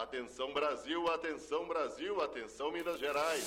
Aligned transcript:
Atenção 0.00 0.50
Brasil, 0.54 1.06
atenção 1.12 1.68
Brasil, 1.68 2.22
atenção 2.22 2.72
Minas 2.72 2.98
Gerais. 2.98 3.44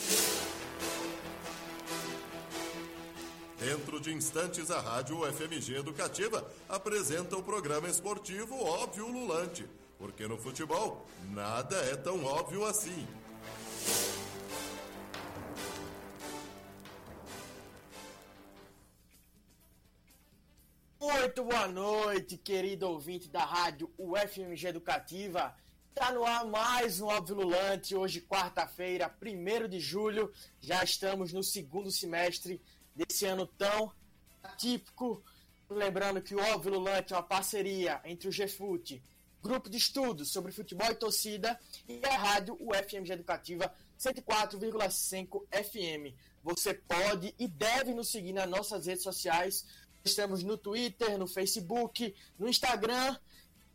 Dentro 3.57 3.99
de 3.99 4.13
instantes, 4.13 4.69
a 4.69 4.79
Rádio 4.79 5.25
FMG 5.33 5.77
Educativa 5.77 6.47
apresenta 6.69 7.35
o 7.35 7.41
programa 7.41 7.89
esportivo 7.89 8.63
Óbvio 8.63 9.07
Lulante. 9.07 9.67
Porque 9.97 10.27
no 10.27 10.37
futebol, 10.37 11.07
nada 11.31 11.75
é 11.75 11.95
tão 11.95 12.23
óbvio 12.23 12.63
assim. 12.65 13.07
Muito 21.01 21.43
boa 21.45 21.67
noite, 21.67 22.37
querido 22.37 22.87
ouvinte 22.87 23.27
da 23.27 23.43
rádio 23.43 23.91
UFMG 23.97 24.67
Educativa. 24.67 25.55
Está 25.95 26.11
no 26.11 26.25
ar 26.25 26.43
mais 26.43 26.99
um 26.99 27.05
Óbvio 27.05 27.35
Lulante, 27.35 27.95
hoje 27.95 28.19
quarta-feira, 28.19 29.15
1 29.21 29.67
de 29.69 29.79
julho. 29.79 30.33
Já 30.59 30.83
estamos 30.83 31.31
no 31.31 31.43
segundo 31.43 31.91
semestre 31.91 32.59
desse 32.95 33.27
ano 33.27 33.45
tão 33.45 33.93
atípico. 34.41 35.23
Lembrando 35.69 36.19
que 36.19 36.33
o 36.33 36.39
Óbvio 36.39 36.73
Lulante 36.73 37.13
é 37.13 37.15
uma 37.15 37.21
parceria 37.21 38.01
entre 38.05 38.27
o 38.27 38.31
GFUT, 38.31 39.03
Grupo 39.39 39.69
de 39.69 39.77
Estudos 39.77 40.31
sobre 40.31 40.51
Futebol 40.51 40.89
e 40.89 40.95
Torcida, 40.95 41.59
e 41.87 42.03
a 42.03 42.17
rádio 42.17 42.57
UFMG 42.59 43.13
Educativa 43.13 43.71
104,5 43.99 45.43
FM. 45.51 46.17
Você 46.43 46.73
pode 46.73 47.35
e 47.37 47.47
deve 47.47 47.93
nos 47.93 48.11
seguir 48.11 48.33
nas 48.33 48.49
nossas 48.49 48.87
redes 48.87 49.03
sociais 49.03 49.63
Estamos 50.03 50.43
no 50.43 50.57
Twitter, 50.57 51.17
no 51.17 51.27
Facebook, 51.27 52.13
no 52.37 52.49
Instagram, 52.49 53.15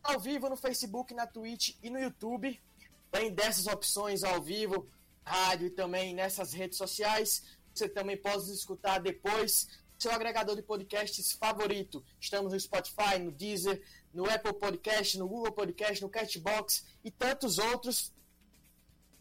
ao 0.03 0.19
vivo 0.19 0.49
no 0.49 0.57
Facebook, 0.57 1.13
na 1.13 1.27
Twitch 1.27 1.75
e 1.81 1.89
no 1.89 1.99
YouTube. 1.99 2.59
Além 3.11 3.31
dessas 3.33 3.67
opções 3.67 4.23
ao 4.23 4.41
vivo, 4.41 4.87
rádio 5.23 5.67
e 5.67 5.71
também 5.71 6.13
nessas 6.13 6.53
redes 6.53 6.77
sociais, 6.77 7.43
você 7.73 7.87
também 7.87 8.17
pode 8.17 8.51
escutar 8.51 8.99
depois 8.99 9.67
seu 9.97 10.11
agregador 10.11 10.55
de 10.55 10.61
podcasts 10.61 11.33
favorito. 11.33 12.03
Estamos 12.19 12.53
no 12.53 12.59
Spotify, 12.59 13.19
no 13.19 13.31
Deezer, 13.31 13.83
no 14.13 14.29
Apple 14.29 14.53
Podcast, 14.53 15.17
no 15.17 15.27
Google 15.27 15.51
Podcast, 15.51 16.01
no 16.01 16.09
Castbox 16.09 16.85
e 17.03 17.11
tantos 17.11 17.57
outros. 17.57 18.13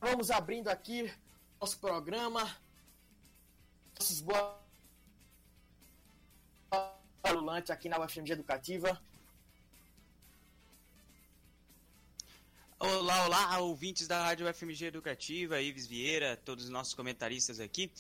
Vamos 0.01 0.31
abrindo 0.31 0.69
aqui 0.69 1.13
nosso 1.61 1.79
programa. 1.79 2.57
Nossos 3.98 4.20
boas 4.20 4.57
Lulante 7.33 7.73
aqui 7.73 7.89
na 7.89 8.01
UFMG 8.03 8.33
Educativa. 8.33 9.01
Olá, 12.81 13.27
olá, 13.27 13.59
ouvintes 13.59 14.07
da 14.07 14.23
Rádio 14.23 14.48
UFMG 14.48 14.87
Educativa, 14.87 15.61
Ives 15.61 15.84
Vieira, 15.84 16.37
todos 16.37 16.67
os 16.67 16.71
nossos 16.71 16.95
comentaristas 16.95 17.59
aqui. 17.59 17.91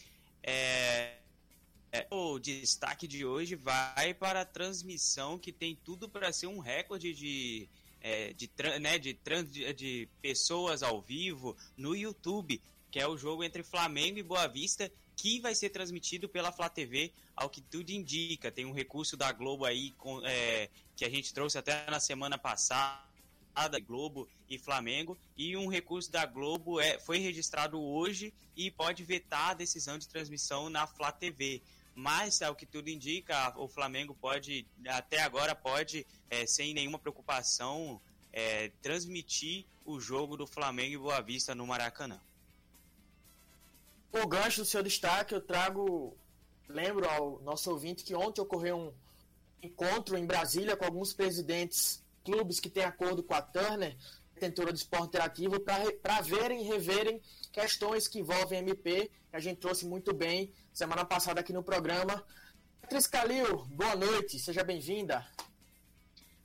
É, 0.40 1.16
é, 1.90 2.06
o 2.12 2.38
destaque 2.38 3.08
de 3.08 3.26
hoje 3.26 3.56
vai 3.56 4.14
para 4.14 4.42
a 4.42 4.44
transmissão 4.44 5.36
que 5.36 5.50
tem 5.50 5.74
tudo 5.74 6.08
para 6.08 6.32
ser 6.32 6.46
um 6.46 6.60
recorde 6.60 7.12
de, 7.12 7.68
é, 8.00 8.32
de, 8.34 8.48
né, 8.80 9.00
de, 9.00 9.18
de 9.74 10.08
pessoas 10.22 10.84
ao 10.84 11.02
vivo 11.02 11.56
no 11.76 11.96
YouTube, 11.96 12.62
que 12.88 13.00
é 13.00 13.08
o 13.08 13.18
jogo 13.18 13.42
entre 13.42 13.64
Flamengo 13.64 14.20
e 14.20 14.22
Boa 14.22 14.46
Vista, 14.46 14.88
que 15.16 15.40
vai 15.40 15.56
ser 15.56 15.70
transmitido 15.70 16.28
pela 16.28 16.52
Flá 16.52 16.68
TV, 16.68 17.12
ao 17.34 17.50
que 17.50 17.60
tudo 17.60 17.90
indica. 17.90 18.52
Tem 18.52 18.64
um 18.64 18.72
recurso 18.72 19.16
da 19.16 19.32
Globo 19.32 19.64
aí 19.64 19.90
com, 19.98 20.24
é, 20.24 20.70
que 20.94 21.04
a 21.04 21.10
gente 21.10 21.34
trouxe 21.34 21.58
até 21.58 21.90
na 21.90 21.98
semana 21.98 22.38
passada. 22.38 23.07
Globo 23.84 24.28
e 24.48 24.58
Flamengo 24.58 25.18
e 25.36 25.56
um 25.56 25.68
recurso 25.68 26.12
da 26.12 26.24
Globo 26.24 26.80
é, 26.80 26.98
foi 27.00 27.18
registrado 27.18 27.80
hoje 27.80 28.32
e 28.56 28.70
pode 28.70 29.02
vetar 29.02 29.50
a 29.50 29.54
decisão 29.54 29.98
de 29.98 30.06
transmissão 30.06 30.70
na 30.70 30.86
Flá 30.86 31.10
TV 31.10 31.60
mas 31.98 32.42
ao 32.42 32.54
que 32.54 32.64
tudo 32.64 32.88
indica 32.88 33.52
o 33.58 33.66
Flamengo 33.66 34.14
pode 34.14 34.64
até 34.86 35.20
agora 35.20 35.52
pode 35.52 36.06
é, 36.30 36.46
sem 36.46 36.72
nenhuma 36.72 36.96
preocupação 36.96 38.00
é, 38.32 38.70
transmitir 38.80 39.66
o 39.84 39.98
jogo 39.98 40.36
do 40.36 40.46
Flamengo 40.46 40.94
e 40.94 40.98
Boa 40.98 41.20
Vista 41.20 41.56
no 41.56 41.66
Maracanã. 41.66 42.20
O 44.12 44.26
gancho 44.28 44.60
do 44.60 44.64
seu 44.64 44.80
destaque, 44.80 45.34
eu 45.34 45.40
trago, 45.40 46.16
lembro 46.68 47.08
ao 47.08 47.40
nosso 47.40 47.68
ouvinte 47.70 48.04
que 48.04 48.14
ontem 48.14 48.40
ocorreu 48.40 48.76
um 48.78 48.92
encontro 49.60 50.16
em 50.16 50.24
Brasília 50.24 50.76
com 50.76 50.84
alguns 50.84 51.12
presidentes 51.12 52.00
clubes 52.28 52.60
que 52.60 52.68
têm 52.68 52.84
acordo 52.84 53.22
com 53.22 53.32
a 53.32 53.40
Turner, 53.40 53.96
detentora 54.34 54.70
de 54.70 54.78
esporte 54.78 55.06
interativo, 55.06 55.58
para 55.60 56.20
verem 56.20 56.60
e 56.60 56.68
reverem 56.68 57.22
questões 57.50 58.06
que 58.06 58.18
envolvem 58.18 58.58
MP, 58.58 59.10
que 59.30 59.36
a 59.36 59.40
gente 59.40 59.60
trouxe 59.60 59.86
muito 59.86 60.12
bem 60.12 60.52
semana 60.74 61.06
passada 61.06 61.40
aqui 61.40 61.54
no 61.54 61.62
programa. 61.62 62.22
Cris 62.86 63.06
Calil, 63.06 63.64
boa 63.70 63.96
noite, 63.96 64.38
seja 64.38 64.62
bem-vinda. 64.62 65.26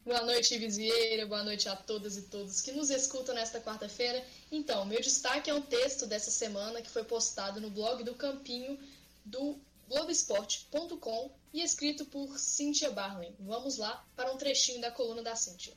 Boa 0.06 0.22
noite, 0.22 0.56
Ives 0.56 0.78
Vieira. 0.78 1.26
Boa 1.26 1.44
noite 1.44 1.68
a 1.68 1.76
todas 1.76 2.16
e 2.16 2.24
todos 2.24 2.62
que 2.62 2.72
nos 2.72 2.90
escutam 2.90 3.36
nesta 3.36 3.60
quarta-feira. 3.60 4.24
Então, 4.52 4.86
meu 4.86 5.02
destaque 5.02 5.50
é 5.50 5.54
um 5.54 5.62
texto 5.62 6.06
dessa 6.06 6.32
semana 6.32 6.82
que 6.82 6.90
foi 6.90 7.04
postado 7.04 7.60
no 7.60 7.70
blog 7.70 8.04
do 8.04 8.16
Campinho 8.16 8.80
do 9.26 9.58
Globoesporte.com 9.88 11.32
e 11.54 11.62
escrito 11.62 12.06
por 12.06 12.38
Cynthia 12.40 12.92
Barley. 12.92 13.36
Vamos 13.40 13.78
lá 13.78 14.06
para 14.16 14.32
um 14.32 14.38
trechinho 14.38 14.82
da 14.82 14.92
coluna 14.92 15.22
da 15.22 15.36
Cynthia. 15.36 15.74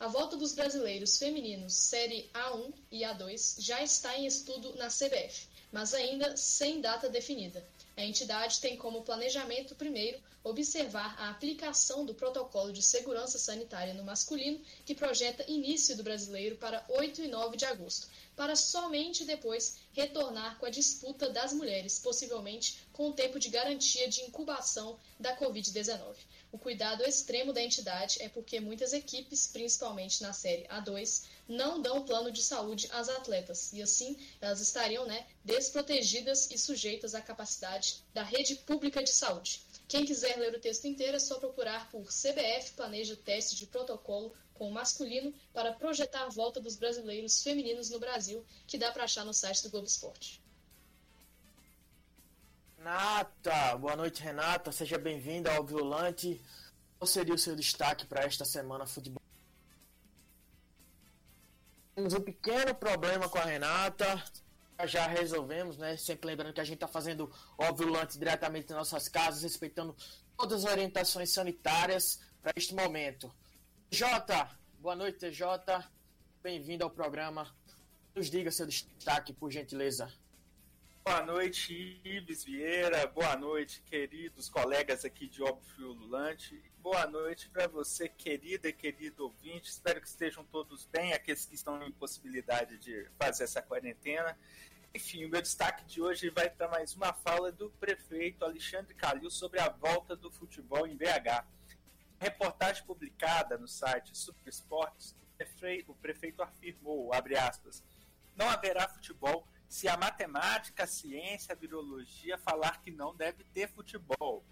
A 0.00 0.06
volta 0.06 0.36
dos 0.36 0.54
brasileiros 0.54 1.18
femininos 1.18 1.74
Série 1.74 2.30
A1 2.32 2.72
e 2.90 3.00
A2 3.00 3.56
já 3.58 3.82
está 3.82 4.16
em 4.16 4.26
estudo 4.26 4.74
na 4.76 4.86
CBF, 4.86 5.48
mas 5.72 5.92
ainda 5.92 6.36
sem 6.36 6.80
data 6.80 7.08
definida. 7.08 7.66
A 7.98 8.04
entidade 8.04 8.60
tem 8.60 8.76
como 8.76 9.02
planejamento, 9.02 9.74
primeiro, 9.74 10.22
observar 10.44 11.16
a 11.18 11.30
aplicação 11.30 12.06
do 12.06 12.14
protocolo 12.14 12.72
de 12.72 12.80
segurança 12.80 13.40
sanitária 13.40 13.92
no 13.92 14.04
masculino, 14.04 14.60
que 14.86 14.94
projeta 14.94 15.44
início 15.50 15.96
do 15.96 16.04
brasileiro 16.04 16.54
para 16.58 16.86
8 16.88 17.22
e 17.22 17.26
9 17.26 17.56
de 17.56 17.64
agosto, 17.64 18.06
para 18.36 18.54
somente 18.54 19.24
depois 19.24 19.78
retornar 19.92 20.60
com 20.60 20.66
a 20.66 20.70
disputa 20.70 21.28
das 21.28 21.52
mulheres, 21.52 21.98
possivelmente 21.98 22.86
com 22.92 23.08
o 23.08 23.12
tempo 23.12 23.36
de 23.36 23.48
garantia 23.48 24.08
de 24.08 24.20
incubação 24.20 24.96
da 25.18 25.36
Covid-19. 25.36 26.14
O 26.50 26.56
cuidado 26.56 27.04
extremo 27.04 27.52
da 27.52 27.62
entidade 27.62 28.22
é 28.22 28.28
porque 28.28 28.58
muitas 28.58 28.94
equipes, 28.94 29.46
principalmente 29.46 30.22
na 30.22 30.32
série 30.32 30.66
A2, 30.68 31.24
não 31.46 31.80
dão 31.80 32.04
plano 32.04 32.32
de 32.32 32.42
saúde 32.42 32.88
às 32.90 33.08
atletas 33.10 33.70
e 33.72 33.82
assim 33.82 34.16
elas 34.40 34.60
estariam 34.60 35.06
né, 35.06 35.26
desprotegidas 35.44 36.50
e 36.50 36.56
sujeitas 36.56 37.14
à 37.14 37.20
capacidade 37.20 38.02
da 38.14 38.22
rede 38.22 38.54
pública 38.56 39.02
de 39.02 39.10
saúde. 39.10 39.60
Quem 39.86 40.06
quiser 40.06 40.38
ler 40.38 40.54
o 40.54 40.60
texto 40.60 40.86
inteiro 40.86 41.16
é 41.16 41.20
só 41.20 41.38
procurar 41.38 41.90
por 41.90 42.06
CBF 42.06 42.72
planeja 42.74 43.14
teste 43.14 43.54
de 43.54 43.66
protocolo 43.66 44.34
com 44.54 44.68
o 44.68 44.72
masculino 44.72 45.34
para 45.52 45.72
projetar 45.72 46.24
a 46.24 46.28
volta 46.30 46.60
dos 46.60 46.76
brasileiros 46.76 47.42
femininos 47.42 47.90
no 47.90 47.98
Brasil, 47.98 48.44
que 48.66 48.78
dá 48.78 48.90
para 48.90 49.04
achar 49.04 49.24
no 49.24 49.34
site 49.34 49.62
do 49.62 49.70
Globo 49.70 49.86
Esporte. 49.86 50.42
Renata, 52.78 53.76
boa 53.76 53.96
noite 53.96 54.22
Renata, 54.22 54.70
seja 54.70 54.96
bem-vinda 54.96 55.52
ao 55.52 55.64
Violante. 55.64 56.40
Qual 56.96 57.08
seria 57.08 57.34
o 57.34 57.38
seu 57.38 57.56
destaque 57.56 58.06
para 58.06 58.22
esta 58.22 58.44
semana 58.44 58.86
futebol? 58.86 59.20
Temos 61.96 62.14
um 62.14 62.20
pequeno 62.20 62.72
problema 62.76 63.28
com 63.28 63.36
a 63.36 63.44
Renata, 63.44 64.22
já 64.84 65.08
resolvemos, 65.08 65.76
né? 65.76 65.96
Sempre 65.96 66.28
lembrando 66.28 66.54
que 66.54 66.60
a 66.60 66.64
gente 66.64 66.76
está 66.76 66.86
fazendo 66.86 67.28
o 67.58 67.74
Violante 67.74 68.16
diretamente 68.16 68.70
nas 68.70 68.78
nossas 68.78 69.08
casas, 69.08 69.42
respeitando 69.42 69.96
todas 70.36 70.64
as 70.64 70.70
orientações 70.70 71.32
sanitárias 71.32 72.20
para 72.40 72.52
este 72.54 72.76
momento. 72.76 73.34
Jota, 73.90 74.56
boa 74.78 74.94
noite, 74.94 75.32
Jota. 75.32 75.84
Bem-vindo 76.40 76.84
ao 76.84 76.90
programa. 76.90 77.52
Nos 78.14 78.30
diga 78.30 78.52
seu 78.52 78.66
destaque, 78.66 79.32
por 79.32 79.50
gentileza. 79.50 80.08
Boa 81.08 81.22
noite, 81.22 81.98
Ives 82.04 82.44
Vieira. 82.44 83.06
Boa 83.06 83.34
noite, 83.34 83.80
queridos 83.80 84.50
colegas 84.50 85.06
aqui 85.06 85.26
de 85.26 85.42
Óbvio 85.42 85.92
Lulante. 85.92 86.62
Boa 86.82 87.06
noite 87.06 87.48
para 87.48 87.66
você, 87.66 88.10
querida 88.10 88.68
e 88.68 88.74
querido 88.74 89.24
ouvinte. 89.24 89.70
Espero 89.70 90.02
que 90.02 90.06
estejam 90.06 90.44
todos 90.44 90.84
bem, 90.84 91.14
aqueles 91.14 91.46
que 91.46 91.54
estão 91.54 91.82
em 91.82 91.90
possibilidade 91.92 92.76
de 92.76 93.08
fazer 93.18 93.44
essa 93.44 93.62
quarentena. 93.62 94.38
Enfim, 94.94 95.24
o 95.24 95.30
meu 95.30 95.40
destaque 95.40 95.82
de 95.86 96.02
hoje 96.02 96.28
vai 96.28 96.50
para 96.50 96.68
mais 96.68 96.94
uma 96.94 97.14
fala 97.14 97.50
do 97.50 97.70
prefeito 97.80 98.44
Alexandre 98.44 98.92
Calil 98.92 99.30
sobre 99.30 99.60
a 99.60 99.70
volta 99.70 100.14
do 100.14 100.30
futebol 100.30 100.86
em 100.86 100.94
BH. 100.94 101.42
Reportagem 102.20 102.84
publicada 102.84 103.56
no 103.56 103.66
site 103.66 104.14
Super 104.14 104.46
Esportes, 104.46 105.16
o 105.86 105.94
prefeito 105.94 106.42
afirmou, 106.42 107.14
abre 107.14 107.34
aspas, 107.34 107.82
não 108.36 108.50
haverá 108.50 108.86
futebol 108.86 109.48
se 109.68 109.86
a 109.86 109.96
matemática, 109.96 110.84
a 110.84 110.86
ciência, 110.86 111.52
a 111.52 111.56
biologia 111.56 112.38
falar 112.38 112.80
que 112.82 112.90
não 112.90 113.14
deve 113.14 113.44
ter 113.44 113.68
futebol. 113.68 114.42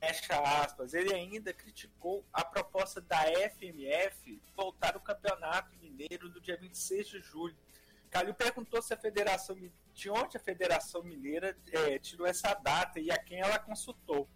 Fecha 0.00 0.38
aspas. 0.62 0.92
Ele 0.92 1.14
ainda 1.14 1.52
criticou 1.54 2.24
a 2.32 2.44
proposta 2.44 3.00
da 3.00 3.22
FMF 3.50 4.42
voltar 4.56 4.96
o 4.96 5.00
Campeonato 5.00 5.76
Mineiro 5.76 6.28
no 6.28 6.40
dia 6.40 6.56
26 6.56 7.06
de 7.06 7.20
julho. 7.20 7.56
Calil 8.10 8.34
perguntou 8.34 8.82
se 8.82 8.92
a 8.92 8.96
Federação 8.96 9.56
de 9.94 10.10
onde 10.10 10.36
a 10.36 10.40
Federação 10.40 11.02
Mineira 11.02 11.56
é, 11.72 11.98
tirou 11.98 12.26
essa 12.26 12.52
data 12.54 12.98
e 12.98 13.10
a 13.10 13.18
quem 13.18 13.40
ela 13.40 13.58
consultou. 13.58 14.28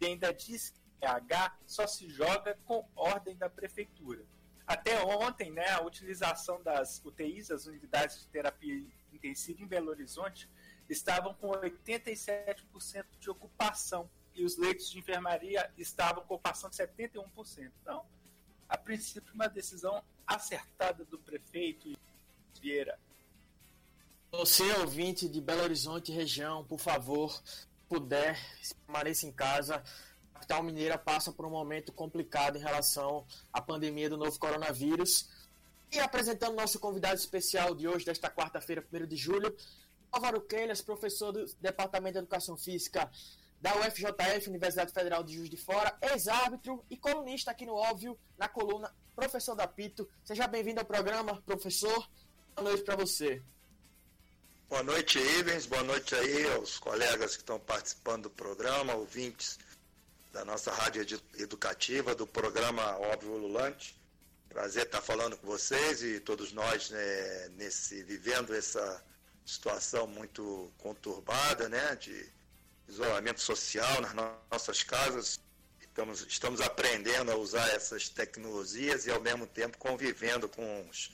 E 0.00 0.06
ainda 0.06 0.32
diz 0.32 0.72
que 0.98 1.06
a 1.06 1.12
H 1.16 1.56
só 1.66 1.86
se 1.86 2.08
joga 2.10 2.58
com 2.64 2.86
ordem 2.94 3.36
da 3.36 3.48
prefeitura. 3.48 4.24
Até 4.66 5.02
ontem, 5.02 5.50
né, 5.50 5.66
a 5.70 5.82
utilização 5.82 6.62
das 6.62 7.02
UTIs, 7.02 7.50
as 7.50 7.66
unidades 7.66 8.20
de 8.20 8.28
terapia 8.28 8.74
intensiva 9.18 9.62
em 9.62 9.66
Belo 9.66 9.90
Horizonte, 9.90 10.48
estavam 10.88 11.34
com 11.34 11.48
87% 11.48 13.04
de 13.20 13.30
ocupação 13.30 14.08
e 14.34 14.44
os 14.44 14.56
leitos 14.56 14.90
de 14.90 14.98
enfermaria 14.98 15.70
estavam 15.76 16.24
com 16.24 16.34
ocupação 16.34 16.70
de 16.70 16.76
71%. 16.76 17.70
Então, 17.82 18.06
a 18.68 18.78
princípio, 18.78 19.34
uma 19.34 19.48
decisão 19.48 20.02
acertada 20.26 21.04
do 21.04 21.18
prefeito 21.18 21.96
Vieira. 22.60 22.98
Você, 24.30 24.62
ouvinte 24.74 25.28
de 25.28 25.40
Belo 25.40 25.62
Horizonte 25.62 26.12
região, 26.12 26.64
por 26.64 26.78
favor, 26.78 27.42
puder, 27.88 28.38
permaneça 28.86 29.26
em 29.26 29.32
casa. 29.32 29.82
A 30.34 30.34
capital 30.34 30.62
mineira 30.62 30.98
passa 30.98 31.32
por 31.32 31.46
um 31.46 31.50
momento 31.50 31.92
complicado 31.92 32.56
em 32.56 32.60
relação 32.60 33.26
à 33.52 33.60
pandemia 33.60 34.10
do 34.10 34.18
novo 34.18 34.38
coronavírus. 34.38 35.28
E 35.90 35.98
apresentando 35.98 36.54
nosso 36.54 36.78
convidado 36.78 37.14
especial 37.14 37.74
de 37.74 37.88
hoje, 37.88 38.04
desta 38.04 38.30
quarta-feira, 38.30 38.84
1 38.92 39.06
de 39.06 39.16
julho, 39.16 39.56
Álvaro 40.12 40.40
Kelhas, 40.42 40.82
professor 40.82 41.32
do 41.32 41.44
Departamento 41.60 42.14
de 42.14 42.18
Educação 42.18 42.56
Física 42.56 43.10
da 43.60 43.74
UFJF, 43.76 44.48
Universidade 44.48 44.92
Federal 44.92 45.24
de 45.24 45.34
Juiz 45.34 45.50
de 45.50 45.56
Fora, 45.56 45.96
ex-árbitro 46.00 46.84
e 46.88 46.96
colunista 46.96 47.50
aqui 47.50 47.66
no 47.66 47.74
Óbvio, 47.74 48.18
na 48.36 48.48
coluna 48.48 48.94
Professor 49.16 49.54
da 49.54 49.66
Pito. 49.66 50.08
Seja 50.24 50.46
bem-vindo 50.46 50.78
ao 50.78 50.86
programa, 50.86 51.42
professor. 51.44 52.08
Boa 52.54 52.70
noite 52.70 52.84
para 52.84 52.96
você. 52.96 53.42
Boa 54.68 54.82
noite, 54.82 55.18
Ivens. 55.18 55.66
Boa 55.66 55.82
noite 55.82 56.14
aí 56.14 56.52
aos 56.52 56.78
colegas 56.78 57.32
que 57.34 57.42
estão 57.42 57.58
participando 57.58 58.24
do 58.24 58.30
programa, 58.30 58.94
ouvintes 58.94 59.58
da 60.32 60.44
nossa 60.44 60.70
rádio 60.70 61.04
educativa, 61.38 62.14
do 62.14 62.26
programa 62.26 62.96
Óbvio 62.98 63.38
Lulante. 63.38 63.97
Prazer 64.48 64.86
estar 64.86 65.02
falando 65.02 65.36
com 65.36 65.46
vocês 65.46 66.02
e 66.02 66.20
todos 66.20 66.52
nós 66.52 66.90
né, 66.90 67.48
nesse, 67.50 68.02
vivendo 68.02 68.54
essa 68.54 69.04
situação 69.44 70.06
muito 70.06 70.72
conturbada, 70.78 71.68
né, 71.68 71.96
de 71.96 72.26
isolamento 72.88 73.40
social 73.40 74.00
nas 74.00 74.14
nossas 74.50 74.82
casas. 74.82 75.40
Estamos, 75.80 76.26
estamos 76.26 76.60
aprendendo 76.60 77.30
a 77.30 77.36
usar 77.36 77.68
essas 77.70 78.08
tecnologias 78.08 79.06
e 79.06 79.10
ao 79.10 79.20
mesmo 79.20 79.46
tempo 79.46 79.76
convivendo 79.78 80.48
com 80.48 80.88
os, 80.88 81.10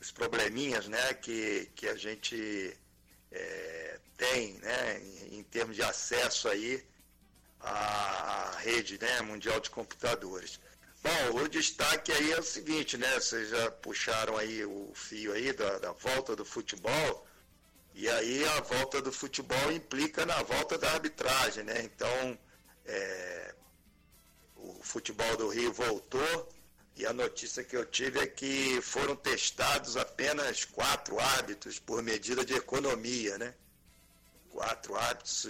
os 0.00 0.10
probleminhas, 0.10 0.86
né, 0.88 1.14
que, 1.14 1.70
que 1.74 1.88
a 1.88 1.96
gente 1.96 2.76
é, 3.30 3.98
tem, 4.16 4.54
né, 4.54 5.00
em, 5.00 5.38
em, 5.38 5.42
termos 5.44 5.76
de 5.76 5.82
acesso 5.82 6.48
aí 6.48 6.84
à, 7.60 8.56
rede, 8.58 8.98
né, 9.00 9.20
mundial 9.22 9.60
de 9.60 9.70
computadores. 9.70 10.60
Bom, 11.02 11.42
o 11.42 11.48
destaque 11.48 12.12
aí 12.12 12.32
é 12.32 12.38
o 12.38 12.42
seguinte, 12.42 12.98
né? 12.98 13.18
Vocês 13.18 13.48
já 13.48 13.70
puxaram 13.70 14.36
aí 14.36 14.64
o 14.64 14.92
fio 14.94 15.32
aí 15.32 15.52
da, 15.52 15.78
da 15.78 15.92
volta 15.92 16.36
do 16.36 16.44
futebol. 16.44 17.26
E 17.94 18.08
aí 18.08 18.44
a 18.44 18.60
volta 18.60 19.00
do 19.00 19.10
futebol 19.10 19.72
implica 19.72 20.26
na 20.26 20.42
volta 20.42 20.76
da 20.76 20.92
arbitragem, 20.92 21.64
né? 21.64 21.82
Então, 21.82 22.38
é, 22.84 23.54
o 24.56 24.80
futebol 24.82 25.36
do 25.36 25.48
Rio 25.48 25.72
voltou 25.72 26.48
e 26.96 27.06
a 27.06 27.12
notícia 27.12 27.64
que 27.64 27.76
eu 27.76 27.86
tive 27.86 28.20
é 28.20 28.26
que 28.26 28.80
foram 28.82 29.16
testados 29.16 29.96
apenas 29.96 30.64
quatro 30.66 31.18
árbitros 31.18 31.78
por 31.78 32.02
medida 32.02 32.44
de 32.44 32.54
economia, 32.54 33.38
né? 33.38 33.54
Quatro 34.50 34.96
árbitros, 34.96 35.46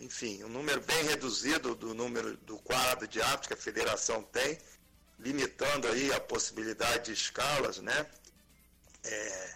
enfim, 0.00 0.42
um 0.44 0.48
número 0.48 0.80
bem 0.80 1.04
reduzido 1.04 1.74
do 1.74 1.92
número 1.94 2.36
do 2.38 2.56
quadro 2.58 3.06
de 3.06 3.20
árbitros 3.20 3.48
que 3.48 3.54
a 3.54 3.56
federação 3.56 4.22
tem, 4.22 4.58
limitando 5.18 5.88
aí 5.88 6.12
a 6.12 6.20
possibilidade 6.20 7.06
de 7.06 7.12
escalas, 7.12 7.78
né? 7.78 8.06
É, 9.04 9.54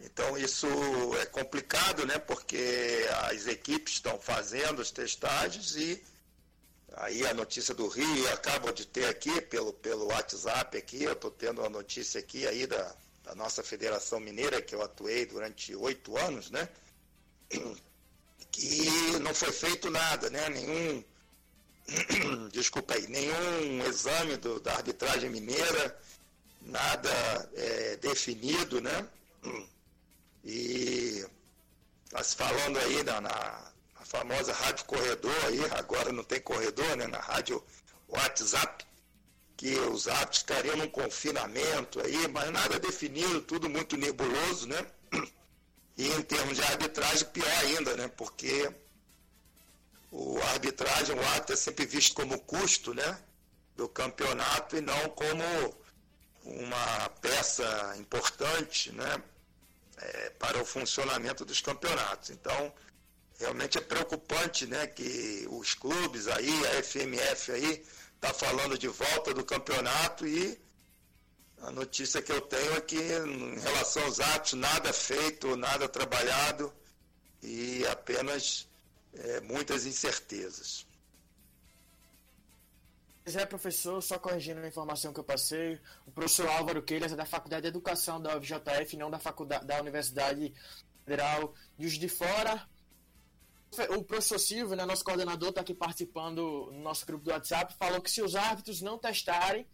então 0.00 0.38
isso 0.38 0.66
é 1.20 1.26
complicado, 1.26 2.06
né? 2.06 2.18
Porque 2.18 3.06
as 3.30 3.46
equipes 3.46 3.94
estão 3.94 4.18
fazendo 4.18 4.80
as 4.80 4.90
testagens 4.90 5.76
e 5.76 6.02
aí 6.94 7.26
a 7.26 7.34
notícia 7.34 7.74
do 7.74 7.88
Rio, 7.88 8.32
acabo 8.32 8.72
de 8.72 8.86
ter 8.86 9.06
aqui 9.06 9.40
pelo, 9.42 9.72
pelo 9.72 10.06
WhatsApp 10.06 10.76
aqui, 10.76 11.02
eu 11.02 11.12
estou 11.12 11.30
tendo 11.30 11.60
uma 11.60 11.68
notícia 11.68 12.20
aqui 12.20 12.46
aí 12.46 12.66
da, 12.66 12.94
da 13.24 13.34
nossa 13.34 13.62
Federação 13.62 14.18
Mineira, 14.20 14.62
que 14.62 14.74
eu 14.74 14.82
atuei 14.82 15.26
durante 15.26 15.74
oito 15.74 16.16
anos, 16.16 16.50
né? 16.50 16.68
Que 18.50 19.18
não 19.20 19.32
foi 19.34 19.52
feito 19.52 19.90
nada, 19.90 20.30
né? 20.30 20.48
Nenhum, 20.48 21.04
desculpa 22.52 22.94
aí, 22.94 23.06
nenhum 23.08 23.84
exame 23.86 24.36
do, 24.36 24.60
da 24.60 24.74
arbitragem 24.74 25.30
mineira, 25.30 25.98
nada 26.62 27.50
é, 27.54 27.96
definido, 27.96 28.80
né? 28.80 29.08
E 30.44 31.24
está 32.04 32.22
se 32.22 32.36
falando 32.36 32.78
aí 32.78 33.02
na, 33.02 33.20
na, 33.20 33.72
na, 33.98 34.04
famosa 34.04 34.52
rádio 34.52 34.84
corredor 34.86 35.44
aí, 35.46 35.60
agora 35.78 36.12
não 36.12 36.24
tem 36.24 36.40
corredor, 36.40 36.96
né? 36.96 37.06
Na 37.06 37.18
rádio 37.18 37.62
WhatsApp, 38.08 38.84
que 39.56 39.74
os 39.76 40.08
atos 40.08 40.38
estariam 40.38 40.76
num 40.76 40.88
confinamento 40.88 42.00
aí, 42.00 42.28
mas 42.28 42.50
nada 42.50 42.78
definido, 42.78 43.40
tudo 43.42 43.68
muito 43.68 43.96
nebuloso, 43.96 44.66
né? 44.66 44.86
E 46.00 46.06
em 46.12 46.22
termos 46.22 46.56
de 46.56 46.62
arbitragem, 46.62 47.26
pior 47.30 47.50
ainda, 47.64 47.96
né? 47.96 48.06
Porque 48.06 48.72
o 50.10 50.38
arbitragem, 50.52 51.16
o 51.16 51.28
ato 51.36 51.52
é 51.52 51.56
sempre 51.56 51.86
visto 51.86 52.14
como 52.14 52.40
custo, 52.40 52.94
né? 52.94 53.18
Do 53.76 53.88
campeonato 53.88 54.76
e 54.76 54.80
não 54.80 55.08
como 55.10 55.44
uma 56.44 57.08
peça 57.20 57.94
importante, 57.98 58.92
né? 58.92 59.22
é, 60.00 60.30
para 60.30 60.60
o 60.60 60.64
funcionamento 60.64 61.44
dos 61.44 61.60
campeonatos. 61.60 62.30
Então, 62.30 62.72
realmente 63.38 63.78
é 63.78 63.80
preocupante 63.80 64.66
né, 64.66 64.86
que 64.86 65.46
os 65.50 65.74
clubes 65.74 66.28
aí, 66.28 66.66
a 66.66 66.82
FMF 66.82 67.52
aí, 67.52 67.84
está 68.14 68.32
falando 68.34 68.78
de 68.78 68.88
volta 68.88 69.32
do 69.32 69.44
campeonato 69.44 70.26
e 70.26 70.60
a 71.62 71.70
notícia 71.70 72.22
que 72.22 72.32
eu 72.32 72.40
tenho 72.40 72.76
é 72.76 72.80
que 72.80 72.96
em 72.96 73.58
relação 73.58 74.02
aos 74.04 74.20
atos, 74.20 74.54
nada 74.54 74.92
feito, 74.92 75.56
nada 75.56 75.88
trabalhado 75.88 76.72
e 77.42 77.86
apenas 77.86 78.67
é, 79.18 79.40
muitas 79.40 79.86
incertezas. 79.86 80.86
Pois 83.28 83.36
é, 83.36 83.44
professor, 83.44 84.02
só 84.02 84.18
corrigindo 84.18 84.60
a 84.60 84.66
informação 84.66 85.12
que 85.12 85.20
eu 85.20 85.24
passei, 85.24 85.78
o 86.06 86.10
professor 86.10 86.48
Álvaro 86.48 86.82
Queiras 86.82 87.12
é 87.12 87.16
da 87.16 87.26
Faculdade 87.26 87.62
de 87.62 87.68
Educação 87.68 88.18
da 88.20 88.38
UFJF, 88.38 88.96
não 88.96 89.10
da 89.10 89.18
faculdade 89.18 89.66
da 89.66 89.78
Universidade 89.80 90.54
Federal 91.04 91.54
de 91.76 91.88
Juiz 91.88 91.98
de 91.98 92.08
Fora. 92.08 92.66
O 93.90 94.02
professor 94.02 94.38
Silvio, 94.38 94.74
né, 94.74 94.86
nosso 94.86 95.04
coordenador, 95.04 95.50
está 95.50 95.60
aqui 95.60 95.74
participando 95.74 96.70
no 96.72 96.80
nosso 96.80 97.04
grupo 97.04 97.24
do 97.24 97.30
WhatsApp, 97.30 97.74
falou 97.78 98.00
que 98.00 98.10
se 98.10 98.22
os 98.22 98.34
árbitros 98.34 98.80
não 98.80 98.96
testarem, 98.96 99.66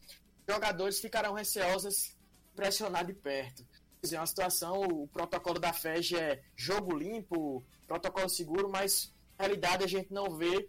jogadores 0.49 0.99
ficarão 0.99 1.33
receosos 1.33 2.17
pressionar 2.57 3.07
de 3.07 3.15
perto. 3.15 3.65
É 4.13 4.17
uma 4.19 4.27
situação, 4.27 4.83
o 4.83 5.07
protocolo 5.07 5.61
da 5.61 5.73
FEG 5.73 6.17
é 6.17 6.43
jogo 6.57 6.93
limpo, 6.93 7.65
protocolo 7.87 8.29
seguro, 8.29 8.69
mas 8.69 9.14
realidade 9.39 9.85
a 9.85 9.89
gente 9.89 10.13
não 10.13 10.37
vê 10.37 10.69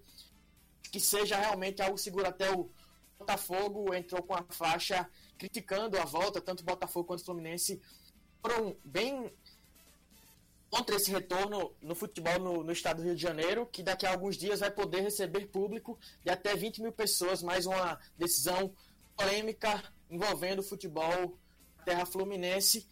que 0.91 0.99
seja 0.99 1.37
realmente 1.37 1.81
algo 1.81 1.97
seguro. 1.97 2.27
Até 2.27 2.51
o 2.51 2.69
Botafogo 3.17 3.93
entrou 3.93 4.21
com 4.23 4.33
a 4.33 4.43
faixa 4.49 5.09
criticando 5.37 5.99
a 5.99 6.05
volta, 6.05 6.41
tanto 6.41 6.61
o 6.61 6.65
Botafogo 6.65 7.07
quanto 7.07 7.21
o 7.21 7.25
Fluminense 7.25 7.81
foram 8.41 8.75
bem 8.83 9.31
contra 10.69 10.95
esse 10.95 11.09
retorno 11.09 11.73
no 11.81 11.95
futebol 11.95 12.39
no, 12.39 12.63
no, 12.63 12.71
estado 12.71 12.97
do 12.97 13.03
Rio 13.03 13.15
de 13.15 13.21
Janeiro, 13.21 13.65
que 13.65 13.81
daqui 13.81 14.05
a 14.05 14.11
alguns 14.11 14.35
dias 14.37 14.59
vai 14.59 14.69
poder 14.69 15.01
receber 15.01 15.47
público 15.47 15.97
de 16.23 16.29
até 16.29 16.55
20 16.55 16.81
mil 16.81 16.91
pessoas, 16.91 17.41
mais 17.41 17.65
uma 17.65 17.99
decisão 18.17 18.73
polêmica 19.15 19.83
envolvendo 20.09 20.59
o 20.59 20.63
futebol 20.63 21.37
terra 21.85 22.05
fluminense. 22.05 22.87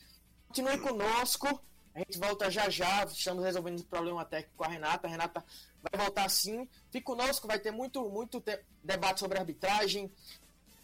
Continue 0.47 0.77
conosco, 0.79 1.61
a 1.95 1.99
gente 1.99 2.17
volta 2.17 2.49
já 2.49 2.69
já, 2.69 3.03
estamos 3.03 3.43
resolvendo 3.43 3.75
esse 3.75 3.85
problema 3.85 4.25
técnico 4.25 4.57
com 4.57 4.63
a 4.63 4.67
Renata. 4.67 5.07
A 5.07 5.09
Renata 5.09 5.45
vai 5.81 6.03
voltar 6.03 6.27
sim. 6.29 6.67
Fique 6.91 7.05
conosco, 7.05 7.47
vai 7.47 7.59
ter 7.59 7.71
muito, 7.71 8.09
muito 8.09 8.41
te 8.41 8.59
debate 8.83 9.19
sobre 9.19 9.37
arbitragem. 9.37 10.11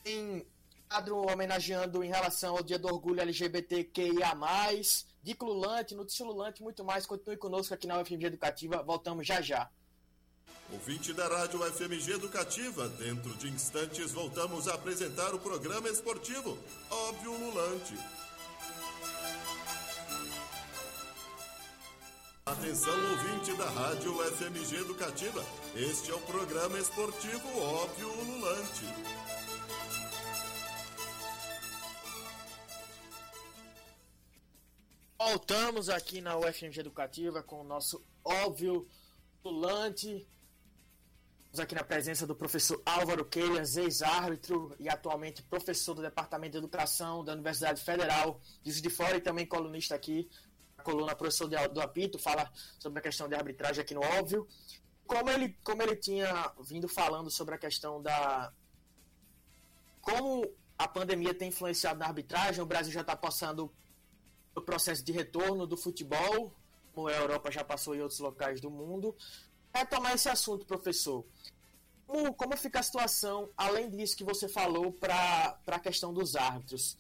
Tem 0.03 0.45
quadro 0.87 1.17
homenageando 1.31 2.03
em 2.03 2.09
relação 2.09 2.57
ao 2.57 2.63
Dia 2.63 2.77
do 2.77 2.87
Orgulho 2.87 3.21
LGBTQIA+, 3.21 4.35
Dico 5.21 5.45
Lulante, 5.45 5.95
Notícia 5.95 6.25
Lulante, 6.25 6.61
muito 6.61 6.83
mais. 6.83 7.05
Continue 7.05 7.37
conosco 7.37 7.73
aqui 7.73 7.87
na 7.87 7.99
UFMG 7.99 8.25
Educativa. 8.27 8.83
Voltamos 8.83 9.25
já 9.25 9.41
já. 9.41 9.69
Ouvinte 10.71 11.11
da 11.13 11.27
Rádio 11.27 11.59
UFMG 11.63 12.13
Educativa, 12.13 12.87
dentro 12.89 13.33
de 13.37 13.49
instantes 13.49 14.11
voltamos 14.11 14.67
a 14.67 14.75
apresentar 14.75 15.33
o 15.33 15.39
programa 15.39 15.89
esportivo 15.89 16.55
Óbvio 16.91 17.31
Lulante. 17.31 17.95
Atenção 22.51 22.93
ouvinte 23.11 23.53
da 23.57 23.69
Rádio 23.69 24.11
FMG 24.35 24.77
Educativa. 24.77 25.45
Este 25.75 26.09
é 26.09 26.15
o 26.15 26.21
programa 26.21 26.79
esportivo 26.79 27.47
Óbvio 27.59 28.09
Ululante. 28.09 28.85
Voltamos 35.15 35.89
aqui 35.89 36.21
na 36.21 36.39
UFMG 36.39 36.79
Educativa 36.79 37.43
com 37.43 37.61
o 37.61 37.63
nosso 37.63 38.03
Óbvio 38.23 38.87
Ululante. 39.43 40.27
Estamos 41.51 41.59
aqui 41.59 41.75
na 41.75 41.83
presença 41.83 42.25
do 42.25 42.35
professor 42.35 42.81
Álvaro 42.83 43.25
Queiras, 43.25 43.77
ex-árbitro 43.77 44.75
e 44.79 44.89
atualmente 44.89 45.43
professor 45.43 45.93
do 45.93 46.01
Departamento 46.01 46.53
de 46.53 46.57
Educação 46.57 47.23
da 47.23 47.33
Universidade 47.33 47.79
Federal 47.83 48.41
de 48.63 48.81
de 48.81 48.89
Fora 48.89 49.17
e 49.17 49.21
também 49.21 49.45
colunista 49.45 49.93
aqui 49.93 50.27
coluna 50.89 51.15
Professor 51.15 51.47
do 51.47 51.81
Apito, 51.81 52.17
fala 52.17 52.51
sobre 52.79 52.99
a 52.99 53.01
questão 53.01 53.29
de 53.29 53.35
arbitragem 53.35 53.81
aqui 53.81 53.93
no 53.93 54.01
Óbvio. 54.01 54.47
Como 55.05 55.29
ele, 55.29 55.55
como 55.63 55.81
ele 55.83 55.95
tinha 55.95 56.51
vindo 56.61 56.87
falando 56.87 57.29
sobre 57.29 57.55
a 57.55 57.57
questão 57.57 58.01
da. 58.01 58.51
Como 60.01 60.51
a 60.77 60.87
pandemia 60.87 61.33
tem 61.33 61.49
influenciado 61.49 61.99
na 61.99 62.07
arbitragem, 62.07 62.61
o 62.63 62.65
Brasil 62.65 62.91
já 62.91 63.01
está 63.01 63.15
passando 63.15 63.71
o 64.55 64.61
processo 64.61 65.03
de 65.03 65.11
retorno 65.11 65.67
do 65.67 65.77
futebol, 65.77 66.53
como 66.93 67.07
a 67.07 67.13
Europa 67.13 67.51
já 67.51 67.63
passou 67.63 67.95
em 67.95 68.01
outros 68.01 68.19
locais 68.19 68.59
do 68.59 68.71
mundo. 68.71 69.15
Retomar 69.73 70.13
esse 70.13 70.29
assunto, 70.29 70.65
professor. 70.65 71.23
Como, 72.07 72.33
como 72.33 72.57
fica 72.57 72.79
a 72.79 72.83
situação, 72.83 73.51
além 73.55 73.89
disso 73.89 74.17
que 74.17 74.23
você 74.23 74.47
falou, 74.47 74.91
para 74.91 75.59
a 75.67 75.79
questão 75.79 76.11
dos 76.11 76.35
árbitros? 76.35 76.97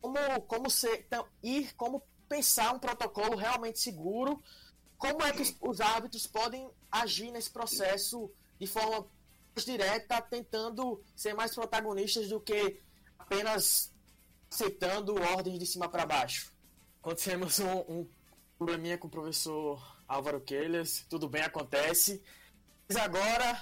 Como, 0.00 0.18
como 0.42 0.70
ser, 0.70 1.04
então, 1.06 1.26
ir, 1.42 1.74
como 1.74 2.02
pensar 2.30 2.72
um 2.72 2.78
protocolo 2.78 3.36
realmente 3.36 3.80
seguro. 3.80 4.40
Como 4.96 5.20
é 5.22 5.32
que 5.32 5.56
os 5.60 5.80
árbitros 5.80 6.28
podem 6.28 6.70
agir 6.90 7.32
nesse 7.32 7.50
processo 7.50 8.30
de 8.58 8.68
forma 8.68 9.04
mais 9.54 9.66
direta, 9.66 10.22
tentando 10.22 11.02
ser 11.16 11.34
mais 11.34 11.52
protagonistas 11.52 12.28
do 12.28 12.40
que 12.40 12.80
apenas 13.18 13.92
aceitando 14.48 15.20
ordens 15.20 15.58
de 15.58 15.66
cima 15.66 15.88
para 15.88 16.06
baixo? 16.06 16.52
Acontecemos 17.00 17.58
um, 17.58 17.78
um 17.88 18.08
probleminha 18.56 18.96
com 18.96 19.08
o 19.08 19.10
professor 19.10 19.96
Álvaro 20.06 20.40
Quelhas, 20.40 21.04
tudo 21.08 21.28
bem, 21.28 21.42
acontece. 21.42 22.22
Mas 22.88 22.96
agora 22.96 23.60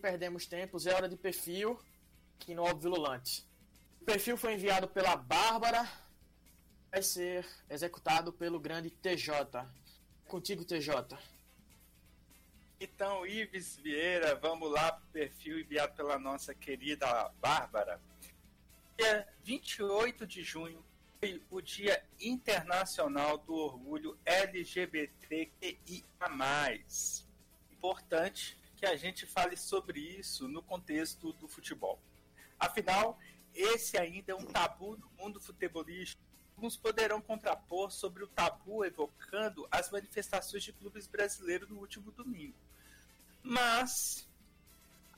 perdemos 0.00 0.46
tempos, 0.46 0.86
é 0.86 0.94
hora 0.94 1.08
de 1.08 1.16
perfil 1.16 1.78
aqui 2.36 2.54
no 2.54 2.62
Óbvio 2.62 2.90
Lulante. 2.90 3.44
O 4.00 4.04
perfil 4.04 4.36
foi 4.36 4.54
enviado 4.54 4.86
pela 4.86 5.16
Bárbara 5.16 5.88
vai 6.90 7.02
ser 7.02 7.46
executado 7.68 8.32
pelo 8.32 8.58
grande 8.58 8.90
TJ. 8.90 9.64
Contigo, 10.26 10.64
TJ. 10.64 11.16
Então, 12.80 13.26
Ives 13.26 13.76
Vieira, 13.76 14.34
vamos 14.34 14.70
lá 14.70 14.92
para 14.92 15.04
o 15.04 15.12
perfil 15.12 15.60
enviado 15.60 15.94
pela 15.94 16.18
nossa 16.18 16.54
querida 16.54 17.30
Bárbara. 17.40 18.00
Dia 18.98 19.28
28 19.44 20.26
de 20.26 20.42
junho 20.42 20.84
foi 21.18 21.42
o 21.50 21.60
Dia 21.60 22.02
Internacional 22.20 23.38
do 23.38 23.54
Orgulho 23.54 24.18
LGBTQIA. 24.24 25.50
Importante 27.70 28.58
que 28.76 28.86
a 28.86 28.96
gente 28.96 29.26
fale 29.26 29.56
sobre 29.56 30.00
isso 30.00 30.48
no 30.48 30.62
contexto 30.62 31.32
do 31.34 31.46
futebol. 31.46 32.00
Afinal, 32.58 33.18
esse 33.54 33.98
ainda 33.98 34.32
é 34.32 34.34
um 34.34 34.46
tabu 34.46 34.96
no 34.96 35.10
mundo 35.18 35.40
futebolístico 35.40 36.29
alguns 36.60 36.76
poderão 36.76 37.22
contrapor 37.22 37.90
sobre 37.90 38.22
o 38.22 38.26
tabu 38.26 38.84
evocando 38.84 39.66
as 39.70 39.90
manifestações 39.90 40.62
de 40.62 40.74
clubes 40.74 41.06
brasileiros 41.06 41.70
no 41.70 41.78
último 41.78 42.12
domingo. 42.12 42.54
Mas 43.42 44.28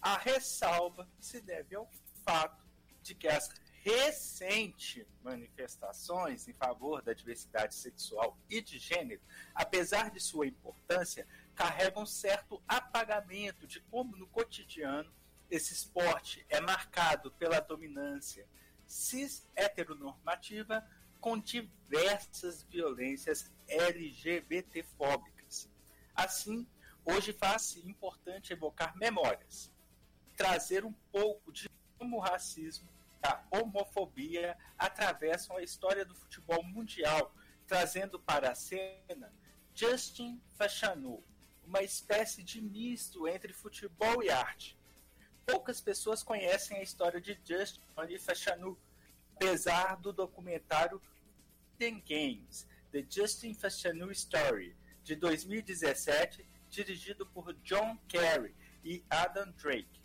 a 0.00 0.16
ressalva 0.16 1.08
se 1.18 1.40
deve 1.40 1.74
ao 1.74 1.90
fato 2.24 2.64
de 3.02 3.16
que 3.16 3.26
as 3.26 3.50
recentes 3.82 5.04
manifestações 5.20 6.46
em 6.46 6.52
favor 6.52 7.02
da 7.02 7.12
diversidade 7.12 7.74
sexual 7.74 8.38
e 8.48 8.60
de 8.60 8.78
gênero, 8.78 9.20
apesar 9.52 10.12
de 10.12 10.20
sua 10.20 10.46
importância, 10.46 11.26
carregam 11.56 12.06
certo 12.06 12.62
apagamento 12.68 13.66
de 13.66 13.80
como 13.80 14.16
no 14.16 14.28
cotidiano 14.28 15.12
esse 15.50 15.72
esporte 15.72 16.46
é 16.48 16.60
marcado 16.60 17.32
pela 17.32 17.58
dominância 17.58 18.46
cis 18.86 19.44
heteronormativa 19.56 20.88
com 21.22 21.38
diversas 21.38 22.64
violências 22.64 23.48
LGBTfóbicas. 23.68 25.70
Assim, 26.16 26.66
hoje 27.04 27.32
faz-se 27.32 27.78
importante 27.88 28.52
evocar 28.52 28.96
memórias, 28.96 29.72
trazer 30.36 30.84
um 30.84 30.92
pouco 31.12 31.52
de 31.52 31.70
como 31.96 32.16
o 32.16 32.20
racismo 32.20 32.88
e 33.22 33.26
a 33.26 33.40
homofobia 33.52 34.58
atravessam 34.76 35.56
a 35.56 35.62
história 35.62 36.04
do 36.04 36.12
futebol 36.12 36.60
mundial, 36.64 37.32
trazendo 37.68 38.18
para 38.18 38.50
a 38.50 38.54
cena 38.56 39.32
Justin 39.72 40.42
Fashanu, 40.56 41.22
uma 41.64 41.82
espécie 41.82 42.42
de 42.42 42.60
misto 42.60 43.28
entre 43.28 43.52
futebol 43.52 44.24
e 44.24 44.28
arte. 44.28 44.76
Poucas 45.46 45.80
pessoas 45.80 46.24
conhecem 46.24 46.78
a 46.78 46.82
história 46.82 47.20
de 47.20 47.40
Justin 47.44 47.80
Fashanu, 48.18 48.76
apesar 49.36 49.96
do 49.96 50.12
documentário 50.12 51.00
Hidden 51.82 52.00
Games, 52.06 52.64
The 52.92 53.04
Justin 53.10 53.54
Fashanu 53.54 54.12
Story, 54.12 54.76
de 55.02 55.16
2017, 55.16 56.46
dirigido 56.70 57.26
por 57.26 57.52
John 57.64 57.98
Kerry 58.06 58.54
e 58.84 59.02
Adam 59.10 59.50
Drake. 59.60 60.00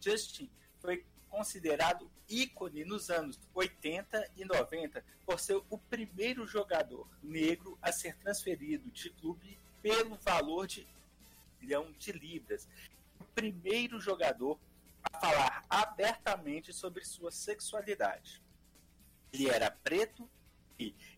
Justin 0.00 0.50
foi 0.80 1.06
considerado 1.30 2.10
ícone 2.28 2.84
nos 2.84 3.08
anos 3.08 3.38
80 3.54 4.32
e 4.36 4.44
90 4.44 5.04
por 5.24 5.38
ser 5.38 5.62
o 5.70 5.78
primeiro 5.78 6.44
jogador 6.44 7.08
negro 7.22 7.78
a 7.80 7.92
ser 7.92 8.16
transferido 8.16 8.90
de 8.90 9.08
clube 9.10 9.56
pelo 9.80 10.16
valor 10.16 10.66
de 10.66 10.84
milhão 11.60 11.92
de 12.00 12.10
libras. 12.10 12.68
O 13.20 13.24
primeiro 13.26 14.00
jogador 14.00 14.58
a 15.04 15.20
falar 15.20 15.64
abertamente 15.70 16.72
sobre 16.72 17.04
sua 17.04 17.30
sexualidade. 17.30 18.42
Ele 19.32 19.48
era 19.48 19.70
preto 19.70 20.28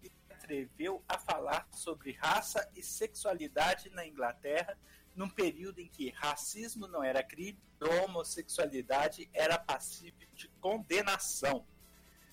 e 0.03 0.11
atreveu 0.31 1.03
a 1.09 1.19
falar 1.19 1.67
sobre 1.73 2.13
raça 2.13 2.69
e 2.75 2.83
sexualidade 2.83 3.91
na 3.91 4.07
Inglaterra 4.07 4.77
num 5.15 5.29
período 5.29 5.79
em 5.81 5.89
que 5.89 6.11
racismo 6.11 6.87
não 6.89 7.03
era 7.03 7.23
crime, 7.23 7.59
homossexualidade 7.81 9.29
era 9.33 9.59
passível 9.59 10.27
de 10.35 10.49
condenação. 10.61 11.67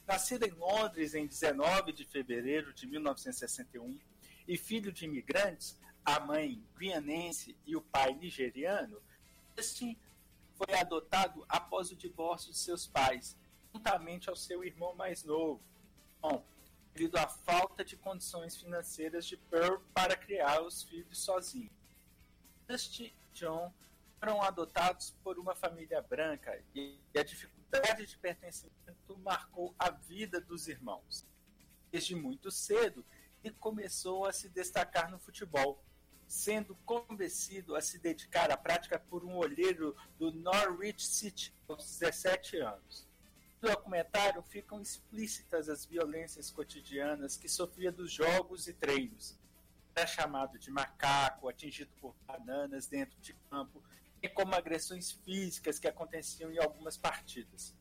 Nascido 0.07 0.45
em 0.45 0.51
Londres 0.51 1.13
em 1.13 1.27
19 1.27 1.91
de 1.91 2.05
fevereiro 2.05 2.73
de 2.73 2.87
1961 2.87 3.99
e 4.47 4.57
filho 4.57 4.91
de 4.91 5.05
imigrantes, 5.05 5.77
a 6.03 6.19
mãe 6.19 6.63
guianense 6.77 7.55
e 7.65 7.75
o 7.75 7.81
pai 7.81 8.13
nigeriano, 8.15 9.01
este 9.55 9.97
foi 10.55 10.73
adotado 10.75 11.45
após 11.47 11.91
o 11.91 11.95
divórcio 11.95 12.51
de 12.51 12.57
seus 12.57 12.87
pais, 12.87 13.37
juntamente 13.73 14.29
ao 14.29 14.35
seu 14.35 14.63
irmão 14.63 14.95
mais 14.95 15.23
novo. 15.23 15.61
Bom, 16.19 16.43
devido 17.01 17.17
à 17.17 17.27
falta 17.27 17.83
de 17.83 17.97
condições 17.97 18.55
financeiras 18.55 19.25
de 19.25 19.35
Pearl 19.35 19.81
para 19.91 20.15
criar 20.15 20.61
os 20.61 20.83
filhos 20.83 21.17
sozinho. 21.17 21.71
Dusty 22.67 23.05
e 23.05 23.33
John 23.33 23.73
foram 24.19 24.39
adotados 24.39 25.09
por 25.23 25.39
uma 25.39 25.55
família 25.55 25.99
branca 25.99 26.63
e 26.75 26.99
a 27.17 27.23
dificuldade 27.23 28.05
de 28.05 28.15
pertencimento 28.19 29.17
marcou 29.17 29.73
a 29.79 29.89
vida 29.89 30.39
dos 30.39 30.67
irmãos. 30.67 31.25
Desde 31.91 32.13
muito 32.13 32.51
cedo, 32.51 33.03
ele 33.43 33.55
começou 33.55 34.27
a 34.27 34.31
se 34.31 34.47
destacar 34.47 35.09
no 35.09 35.17
futebol, 35.17 35.83
sendo 36.27 36.75
convencido 36.85 37.75
a 37.75 37.81
se 37.81 37.97
dedicar 37.97 38.51
à 38.51 38.57
prática 38.57 38.99
por 38.99 39.25
um 39.25 39.37
olheiro 39.37 39.95
do 40.19 40.31
Norwich 40.31 41.03
City 41.03 41.51
aos 41.67 41.83
17 41.83 42.57
anos. 42.57 43.10
No 43.61 43.69
documentário 43.69 44.41
ficam 44.41 44.81
explícitas 44.81 45.69
as 45.69 45.85
violências 45.85 46.49
cotidianas 46.49 47.37
que 47.37 47.47
sofria 47.47 47.91
dos 47.91 48.11
jogos 48.11 48.67
e 48.67 48.73
treinos. 48.73 49.35
Era 49.93 50.07
chamado 50.07 50.57
de 50.57 50.71
macaco, 50.71 51.47
atingido 51.47 51.91
por 52.01 52.15
bananas 52.25 52.87
dentro 52.87 53.19
de 53.21 53.33
campo, 53.51 53.83
e 54.19 54.27
como 54.27 54.55
agressões 54.55 55.11
físicas 55.11 55.77
que 55.77 55.87
aconteciam 55.87 56.51
em 56.51 56.57
algumas 56.57 56.97
partidas. 56.97 57.75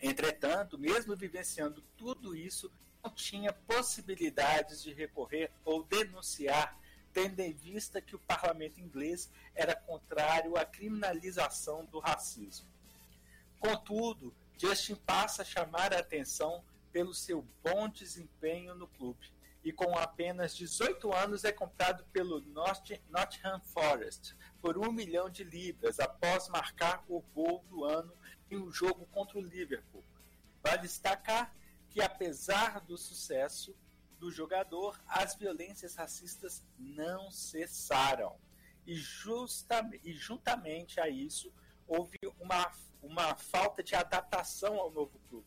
Entretanto, 0.00 0.76
mesmo 0.76 1.14
vivenciando 1.14 1.80
tudo 1.96 2.34
isso, 2.34 2.70
não 3.04 3.10
tinha 3.12 3.52
possibilidades 3.52 4.82
de 4.82 4.92
recorrer 4.92 5.52
ou 5.64 5.84
denunciar, 5.84 6.76
tendo 7.12 7.38
em 7.38 7.52
vista 7.52 8.00
que 8.00 8.16
o 8.16 8.20
parlamento 8.20 8.80
inglês 8.80 9.30
era 9.54 9.76
contrário 9.76 10.56
à 10.56 10.64
criminalização 10.64 11.84
do 11.84 12.00
racismo. 12.00 12.66
Contudo, 13.60 14.34
Justin 14.58 14.94
passa 14.94 15.42
a 15.42 15.44
chamar 15.44 15.92
a 15.92 15.98
atenção 15.98 16.64
pelo 16.92 17.14
seu 17.14 17.46
bom 17.62 17.88
desempenho 17.88 18.74
no 18.74 18.88
clube 18.88 19.30
e 19.62 19.72
com 19.72 19.98
apenas 19.98 20.56
18 20.56 21.12
anos 21.12 21.44
é 21.44 21.50
comprado 21.50 22.04
pelo 22.12 22.40
Nottingham 23.10 23.60
Forest 23.60 24.36
por 24.60 24.78
um 24.78 24.92
milhão 24.92 25.28
de 25.28 25.42
libras 25.42 25.98
após 25.98 26.48
marcar 26.48 27.04
o 27.08 27.20
gol 27.20 27.64
do 27.68 27.84
ano 27.84 28.12
em 28.48 28.56
um 28.56 28.70
jogo 28.70 29.04
contra 29.06 29.38
o 29.38 29.42
Liverpool. 29.42 30.04
Vale 30.62 30.82
destacar 30.82 31.52
que, 31.90 32.00
apesar 32.00 32.80
do 32.80 32.96
sucesso 32.96 33.76
do 34.18 34.30
jogador, 34.30 35.00
as 35.08 35.34
violências 35.34 35.96
racistas 35.96 36.64
não 36.78 37.30
cessaram. 37.30 38.38
E, 38.86 38.94
justa, 38.94 39.88
e 40.04 40.12
juntamente 40.12 41.00
a 41.00 41.08
isso, 41.08 41.52
houve 41.88 42.18
uma, 42.38 42.70
uma 43.06 43.36
falta 43.36 43.82
de 43.82 43.94
adaptação 43.94 44.78
ao 44.78 44.90
novo 44.90 45.18
clube, 45.28 45.46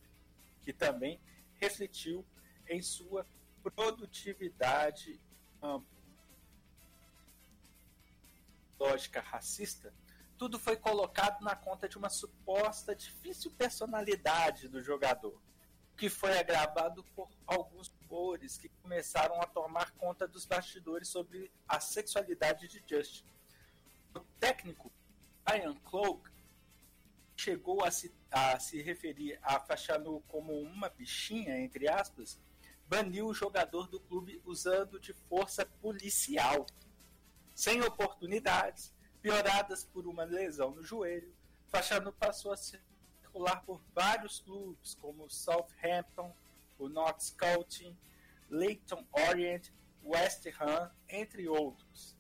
que 0.62 0.72
também 0.72 1.20
refletiu 1.60 2.26
em 2.68 2.82
sua 2.82 3.26
produtividade 3.62 5.20
ampla. 5.62 6.00
Lógica 8.80 9.20
racista, 9.20 9.94
tudo 10.38 10.58
foi 10.58 10.78
colocado 10.78 11.44
na 11.44 11.54
conta 11.54 11.90
de 11.90 11.98
uma 11.98 12.10
suposta 12.10 12.96
difícil 12.96 13.52
personalidade 13.52 14.70
do 14.70 14.82
jogador, 14.82 15.38
que 15.98 16.10
foi 16.10 16.40
agravado 16.40 17.04
por 17.14 17.30
alguns 17.46 17.90
rumores 17.90 18.58
que 18.58 18.70
começaram 18.82 19.42
a 19.42 19.46
tomar 19.46 19.92
conta 19.92 20.26
dos 20.26 20.46
bastidores 20.46 21.10
sobre 21.10 21.52
a 21.68 21.82
sexualidade 21.82 22.70
de 22.70 22.82
Justin. 22.88 23.26
O 24.16 24.22
técnico 24.40 24.90
Ian 25.46 25.76
Cloak 25.76 26.39
chegou 27.40 27.86
a 27.86 27.90
se, 27.90 28.14
a 28.30 28.60
se 28.60 28.82
referir 28.82 29.40
a 29.42 29.60
Fachanu 29.62 30.22
como 30.28 30.54
uma 30.60 30.90
bichinha, 30.90 31.58
entre 31.58 31.88
aspas, 31.88 32.38
baniu 32.86 33.28
o 33.28 33.34
jogador 33.34 33.88
do 33.88 33.98
clube 33.98 34.42
usando 34.44 35.00
de 35.00 35.14
força 35.14 35.66
policial. 35.66 36.66
Sem 37.56 37.82
oportunidades, 37.82 38.94
pioradas 39.22 39.86
por 39.86 40.06
uma 40.06 40.26
lesão 40.26 40.72
no 40.72 40.84
joelho, 40.84 41.34
Fachanu 41.68 42.12
passou 42.12 42.52
a 42.52 42.58
circular 42.58 43.64
por 43.64 43.82
vários 43.96 44.42
clubes, 44.42 44.96
como 44.96 45.30
Southampton, 45.30 46.36
o 46.78 46.90
North 46.90 47.22
Scouting, 47.22 47.98
Leighton 48.50 49.06
Orient, 49.30 49.70
West 50.04 50.46
Ham, 50.60 50.92
entre 51.08 51.48
outros. 51.48 52.18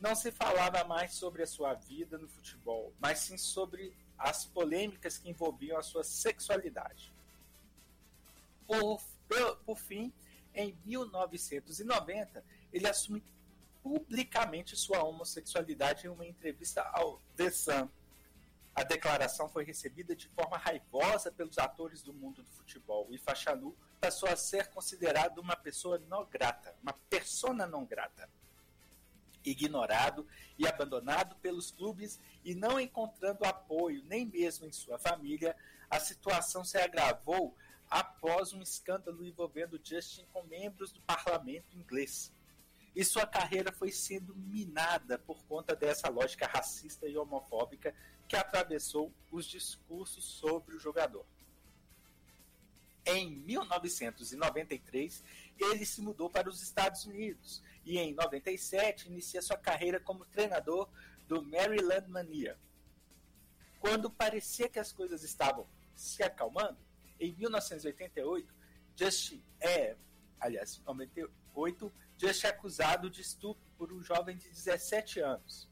Não 0.00 0.16
se 0.16 0.32
falava 0.32 0.82
mais 0.82 1.14
sobre 1.14 1.42
a 1.42 1.46
sua 1.46 1.74
vida 1.74 2.18
no 2.18 2.28
futebol, 2.28 2.92
mas 2.98 3.20
sim 3.20 3.36
sobre 3.36 3.94
as 4.20 4.44
polêmicas 4.44 5.18
que 5.18 5.30
envolviam 5.30 5.78
a 5.78 5.82
sua 5.82 6.04
sexualidade. 6.04 7.12
Por, 8.66 9.00
por 9.64 9.78
fim, 9.78 10.12
em 10.54 10.76
1990, 10.84 12.44
ele 12.72 12.86
assume 12.86 13.24
publicamente 13.82 14.76
sua 14.76 15.02
homossexualidade 15.02 16.06
em 16.06 16.10
uma 16.10 16.26
entrevista 16.26 16.82
ao 16.92 17.20
The 17.34 17.50
Sun. 17.50 17.88
A 18.74 18.84
declaração 18.84 19.48
foi 19.48 19.64
recebida 19.64 20.14
de 20.14 20.28
forma 20.28 20.58
raivosa 20.58 21.32
pelos 21.32 21.58
atores 21.58 22.02
do 22.02 22.12
mundo 22.12 22.42
do 22.42 22.50
futebol 22.50 23.08
e 23.10 23.18
Fachanu 23.18 23.74
passou 24.00 24.28
a 24.28 24.36
ser 24.36 24.68
considerado 24.68 25.38
uma 25.38 25.56
pessoa 25.56 25.98
não 26.08 26.24
grata, 26.24 26.74
uma 26.82 26.92
persona 26.92 27.66
não 27.66 27.84
grata. 27.84 28.28
Ignorado 29.44 30.26
e 30.58 30.66
abandonado 30.66 31.36
pelos 31.36 31.70
clubes 31.70 32.20
e 32.44 32.54
não 32.54 32.78
encontrando 32.78 33.44
apoio 33.44 34.02
nem 34.04 34.26
mesmo 34.26 34.66
em 34.66 34.72
sua 34.72 34.98
família, 34.98 35.56
a 35.88 35.98
situação 35.98 36.64
se 36.64 36.78
agravou 36.78 37.56
após 37.88 38.52
um 38.52 38.62
escândalo 38.62 39.24
envolvendo 39.24 39.80
Justin 39.82 40.24
com 40.32 40.42
membros 40.44 40.92
do 40.92 41.00
parlamento 41.00 41.76
inglês 41.76 42.32
e 42.94 43.04
sua 43.04 43.26
carreira 43.26 43.72
foi 43.72 43.90
sendo 43.92 44.34
minada 44.34 45.18
por 45.18 45.42
conta 45.44 45.74
dessa 45.76 46.08
lógica 46.08 46.46
racista 46.46 47.06
e 47.06 47.16
homofóbica 47.16 47.94
que 48.28 48.36
atravessou 48.36 49.12
os 49.30 49.46
discursos 49.46 50.24
sobre 50.24 50.74
o 50.74 50.78
jogador. 50.78 51.24
Em 53.06 53.30
1993, 53.30 55.24
ele 55.64 55.84
se 55.84 56.00
mudou 56.00 56.30
para 56.30 56.48
os 56.48 56.62
Estados 56.62 57.04
Unidos 57.04 57.62
e 57.84 57.98
em 57.98 58.14
97 58.14 59.08
inicia 59.08 59.42
sua 59.42 59.56
carreira 59.56 60.00
como 60.00 60.24
treinador 60.26 60.88
do 61.26 61.42
Maryland 61.42 62.08
Mania. 62.08 62.58
Quando 63.78 64.10
parecia 64.10 64.68
que 64.68 64.78
as 64.78 64.92
coisas 64.92 65.22
estavam 65.22 65.66
se 65.94 66.22
acalmando, 66.22 66.78
em 67.18 67.34
1988, 67.34 68.54
Justin 68.96 69.42
é, 69.60 69.96
aliás, 70.38 70.80
98, 70.86 71.92
Just 72.18 72.44
é 72.44 72.48
acusado 72.48 73.08
de 73.08 73.22
estupro 73.22 73.64
por 73.78 73.92
um 73.92 74.02
jovem 74.02 74.36
de 74.36 74.46
17 74.48 75.20
anos. 75.20 75.66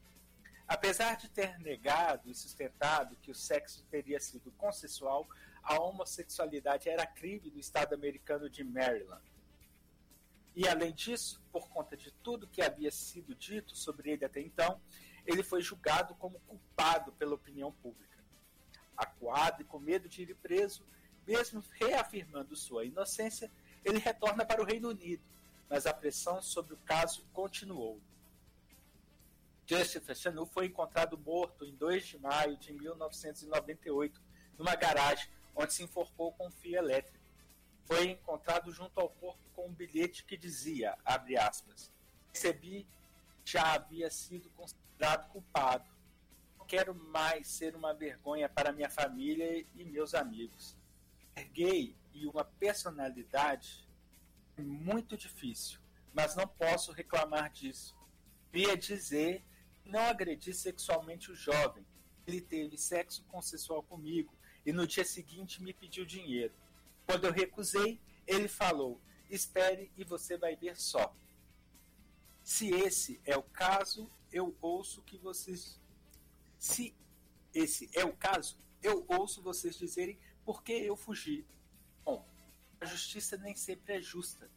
Apesar 0.67 1.15
de 1.15 1.29
ter 1.29 1.59
negado 1.59 2.29
e 2.29 2.33
sustentado 2.33 3.15
que 3.17 3.29
o 3.29 3.35
sexo 3.35 3.83
teria 3.89 4.19
sido 4.19 4.51
consensual, 4.53 5.27
a 5.61 5.79
homossexualidade 5.79 6.89
era 6.89 7.05
crime 7.05 7.51
no 7.51 7.59
estado 7.59 7.93
americano 7.93 8.49
de 8.49 8.63
Maryland. 8.63 9.21
E 10.59 10.67
além 10.67 10.93
disso, 10.93 11.41
por 11.53 11.69
conta 11.69 11.95
de 11.95 12.11
tudo 12.11 12.45
que 12.45 12.61
havia 12.61 12.91
sido 12.91 13.33
dito 13.33 13.77
sobre 13.77 14.11
ele 14.11 14.25
até 14.25 14.41
então, 14.41 14.81
ele 15.25 15.41
foi 15.41 15.61
julgado 15.61 16.13
como 16.15 16.37
culpado 16.41 17.13
pela 17.13 17.33
opinião 17.33 17.71
pública. 17.71 18.21
Acuado 18.97 19.61
e 19.61 19.63
com 19.63 19.79
medo 19.79 20.09
de 20.09 20.23
ir 20.23 20.35
preso, 20.35 20.85
mesmo 21.25 21.63
reafirmando 21.79 22.57
sua 22.57 22.83
inocência, 22.83 23.49
ele 23.85 23.99
retorna 23.99 24.45
para 24.45 24.61
o 24.61 24.65
Reino 24.65 24.89
Unido, 24.89 25.23
mas 25.69 25.85
a 25.85 25.93
pressão 25.93 26.41
sobre 26.41 26.73
o 26.73 26.79
caso 26.79 27.23
continuou. 27.31 28.01
Justin 29.65 30.01
Fashanu 30.01 30.45
foi 30.45 30.65
encontrado 30.65 31.17
morto 31.17 31.63
em 31.63 31.73
2 31.73 32.05
de 32.05 32.17
maio 32.17 32.57
de 32.57 32.73
1998, 32.73 34.21
numa 34.57 34.75
garagem 34.75 35.29
onde 35.55 35.73
se 35.73 35.83
enforcou 35.83 36.33
com 36.33 36.47
um 36.47 36.51
fio 36.51 36.77
elétrico. 36.77 37.18
Foi 37.89 38.11
encontrado 38.11 38.71
junto 38.71 38.99
ao 38.99 39.09
corpo 39.09 39.41
com 39.55 39.65
um 39.67 39.73
bilhete 39.73 40.23
que 40.23 40.37
dizia, 40.37 40.95
abre 41.03 41.35
aspas, 41.35 41.91
recebi, 42.31 42.87
já 43.43 43.73
havia 43.73 44.11
sido 44.11 44.47
considerado 44.51 45.27
culpado. 45.29 45.89
Não 46.59 46.67
quero 46.67 46.93
mais 46.93 47.47
ser 47.47 47.75
uma 47.75 47.91
vergonha 47.91 48.47
para 48.47 48.71
minha 48.71 48.91
família 48.91 49.65
e 49.73 49.83
meus 49.83 50.13
amigos. 50.13 50.77
Ser 51.35 51.45
gay 51.45 51.95
e 52.13 52.27
uma 52.27 52.45
personalidade 52.45 53.89
muito 54.55 55.17
difícil, 55.17 55.79
mas 56.13 56.35
não 56.35 56.47
posso 56.47 56.91
reclamar 56.91 57.51
disso. 57.51 57.97
Queria 58.51 58.77
dizer 58.77 59.43
não 59.83 60.01
agredi 60.01 60.53
sexualmente 60.53 61.31
o 61.31 61.35
jovem. 61.35 61.83
Ele 62.27 62.39
teve 62.39 62.77
sexo 62.77 63.23
consensual 63.23 63.81
comigo 63.81 64.31
e 64.63 64.71
no 64.71 64.85
dia 64.85 65.03
seguinte 65.03 65.63
me 65.63 65.73
pediu 65.73 66.05
dinheiro. 66.05 66.53
Quando 67.09 67.25
eu 67.25 67.31
recusei, 67.31 67.99
ele 68.27 68.47
falou: 68.47 69.01
Espere 69.31 69.91
e 69.97 70.03
você 70.03 70.37
vai 70.37 70.55
ver 70.55 70.79
só. 70.79 71.15
Se 72.43 72.69
esse 72.69 73.19
é 73.25 73.35
o 73.35 73.41
caso, 73.41 74.07
eu 74.31 74.55
ouço 74.61 75.01
que 75.01 75.17
vocês. 75.17 75.81
Se 76.59 76.95
esse 77.51 77.89
é 77.95 78.05
o 78.05 78.15
caso, 78.15 78.59
eu 78.83 79.07
ouço 79.07 79.41
vocês 79.41 79.75
dizerem 79.75 80.19
por 80.45 80.61
que 80.61 80.71
eu 80.71 80.95
fugi. 80.95 81.47
Bom, 82.05 82.23
a 82.79 82.85
justiça 82.85 83.35
nem 83.37 83.55
sempre 83.55 83.95
é 83.95 83.99
justa. 83.99 84.47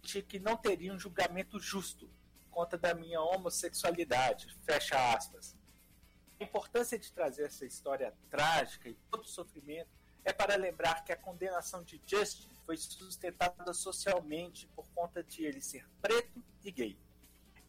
Tinha 0.00 0.22
que 0.22 0.38
não 0.38 0.56
teria 0.56 0.94
um 0.94 0.98
julgamento 1.00 1.58
justo 1.58 2.08
conta 2.52 2.78
da 2.78 2.94
minha 2.94 3.20
homossexualidade. 3.20 4.56
Fecha 4.62 5.12
aspas. 5.12 5.56
A 6.38 6.44
importância 6.44 6.96
de 6.96 7.12
trazer 7.12 7.46
essa 7.46 7.66
história 7.66 8.14
trágica 8.30 8.88
e 8.88 8.94
todo 9.10 9.24
o 9.24 9.28
sofrimento 9.28 10.05
é 10.26 10.32
para 10.32 10.56
lembrar 10.56 11.04
que 11.04 11.12
a 11.12 11.16
condenação 11.16 11.84
de 11.84 12.02
Justin 12.04 12.50
foi 12.66 12.76
sustentada 12.76 13.72
socialmente 13.72 14.66
por 14.74 14.84
conta 14.88 15.22
de 15.22 15.44
ele 15.44 15.60
ser 15.60 15.88
preto 16.02 16.42
e 16.64 16.72
gay. 16.72 16.98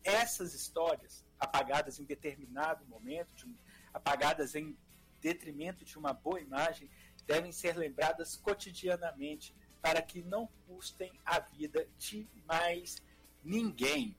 Essas 0.03 0.55
histórias, 0.55 1.23
apagadas 1.39 1.99
em 1.99 2.03
determinado 2.03 2.83
momento, 2.87 3.31
de, 3.35 3.55
apagadas 3.93 4.55
em 4.55 4.75
detrimento 5.21 5.85
de 5.85 5.99
uma 5.99 6.13
boa 6.13 6.41
imagem, 6.41 6.89
devem 7.27 7.51
ser 7.51 7.77
lembradas 7.77 8.35
cotidianamente 8.35 9.55
para 9.79 10.01
que 10.01 10.23
não 10.23 10.47
custem 10.65 11.11
a 11.23 11.39
vida 11.39 11.87
de 11.99 12.27
mais 12.47 13.03
ninguém. 13.43 14.17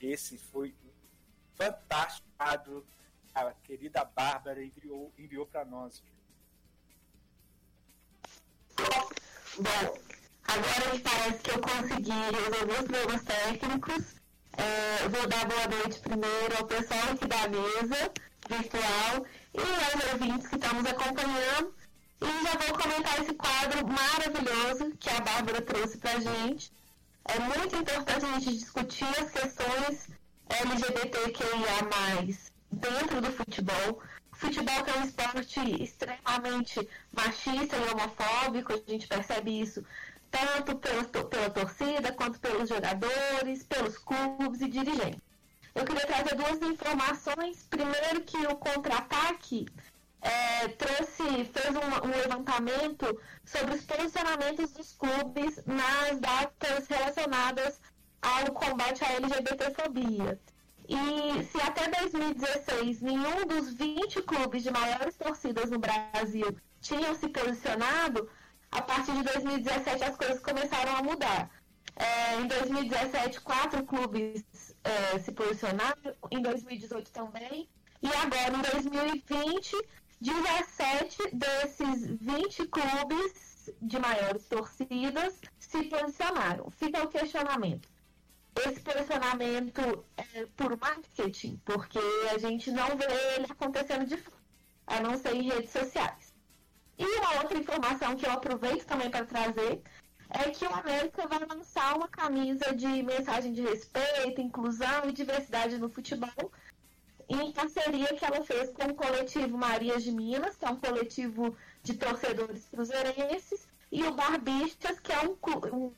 Esse 0.00 0.38
foi 0.38 0.74
um 0.82 0.90
fantástico 1.52 2.26
quadro 2.38 2.86
que 3.26 3.38
a 3.38 3.52
querida 3.52 4.02
Bárbara 4.02 4.64
enviou, 4.64 5.12
enviou 5.18 5.44
para 5.44 5.66
nós. 5.66 6.02
Bom, 9.56 9.98
agora 10.48 10.92
me 10.92 10.98
parece 10.98 11.38
que 11.38 11.50
eu 11.52 11.60
consegui 11.60 12.10
resolver 12.10 12.72
os 12.72 12.86
problemas 12.86 13.22
técnicos. 13.22 14.04
É, 14.56 15.08
vou 15.08 15.28
dar 15.28 15.46
boa 15.46 15.68
noite 15.68 16.00
primeiro 16.00 16.56
ao 16.58 16.66
pessoal 16.66 17.12
aqui 17.12 17.26
da 17.28 17.48
mesa 17.48 18.12
virtual 18.48 19.26
e 19.54 19.60
aos 19.60 20.12
ouvintes 20.12 20.48
que 20.48 20.56
estão 20.56 20.74
nos 20.74 20.90
acompanhando. 20.90 21.72
E 22.20 22.26
já 22.26 22.58
vou 22.58 22.78
comentar 22.78 23.22
esse 23.22 23.34
quadro 23.34 23.86
maravilhoso 23.86 24.96
que 24.98 25.10
a 25.10 25.20
Bárbara 25.20 25.62
trouxe 25.62 25.98
pra 25.98 26.18
gente 26.18 26.72
É 27.24 27.38
muito 27.38 27.76
importante 27.76 28.24
a 28.24 28.38
gente 28.40 28.58
discutir 28.58 29.04
as 29.04 29.30
questões 29.30 30.08
LGBTQIA+, 30.48 31.84
dentro 32.72 33.20
do 33.20 33.32
futebol. 33.32 34.02
Futebol 34.44 34.74
é 34.86 34.98
um 34.98 35.04
esporte 35.04 35.82
extremamente 35.82 36.86
machista 37.10 37.76
e 37.78 37.88
homofóbico, 37.90 38.74
a 38.74 38.90
gente 38.90 39.06
percebe 39.06 39.58
isso 39.58 39.82
tanto 40.30 40.76
pela, 40.76 41.02
pela 41.04 41.48
torcida, 41.48 42.12
quanto 42.12 42.38
pelos 42.38 42.68
jogadores, 42.68 43.64
pelos 43.64 43.96
clubes 43.96 44.60
e 44.60 44.68
dirigentes. 44.68 45.22
Eu 45.74 45.86
queria 45.86 46.06
trazer 46.06 46.34
duas 46.34 46.60
informações. 46.60 47.66
Primeiro 47.70 48.20
que 48.20 48.36
o 48.46 48.54
contra-ataque 48.56 49.66
é, 50.20 50.68
trouxe, 50.68 51.44
fez 51.46 51.74
um, 51.74 52.06
um, 52.06 52.10
levantamento 52.10 53.18
sobre 53.46 53.76
os 53.76 53.84
posicionamentos 53.84 54.72
dos 54.72 54.92
clubes 54.92 55.64
nas 55.64 56.20
datas 56.20 56.86
relacionadas 56.86 57.80
ao 58.20 58.52
combate 58.52 59.02
à 59.04 59.12
LGBTfobia. 59.14 60.38
E 60.86 61.42
se 61.44 61.60
até 61.62 61.88
2016 62.00 63.00
nenhum 63.00 63.46
dos 63.46 63.72
20 63.72 64.22
clubes 64.22 64.62
de 64.62 64.70
maiores 64.70 65.16
torcidas 65.16 65.70
no 65.70 65.78
Brasil 65.78 66.56
tinham 66.80 67.14
se 67.14 67.28
posicionado, 67.28 68.28
a 68.70 68.82
partir 68.82 69.12
de 69.12 69.22
2017 69.22 70.04
as 70.04 70.16
coisas 70.16 70.40
começaram 70.40 70.96
a 70.96 71.02
mudar. 71.02 71.50
É, 71.96 72.40
em 72.40 72.46
2017, 72.46 73.40
quatro 73.40 73.84
clubes 73.84 74.44
é, 74.82 75.18
se 75.20 75.32
posicionaram, 75.32 76.14
em 76.30 76.42
2018 76.42 77.10
também, 77.12 77.68
e 78.02 78.08
agora 78.08 78.52
em 78.56 78.80
2020 78.80 79.76
17 80.20 81.36
desses 81.36 82.06
20 82.06 82.66
clubes 82.68 83.70
de 83.80 83.98
maiores 83.98 84.46
torcidas 84.46 85.38
se 85.58 85.82
posicionaram. 85.84 86.70
Fica 86.70 87.02
o 87.02 87.08
questionamento. 87.08 87.88
Esse 88.56 88.80
posicionamento 88.80 90.04
é 90.16 90.46
por 90.56 90.78
marketing, 90.78 91.60
porque 91.64 91.98
a 92.32 92.38
gente 92.38 92.70
não 92.70 92.96
vê 92.96 93.06
ele 93.36 93.46
acontecendo 93.50 94.06
de 94.06 94.16
fato, 94.16 94.38
a 94.86 95.00
não 95.00 95.18
ser 95.18 95.34
em 95.34 95.42
redes 95.42 95.70
sociais. 95.70 96.32
E 96.96 97.04
uma 97.04 97.42
outra 97.42 97.58
informação 97.58 98.14
que 98.14 98.24
eu 98.24 98.30
aproveito 98.30 98.84
também 98.86 99.10
para 99.10 99.24
trazer 99.24 99.82
é 100.30 100.50
que 100.50 100.64
o 100.64 100.72
América 100.72 101.26
vai 101.26 101.40
lançar 101.44 101.96
uma 101.96 102.08
camisa 102.08 102.74
de 102.74 102.86
mensagem 103.02 103.52
de 103.52 103.62
respeito, 103.62 104.40
inclusão 104.40 105.08
e 105.08 105.12
diversidade 105.12 105.76
no 105.78 105.88
futebol, 105.88 106.52
em 107.28 107.52
parceria 107.52 108.14
que 108.14 108.24
ela 108.24 108.44
fez 108.44 108.70
com 108.70 108.84
o 108.84 108.94
coletivo 108.94 109.58
Marias 109.58 110.04
de 110.04 110.12
Minas, 110.12 110.56
que 110.56 110.64
é 110.64 110.70
um 110.70 110.76
coletivo 110.76 111.56
de 111.82 111.94
torcedores 111.94 112.66
cruzeirenses, 112.66 113.66
e 113.90 114.04
o 114.04 114.12
Barbistas, 114.12 115.00
que 115.00 115.12
é 115.12 115.20
um, 115.22 115.36
um 115.72 115.92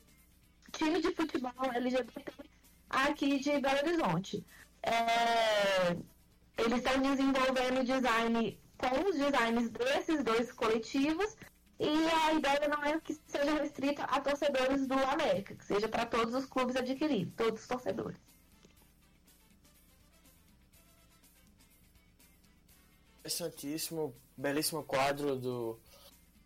time 0.71 1.01
de 1.01 1.13
futebol 1.13 1.71
LGBT 1.73 2.46
aqui 2.89 3.39
de 3.39 3.59
Belo 3.59 3.79
Horizonte. 3.79 4.45
É, 4.83 5.91
eles 6.57 6.77
estão 6.77 7.01
desenvolvendo 7.01 7.83
design 7.83 8.59
com 8.77 9.09
os 9.09 9.15
designs 9.15 9.69
desses 9.69 10.23
dois 10.23 10.51
coletivos 10.51 11.35
e 11.79 12.07
a 12.07 12.33
ideia 12.33 12.67
não 12.67 12.83
é 12.83 12.99
que 12.99 13.13
seja 13.27 13.53
restrita 13.61 14.03
a 14.03 14.19
torcedores 14.19 14.87
do 14.87 14.95
América, 14.95 15.55
que 15.55 15.65
seja 15.65 15.87
para 15.87 16.05
todos 16.05 16.33
os 16.33 16.45
clubes 16.45 16.75
adquiridos, 16.75 17.33
todos 17.35 17.61
os 17.61 17.67
torcedores. 17.67 18.17
Interessantíssimo, 23.19 24.15
belíssimo 24.35 24.83
quadro 24.83 25.35
do 25.35 25.79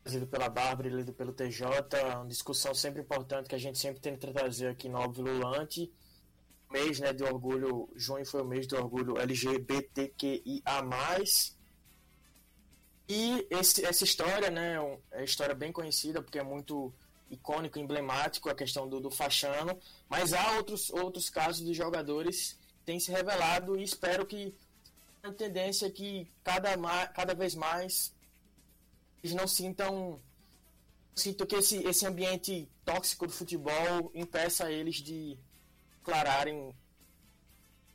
lido 0.05 0.27
pela 0.27 0.49
Bárbara 0.49 0.87
e 0.89 0.91
lido 0.91 1.13
pelo 1.13 1.31
TJ, 1.31 1.63
uma 2.15 2.25
discussão 2.25 2.73
sempre 2.73 3.01
importante 3.01 3.47
que 3.47 3.55
a 3.55 3.59
gente 3.59 3.77
sempre 3.77 4.01
tenta 4.01 4.31
trazer 4.33 4.67
aqui 4.67 4.89
no 4.89 4.97
Óbvio 4.97 5.23
Lulante. 5.23 5.91
Mês 6.71 6.99
né, 6.99 7.13
de 7.13 7.23
orgulho, 7.23 7.89
junho 7.95 8.25
foi 8.25 8.41
o 8.41 8.45
mês 8.45 8.65
do 8.67 8.77
orgulho 8.77 9.17
LGBTQIA+. 9.17 10.81
E 13.07 13.47
esse, 13.49 13.85
essa 13.85 14.03
história, 14.03 14.49
né, 14.49 14.75
é 14.75 14.79
uma 14.79 15.23
história 15.23 15.53
bem 15.53 15.71
conhecida 15.71 16.21
porque 16.21 16.39
é 16.39 16.43
muito 16.43 16.93
icônico, 17.29 17.79
emblemático 17.79 18.49
a 18.49 18.55
questão 18.55 18.87
do, 18.87 18.99
do 18.99 19.11
Fachano, 19.11 19.77
mas 20.09 20.33
há 20.33 20.53
outros, 20.57 20.89
outros 20.89 21.29
casos 21.29 21.65
de 21.65 21.73
jogadores 21.73 22.57
que 22.79 22.85
têm 22.85 22.99
se 22.99 23.11
revelado 23.11 23.77
e 23.77 23.83
espero 23.83 24.25
que 24.25 24.53
a 25.23 25.31
tendência 25.31 25.85
é 25.85 25.89
que 25.89 26.29
cada, 26.43 26.75
cada 27.09 27.33
vez 27.33 27.55
mais 27.55 28.13
eles 29.23 29.35
não 29.35 29.47
sintam 29.47 30.19
sinto 31.15 31.45
que 31.45 31.55
esse, 31.55 31.77
esse 31.85 32.05
ambiente 32.05 32.67
tóxico 32.83 33.27
do 33.27 33.33
futebol 33.33 34.11
impeça 34.15 34.71
eles 34.71 34.95
de 34.95 35.37
declararem 36.01 36.75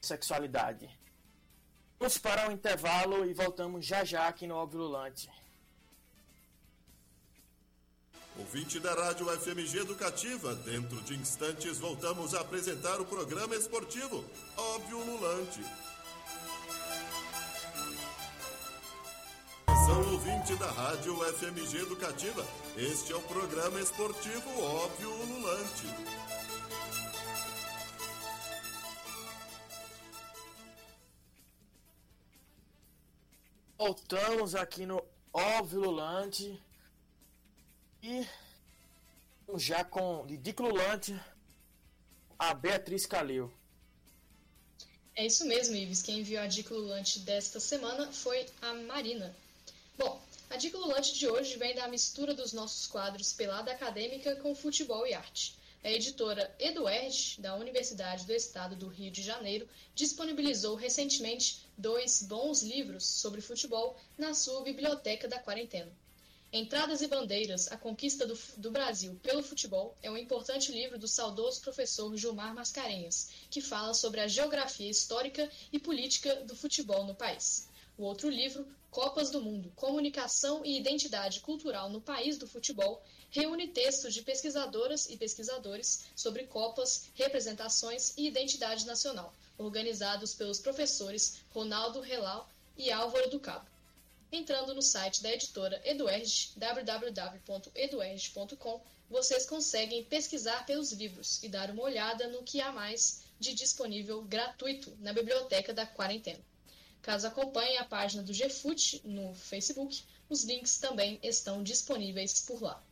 sexualidade. 0.01 0.89
Vamos 1.99 2.19
para 2.19 2.49
o 2.49 2.53
intervalo 2.53 3.27
e 3.27 3.35
voltamos 3.35 3.85
já 3.85 4.05
já 4.05 4.29
aqui 4.29 4.47
no 4.47 4.55
Óbvio 4.55 4.81
Lulante. 4.81 5.29
Ouvinte 8.39 8.79
da 8.79 8.95
Rádio 8.95 9.27
FMG 9.41 9.79
Educativa, 9.79 10.55
dentro 10.55 11.01
de 11.03 11.17
instantes 11.17 11.79
voltamos 11.79 12.35
a 12.35 12.43
apresentar 12.43 13.01
o 13.01 13.07
programa 13.07 13.57
esportivo 13.57 14.25
Óbvio 14.57 14.99
Lulante. 14.99 15.63
São 19.87 20.13
ouvinte 20.13 20.55
da 20.57 20.71
Rádio 20.71 21.17
FMG 21.33 21.79
Educativa. 21.79 22.47
Este 22.77 23.13
é 23.13 23.17
o 23.17 23.23
programa 23.23 23.81
esportivo 23.81 24.63
Óbvio 24.63 25.11
Ululante. 25.11 25.87
Voltamos 33.79 34.55
aqui 34.55 34.87
no 34.87 35.05
Óbvio 35.33 35.81
Lulante. 35.81 36.59
E 38.03 38.27
já 39.57 39.85
com 39.85 40.27
Didico 40.27 40.63
Lulante, 40.63 41.15
a 42.39 42.55
Beatriz 42.55 43.05
Calil. 43.05 43.53
É 45.15 45.27
isso 45.27 45.45
mesmo, 45.45 45.75
Ives. 45.75 46.03
Quem 46.03 46.21
enviou 46.21 46.43
a 46.43 46.47
dica 46.47 46.75
Lulante 46.75 47.19
desta 47.21 47.61
semana 47.61 48.11
foi 48.13 48.47
a 48.63 48.73
Marina. 48.73 49.35
Bom, 49.99 50.23
a 50.49 50.57
dica 50.57 50.79
lulante 50.79 51.13
de 51.15 51.29
hoje 51.29 51.57
vem 51.59 51.75
da 51.75 51.89
mistura 51.89 52.33
dos 52.33 52.53
nossos 52.53 52.87
quadros 52.87 53.33
Pelada 53.33 53.73
Acadêmica 53.73 54.37
com 54.37 54.55
Futebol 54.55 55.07
e 55.07 55.13
Arte. 55.13 55.55
A 55.83 55.91
editora 55.91 56.55
Eduerd, 56.59 57.41
da 57.41 57.55
Universidade 57.57 58.25
do 58.25 58.33
Estado 58.33 58.75
do 58.75 58.89
Rio 58.89 59.11
de 59.11 59.23
Janeiro, 59.23 59.69
disponibilizou 59.95 60.77
recentemente 60.77 61.66
dois 61.77 62.23
bons 62.23 62.63
livros 62.63 63.07
sobre 63.07 63.41
futebol 63.41 63.97
na 64.17 64.35
sua 64.35 64.63
Biblioteca 64.63 65.29
da 65.29 65.39
Quarentena. 65.39 65.93
Entradas 66.53 67.03
e 67.03 67.09
Bandeiras, 67.09 67.71
a 67.71 67.77
conquista 67.77 68.27
do, 68.27 68.39
do, 68.57 68.71
Brasil 68.71 69.19
pelo 69.23 69.43
futebol 69.43 69.97
é 70.03 70.11
um 70.11 70.17
importante 70.17 70.73
livro 70.73 70.99
do 70.99 71.09
saudoso 71.09 71.61
professor 71.61 72.17
Gilmar 72.17 72.55
Mascarenhas, 72.55 73.29
que 73.51 73.61
fala 73.61 73.93
sobre 73.93 74.21
a 74.21 74.29
geografia 74.29 74.89
histórica 74.89 75.51
e 75.73 75.79
política 75.79 76.37
do 76.45 76.55
futebol 76.55 77.05
no 77.05 77.15
país. 77.15 77.69
O 77.99 78.05
outro 78.05 78.31
livro, 78.31 78.67
Copas 78.91 79.31
do 79.31 79.43
Mundo, 79.43 79.73
Comunicação 79.75 80.65
e 80.65 80.79
Identidade 80.79 81.41
Cultural 81.41 81.91
no 81.91 82.01
País 82.01 82.39
do 82.39 82.47
Futebol, 82.47 83.03
reúne 83.29 83.69
textos 83.69 84.15
de 84.15 84.23
pesquisadoras 84.23 85.11
e 85.11 85.17
pesquisadores 85.17 86.05
sobre 86.15 86.45
Copas, 86.45 87.11
representações 87.15 88.15
e 88.17 88.27
identidade 88.27 88.87
nacional, 88.87 89.35
organizados 89.59 90.35
pelos 90.35 90.59
professores 90.59 91.39
Ronaldo 91.51 92.01
Relau 92.01 92.49
e 92.77 92.91
Álvaro 92.91 93.31
do 93.31 93.41
Cabo. 93.41 93.67
Entrando 94.31 94.75
no 94.75 94.83
site 94.83 95.23
da 95.23 95.33
editora 95.33 95.81
Eduerge, 95.85 96.51
www.eduerge.com, 96.57 98.81
vocês 99.09 99.47
conseguem 99.47 100.05
pesquisar 100.05 100.67
pelos 100.67 100.93
livros 100.93 101.43
e 101.43 101.49
dar 101.49 101.71
uma 101.71 101.85
olhada 101.85 102.29
no 102.29 102.43
que 102.43 102.61
há 102.61 102.71
mais 102.73 103.25
de 103.39 103.55
disponível 103.55 104.23
gratuito 104.23 104.97
na 105.01 105.13
biblioteca 105.13 105.73
da 105.73 105.87
quarentena. 105.87 106.41
Caso 107.03 107.29
acompanhe 107.29 107.77
a 107.77 107.85
página 107.85 108.23
do 108.23 108.33
GFUT 108.33 109.03
no 109.05 109.35
Facebook, 109.35 110.03
os 110.29 110.43
links 110.43 110.79
também 110.79 111.21
estão 111.23 111.63
disponíveis 111.63 112.41
por 112.41 112.61
lá. 112.61 112.83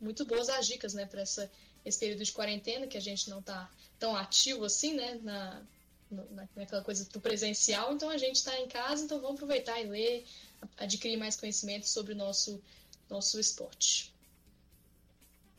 Muito 0.00 0.24
boas 0.24 0.48
as 0.48 0.66
dicas, 0.66 0.94
né, 0.94 1.04
para 1.04 1.22
esse 1.22 1.98
período 1.98 2.24
de 2.24 2.32
quarentena 2.32 2.86
que 2.86 2.96
a 2.96 3.00
gente 3.00 3.28
não 3.28 3.40
está 3.40 3.70
tão 3.98 4.16
ativo 4.16 4.64
assim, 4.64 4.94
né, 4.94 5.18
na, 5.22 5.62
na, 6.10 6.48
naquela 6.54 6.82
coisa 6.82 7.04
do 7.08 7.20
presencial. 7.20 7.92
Então 7.92 8.10
a 8.10 8.18
gente 8.18 8.36
está 8.36 8.58
em 8.58 8.68
casa, 8.68 9.04
então 9.04 9.20
vamos 9.20 9.36
aproveitar 9.36 9.80
e 9.80 9.86
ler, 9.86 10.26
adquirir 10.76 11.16
mais 11.16 11.36
conhecimento 11.36 11.88
sobre 11.88 12.12
o 12.12 12.16
nosso 12.16 12.62
nosso 13.08 13.38
esporte. 13.38 14.12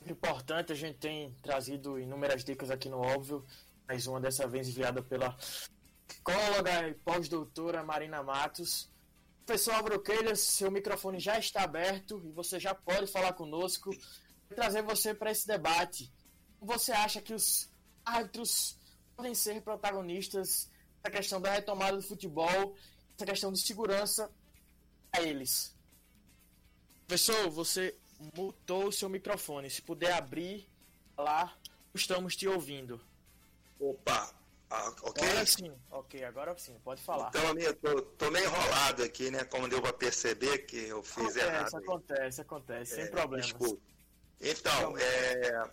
Importante, 0.06 0.71
a 0.71 0.76
gente 0.76 0.97
tem 0.97 1.32
trazido 1.41 2.00
inúmeras 2.00 2.43
dicas 2.43 2.69
aqui 2.69 2.89
no 2.89 3.00
óbvio, 3.00 3.45
mais 3.88 4.08
uma 4.08 4.19
dessa 4.19 4.47
vez 4.47 4.67
enviada 4.67 5.02
pela 5.02 5.38
psicóloga 6.08 6.89
e 6.89 6.93
pós-doutora 6.93 7.84
Marina 7.84 8.23
Matos. 8.23 8.89
Professor 9.45 9.76
Álvaro 9.76 10.02
Queiras, 10.02 10.39
seu 10.41 10.69
microfone 10.69 11.19
já 11.19 11.39
está 11.39 11.63
aberto 11.63 12.21
e 12.26 12.32
você 12.32 12.60
já 12.60 12.76
pode 12.76 13.08
falar 13.08 13.34
conosco 13.34 13.93
e 14.52 14.56
trazer 14.56 14.82
você 14.82 15.13
para 15.13 15.32
esse 15.32 15.47
debate. 15.47 16.12
você 16.60 16.91
acha 16.91 17.21
que 17.21 17.34
os 17.34 17.69
árbitros 18.08 18.78
podem 19.15 19.36
ser 19.36 19.62
protagonistas 19.62 20.70
da 21.04 21.10
questão 21.10 21.41
da 21.41 21.52
retomada 21.52 21.98
do 21.98 22.04
futebol, 22.04 22.76
essa 23.15 23.26
questão 23.26 23.52
de 23.52 23.60
segurança 23.60 24.32
a 25.12 25.22
eles? 25.22 25.76
Professor, 27.08 27.50
você 27.50 27.96
mutou 28.36 28.88
o 28.88 28.91
seu 28.91 29.10
microfone. 29.10 29.70
Se 29.70 29.82
puder 29.82 30.13
abrir 30.13 30.67
lá, 31.17 31.56
estamos 31.93 32.36
te 32.36 32.48
ouvindo. 32.48 33.00
Opa, 33.80 34.34
ah, 34.70 34.93
ok? 35.04 35.24
Agora 35.24 35.46
sim, 35.46 35.74
ok, 35.91 36.24
agora 36.26 36.58
sim, 36.58 36.76
pode 36.84 37.02
falar. 37.02 37.30
Então, 37.30 37.58
eu 37.58 37.74
tô, 37.76 38.02
tô 38.02 38.32
meio 38.32 38.46
enrolado 38.46 39.04
aqui, 39.04 39.32
né? 39.32 39.46
Como 39.46 39.70
deu 39.70 39.82
para 39.82 39.93
perceber 39.93 40.60
que 40.60 40.88
eu 40.88 41.02
fiz 41.02 41.38
acontece, 41.38 41.39
errado. 41.39 41.76
Acontece, 41.76 42.41
acontece, 42.41 42.96
sem 42.96 43.04
é, 43.06 43.08
problemas. 43.08 43.46
Desculpa. 43.46 43.82
Então, 44.41 44.98
é, 44.98 45.70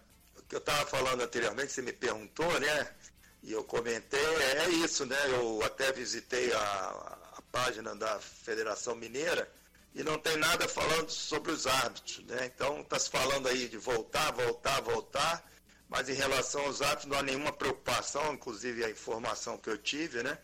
que 0.48 0.54
eu 0.54 0.59
estava 0.59 0.87
falando 0.87 1.22
anteriormente, 1.22 1.72
você 1.72 1.83
me 1.83 1.92
perguntou, 1.92 2.61
né? 2.61 2.94
E 3.42 3.52
eu 3.52 3.62
comentei, 3.64 4.20
é 4.20 4.68
isso, 4.70 5.04
né? 5.04 5.16
Eu 5.28 5.62
até 5.64 5.92
visitei 5.92 6.52
a, 6.52 7.18
a 7.37 7.42
página 7.52 7.94
da 7.94 8.18
Federação 8.20 8.94
Mineira 8.94 9.50
e 9.94 10.02
não 10.02 10.18
tem 10.18 10.37
nada 10.37 10.66
falando 10.66 11.11
sobre 11.11 11.52
os 11.52 11.66
árbitros, 11.66 12.24
né? 12.26 12.46
Então 12.46 12.80
está 12.80 12.98
se 12.98 13.11
falando 13.11 13.46
aí 13.48 13.68
de 13.68 13.78
voltar, 13.78 14.33
voltar, 14.33 14.80
voltar, 14.80 15.44
mas 15.88 16.09
em 16.09 16.14
relação 16.14 16.62
aos 16.62 16.83
árbitros 16.83 17.07
não 17.07 17.18
há 17.18 17.22
nenhuma 17.22 17.52
preocupação, 17.52 18.33
inclusive 18.33 18.85
a 18.85 18.90
informação 18.90 19.59
que 19.59 19.70
eu 19.70 19.78
tive, 19.78 20.22
né? 20.22 20.38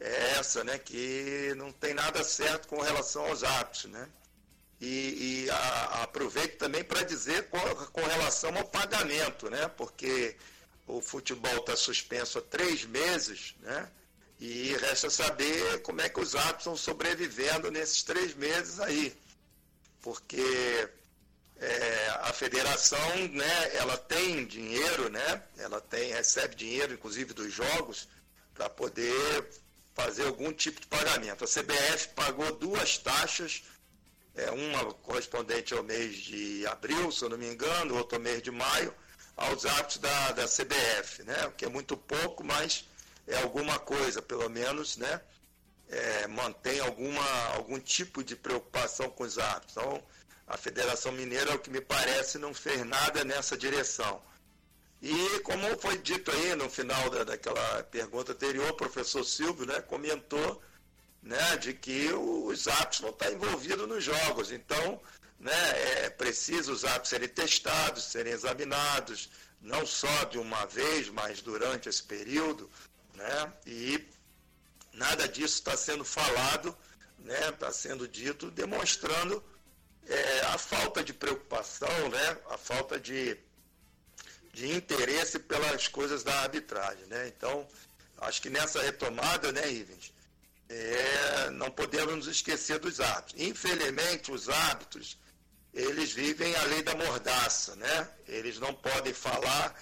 É 0.00 0.38
essa, 0.38 0.64
né? 0.64 0.78
Que 0.78 1.52
não 1.56 1.70
tem 1.72 1.94
nada 1.94 2.24
certo 2.24 2.68
com 2.68 2.80
relação 2.80 3.26
aos 3.26 3.44
árbitros, 3.44 3.84
né? 3.84 4.08
E, 4.80 5.44
e 5.44 5.50
a, 5.50 6.02
aproveito 6.02 6.56
também 6.56 6.82
para 6.82 7.02
dizer 7.02 7.48
com, 7.48 7.58
com 7.58 8.00
relação 8.02 8.56
ao 8.56 8.64
pagamento, 8.64 9.50
né? 9.50 9.68
Porque 9.68 10.36
o 10.86 11.00
futebol 11.00 11.56
está 11.58 11.76
suspenso 11.76 12.38
há 12.38 12.42
três 12.42 12.84
meses, 12.84 13.54
né? 13.60 13.88
E 14.40 14.74
resta 14.80 15.10
saber 15.10 15.82
como 15.82 16.00
é 16.00 16.08
que 16.08 16.18
os 16.18 16.34
árbitros 16.34 16.60
estão 16.60 16.76
sobrevivendo 16.76 17.70
nesses 17.70 18.02
três 18.02 18.34
meses 18.34 18.80
aí. 18.80 19.14
Porque 20.00 20.88
é, 21.58 22.08
a 22.22 22.32
federação, 22.32 23.28
né, 23.32 23.76
ela 23.76 23.98
tem 23.98 24.46
dinheiro, 24.46 25.10
né? 25.10 25.42
Ela 25.58 25.78
tem, 25.78 26.12
recebe 26.12 26.54
dinheiro, 26.54 26.94
inclusive, 26.94 27.34
dos 27.34 27.52
jogos, 27.52 28.08
para 28.54 28.70
poder 28.70 29.46
fazer 29.94 30.26
algum 30.26 30.52
tipo 30.54 30.80
de 30.80 30.86
pagamento. 30.86 31.44
A 31.44 31.46
CBF 31.46 32.08
pagou 32.14 32.56
duas 32.56 32.96
taxas, 32.96 33.62
é, 34.40 34.50
uma 34.50 34.92
correspondente 34.94 35.74
ao 35.74 35.82
mês 35.82 36.16
de 36.16 36.66
abril, 36.66 37.12
se 37.12 37.24
eu 37.24 37.28
não 37.28 37.38
me 37.38 37.46
engano, 37.46 37.96
outra 37.96 38.16
ao 38.16 38.22
mês 38.22 38.42
de 38.42 38.50
maio, 38.50 38.94
aos 39.36 39.66
árbitros 39.66 39.98
da, 39.98 40.32
da 40.32 40.44
CBF, 40.46 41.22
né? 41.24 41.46
O 41.46 41.52
que 41.52 41.64
é 41.64 41.68
muito 41.68 41.96
pouco, 41.96 42.42
mas 42.44 42.84
é 43.26 43.36
alguma 43.42 43.78
coisa, 43.78 44.22
pelo 44.22 44.48
menos, 44.48 44.96
né? 44.96 45.20
É, 45.88 46.26
mantém 46.28 46.80
alguma, 46.80 47.24
algum 47.54 47.78
tipo 47.78 48.22
de 48.22 48.36
preocupação 48.36 49.10
com 49.10 49.24
os 49.24 49.38
árbitros. 49.38 49.72
Então, 49.76 50.02
a 50.46 50.56
Federação 50.56 51.12
Mineira, 51.12 51.54
o 51.54 51.58
que 51.58 51.70
me 51.70 51.80
parece, 51.80 52.38
não 52.38 52.54
fez 52.54 52.84
nada 52.84 53.24
nessa 53.24 53.56
direção. 53.56 54.22
E 55.02 55.40
como 55.40 55.78
foi 55.78 55.96
dito 55.98 56.30
aí 56.30 56.54
no 56.54 56.68
final 56.68 57.08
da, 57.10 57.24
daquela 57.24 57.82
pergunta 57.84 58.32
anterior, 58.32 58.70
o 58.70 58.76
professor 58.76 59.24
Silvio 59.24 59.66
né, 59.66 59.80
comentou 59.80 60.62
né, 61.22 61.56
de 61.56 61.74
que 61.74 62.12
os 62.12 62.66
árbitros 62.66 63.00
não 63.00 63.10
estão 63.10 63.32
envolvidos 63.32 63.88
nos 63.88 64.02
jogos. 64.04 64.50
Então, 64.50 65.00
né, 65.38 65.52
é 66.04 66.10
preciso 66.10 66.72
os 66.72 66.84
árbitros 66.84 67.10
serem 67.10 67.28
testados, 67.28 68.04
serem 68.04 68.32
examinados, 68.32 69.30
não 69.60 69.86
só 69.86 70.24
de 70.24 70.38
uma 70.38 70.66
vez, 70.66 71.08
mas 71.08 71.42
durante 71.42 71.88
esse 71.88 72.02
período, 72.02 72.70
né? 73.14 73.52
E 73.66 74.08
nada 74.92 75.28
disso 75.28 75.54
está 75.54 75.76
sendo 75.76 76.04
falado, 76.04 76.76
né? 77.18 77.50
Está 77.50 77.70
sendo 77.72 78.08
dito, 78.08 78.50
demonstrando 78.50 79.42
é, 80.06 80.40
a 80.46 80.58
falta 80.58 81.04
de 81.04 81.12
preocupação, 81.12 82.08
né? 82.08 82.38
A 82.50 82.56
falta 82.56 82.98
de, 82.98 83.36
de 84.52 84.72
interesse 84.72 85.38
pelas 85.38 85.88
coisas 85.88 86.24
da 86.24 86.34
arbitragem, 86.40 87.04
né? 87.06 87.28
Então, 87.28 87.68
acho 88.18 88.40
que 88.40 88.48
nessa 88.48 88.80
retomada, 88.82 89.52
né, 89.52 89.70
Ivens, 89.70 90.12
é, 90.70 91.50
não 91.50 91.68
podemos 91.68 92.14
nos 92.14 92.28
esquecer 92.28 92.78
dos 92.78 93.00
hábitos. 93.00 93.34
Infelizmente, 93.36 94.30
os 94.30 94.48
hábitos, 94.48 95.18
eles 95.74 96.12
vivem 96.12 96.54
a 96.54 96.62
lei 96.64 96.82
da 96.82 96.94
mordaça, 96.94 97.74
né? 97.74 98.08
Eles 98.28 98.60
não 98.60 98.72
podem 98.72 99.12
falar, 99.12 99.74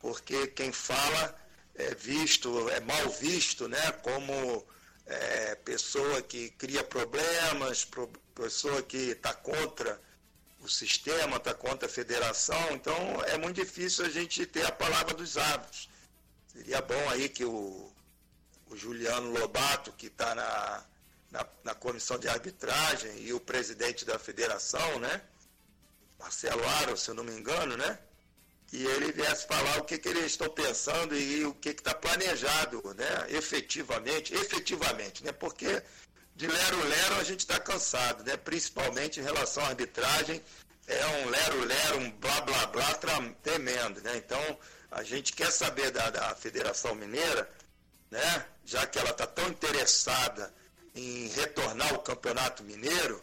porque 0.00 0.46
quem 0.48 0.72
fala 0.72 1.38
é 1.74 1.94
visto, 1.94 2.68
é 2.70 2.80
mal 2.80 3.10
visto, 3.10 3.68
né, 3.68 3.92
como 4.02 4.66
é, 5.06 5.54
pessoa 5.56 6.22
que 6.22 6.50
cria 6.50 6.82
problemas, 6.82 7.84
pro, 7.84 8.08
pessoa 8.34 8.82
que 8.82 9.10
está 9.10 9.34
contra 9.34 10.00
o 10.60 10.68
sistema, 10.68 11.36
está 11.36 11.54
contra 11.54 11.88
a 11.88 11.90
federação, 11.90 12.72
então 12.72 12.94
é 13.24 13.36
muito 13.36 13.56
difícil 13.56 14.04
a 14.04 14.10
gente 14.10 14.46
ter 14.46 14.64
a 14.64 14.72
palavra 14.72 15.14
dos 15.14 15.36
hábitos. 15.36 15.88
Seria 16.46 16.80
bom 16.82 17.10
aí 17.10 17.28
que 17.28 17.44
o, 17.44 17.91
o 18.72 18.76
Juliano 18.76 19.30
Lobato, 19.30 19.92
que 19.92 20.06
está 20.06 20.34
na, 20.34 20.84
na, 21.30 21.46
na, 21.64 21.74
comissão 21.74 22.18
de 22.18 22.28
arbitragem, 22.28 23.22
e 23.22 23.32
o 23.32 23.40
presidente 23.40 24.04
da 24.04 24.18
federação, 24.18 24.98
né? 24.98 25.22
Marcelo 26.18 26.66
Aro, 26.80 26.96
se 26.96 27.10
eu 27.10 27.14
não 27.14 27.24
me 27.24 27.32
engano, 27.32 27.76
né? 27.76 27.98
e 28.72 28.86
ele 28.86 29.12
viesse 29.12 29.46
falar 29.46 29.78
o 29.78 29.84
que, 29.84 29.98
que 29.98 30.08
eles 30.08 30.24
estão 30.24 30.48
pensando 30.48 31.14
e 31.14 31.44
o 31.44 31.52
que 31.52 31.68
está 31.68 31.94
planejado, 31.94 32.82
né, 32.94 33.26
efetivamente, 33.28 34.34
efetivamente, 34.34 35.22
né, 35.22 35.30
porque 35.30 35.82
de 36.34 36.46
lero-lero 36.46 37.16
a 37.16 37.22
gente 37.22 37.40
está 37.40 37.60
cansado, 37.60 38.24
né, 38.24 38.34
principalmente 38.38 39.20
em 39.20 39.22
relação 39.22 39.62
à 39.62 39.68
arbitragem, 39.68 40.42
é 40.88 41.06
um 41.06 41.28
lero-lero, 41.28 41.98
um 41.98 42.10
blá-blá-blá 42.12 42.98
tremendo, 43.42 44.00
né, 44.00 44.16
então 44.16 44.58
a 44.90 45.02
gente 45.02 45.34
quer 45.34 45.52
saber 45.52 45.90
da, 45.90 46.08
da 46.08 46.34
Federação 46.34 46.94
Mineira, 46.94 47.50
né, 48.10 48.46
já 48.64 48.86
que 48.86 48.98
ela 48.98 49.10
está 49.10 49.26
tão 49.26 49.48
interessada 49.48 50.52
em 50.94 51.28
retornar 51.28 51.92
ao 51.92 52.00
Campeonato 52.00 52.62
Mineiro, 52.62 53.22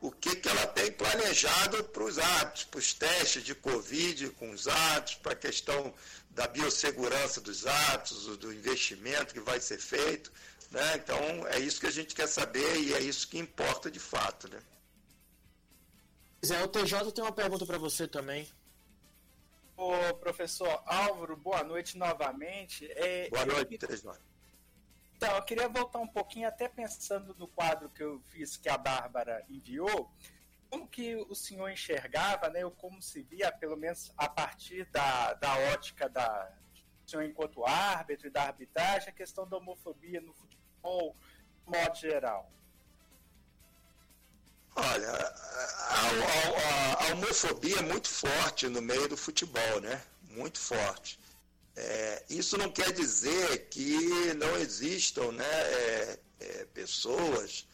o 0.00 0.10
que, 0.10 0.36
que 0.36 0.48
ela 0.48 0.66
tem 0.68 0.92
planejado 0.92 1.82
para 1.84 2.04
os 2.04 2.18
atos, 2.18 2.64
para 2.64 2.78
os 2.78 2.92
testes 2.94 3.42
de 3.42 3.54
Covid 3.54 4.30
com 4.30 4.50
os 4.50 4.68
atos, 4.68 5.16
para 5.16 5.32
a 5.32 5.36
questão 5.36 5.92
da 6.30 6.46
biossegurança 6.46 7.40
dos 7.40 7.66
atos, 7.66 8.36
do 8.36 8.52
investimento 8.52 9.34
que 9.34 9.40
vai 9.40 9.60
ser 9.60 9.78
feito. 9.78 10.32
Né? 10.70 10.96
Então, 10.96 11.18
é 11.48 11.58
isso 11.58 11.80
que 11.80 11.86
a 11.86 11.90
gente 11.90 12.14
quer 12.14 12.28
saber 12.28 12.76
e 12.80 12.94
é 12.94 13.00
isso 13.00 13.26
que 13.26 13.38
importa 13.38 13.90
de 13.90 13.98
fato. 13.98 14.48
Né? 14.48 14.60
Zé, 16.46 16.62
o 16.62 16.68
TJ 16.68 17.10
tem 17.12 17.24
uma 17.24 17.32
pergunta 17.32 17.66
para 17.66 17.78
você 17.78 18.06
também. 18.06 18.48
Ô, 19.76 20.14
professor 20.14 20.82
Álvaro, 20.86 21.36
boa 21.36 21.64
noite 21.64 21.96
novamente. 21.96 22.86
É, 22.92 23.28
boa 23.30 23.46
noite, 23.46 23.78
TJ. 23.78 24.27
Então, 25.18 25.34
eu 25.34 25.42
queria 25.42 25.68
voltar 25.68 25.98
um 25.98 26.06
pouquinho, 26.06 26.46
até 26.46 26.68
pensando 26.68 27.34
no 27.36 27.48
quadro 27.48 27.90
que 27.90 28.00
eu 28.00 28.22
fiz 28.28 28.56
que 28.56 28.68
a 28.68 28.78
Bárbara 28.78 29.44
enviou, 29.48 30.08
como 30.70 30.86
que 30.86 31.16
o 31.16 31.34
senhor 31.34 31.68
enxergava, 31.70 32.48
né, 32.48 32.64
ou 32.64 32.70
como 32.70 33.02
se 33.02 33.20
via, 33.22 33.50
pelo 33.50 33.76
menos 33.76 34.12
a 34.16 34.28
partir 34.28 34.84
da, 34.92 35.34
da 35.34 35.58
ótica 35.72 36.08
da 36.08 36.44
do 37.04 37.10
senhor 37.10 37.24
enquanto 37.24 37.66
árbitro 37.66 38.28
e 38.28 38.30
da 38.30 38.44
arbitragem, 38.44 39.08
a 39.08 39.12
questão 39.12 39.48
da 39.48 39.56
homofobia 39.56 40.20
no 40.20 40.32
futebol, 40.34 41.16
de 41.66 41.76
modo 41.76 41.96
geral? 41.96 42.52
Olha, 44.76 45.10
a, 45.10 45.16
a, 45.96 47.08
a, 47.08 47.12
homofobia 47.12 47.78
é 47.78 47.82
muito 47.82 48.08
forte 48.08 48.68
no 48.68 48.80
meio 48.80 49.08
do 49.08 49.16
futebol, 49.16 49.80
né? 49.80 50.00
Muito 50.30 50.60
forte. 50.60 51.18
É, 51.80 52.24
isso 52.28 52.58
não 52.58 52.70
quer 52.72 52.92
dizer 52.92 53.68
que 53.70 54.34
não 54.34 54.56
existam 54.56 55.30
né, 55.30 55.44
é, 55.44 56.18
é, 56.40 56.66
pessoas 56.74 57.68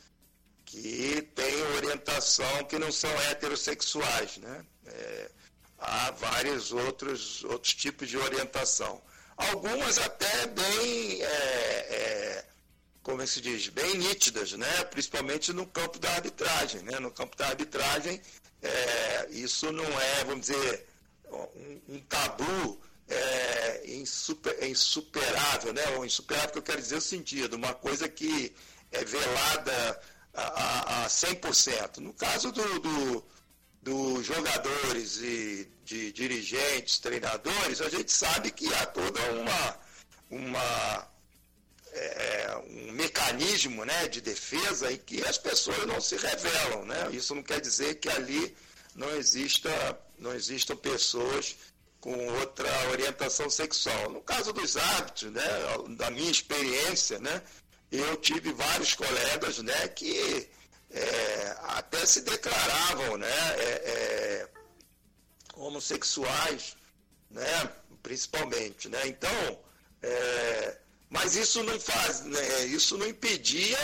que 0.67 1.23
têm 1.35 1.63
orientação 1.77 2.65
que 2.65 2.79
não 2.79 2.93
são 2.93 3.11
heterossexuais. 3.31 4.37
Né? 4.37 4.65
É, 4.87 5.31
há 5.79 6.11
vários 6.11 6.71
outros, 6.71 7.45
outros 7.45 7.73
tipos 7.73 8.11
de 8.11 8.19
orientação. 8.19 9.01
Algumas 9.39 9.99
até 9.99 10.49
bem, 10.49 11.23
é, 11.23 11.27
é, 11.27 12.45
como 13.03 13.27
se 13.27 13.41
diz, 13.41 13.69
bem 13.69 13.97
nítidas, 13.97 14.53
né? 14.53 14.85
principalmente 14.85 15.51
no 15.51 15.67
campo 15.67 15.99
da 15.99 16.11
arbitragem. 16.13 16.83
Né? 16.83 17.01
No 17.01 17.11
campo 17.11 17.35
da 17.39 17.47
arbitragem, 17.47 18.21
isso 19.31 19.73
não 19.73 20.01
é, 20.01 20.25
vamos 20.25 20.47
dizer, 20.47 20.87
um, 21.31 21.95
um 21.95 22.01
tabu 22.01 22.81
é, 23.09 23.83
insuper, 23.87 24.57
é 24.61 24.69
insuperável, 24.69 25.73
né? 25.73 25.87
Ou 25.97 26.05
insuperável 26.05 26.51
que 26.51 26.59
eu 26.59 26.63
quero 26.63 26.81
dizer 26.81 26.97
o 26.97 27.01
sentido, 27.01 27.55
uma 27.55 27.75
coisa 27.75 28.09
que 28.09 28.55
é 28.91 29.05
velada 29.05 30.01
a, 30.35 30.43
a, 30.43 31.05
a 31.05 31.09
100%. 31.09 31.99
No 31.99 32.13
caso 32.15 32.51
do, 32.53 32.81
do, 32.81 33.25
dos 33.83 34.27
jogadores 34.27 35.19
e 35.19 35.71
de 35.85 36.13
dirigentes, 36.13 36.99
treinadores, 36.99 37.81
a 37.81 37.91
gente 37.91 38.11
sabe 38.11 38.51
que 38.51 38.73
há 38.75 38.87
toda 38.87 39.21
uma, 39.33 39.79
uma 40.31 41.09
é, 41.93 42.57
um 42.67 42.93
mecanismo 42.93 43.85
né, 43.85 44.09
de 44.09 44.21
defesa 44.21 44.91
em 44.91 44.97
que 44.97 45.23
as 45.25 45.39
pessoas 45.39 45.87
não 45.87 46.01
se 46.01 46.17
revelam. 46.17 46.85
Né? 46.85 47.11
Isso 47.13 47.35
não 47.35 47.43
quer 47.43 47.61
dizer 47.61 47.97
que 47.97 48.09
ali 48.09 48.57
não 48.95 49.11
exista 49.17 49.71
não 50.19 50.33
existam 50.33 50.77
pessoas 50.77 51.57
com 52.05 52.15
outra 52.39 52.69
orientação 52.91 53.49
sexual. 53.49 54.11
No 54.11 54.21
caso 54.21 54.53
dos 54.53 54.77
hábitos, 54.77 55.33
né, 55.33 55.43
da 55.97 56.11
minha 56.11 56.31
experiência, 56.31 57.19
né, 57.19 57.41
eu 57.91 58.19
tive 58.19 58.53
vários 58.53 58.93
colegas 58.93 59.57
né, 59.61 59.89
que 59.89 60.47
é, 60.91 61.57
até 61.63 62.05
se 62.05 62.21
declaravam 62.21 63.17
né, 63.17 63.27
é, 63.57 63.71
é, 63.95 64.49
homossexuais, 65.55 66.77
né, 67.31 67.71
principalmente. 68.03 68.87
Né? 68.91 69.01
Então, 69.07 69.59
é, 70.03 70.77
mas 71.09 71.35
isso 71.37 71.63
não 71.63 71.81
faz, 71.81 72.21
né, 72.21 72.65
isso 72.67 72.99
não 72.99 73.07
impedia 73.07 73.79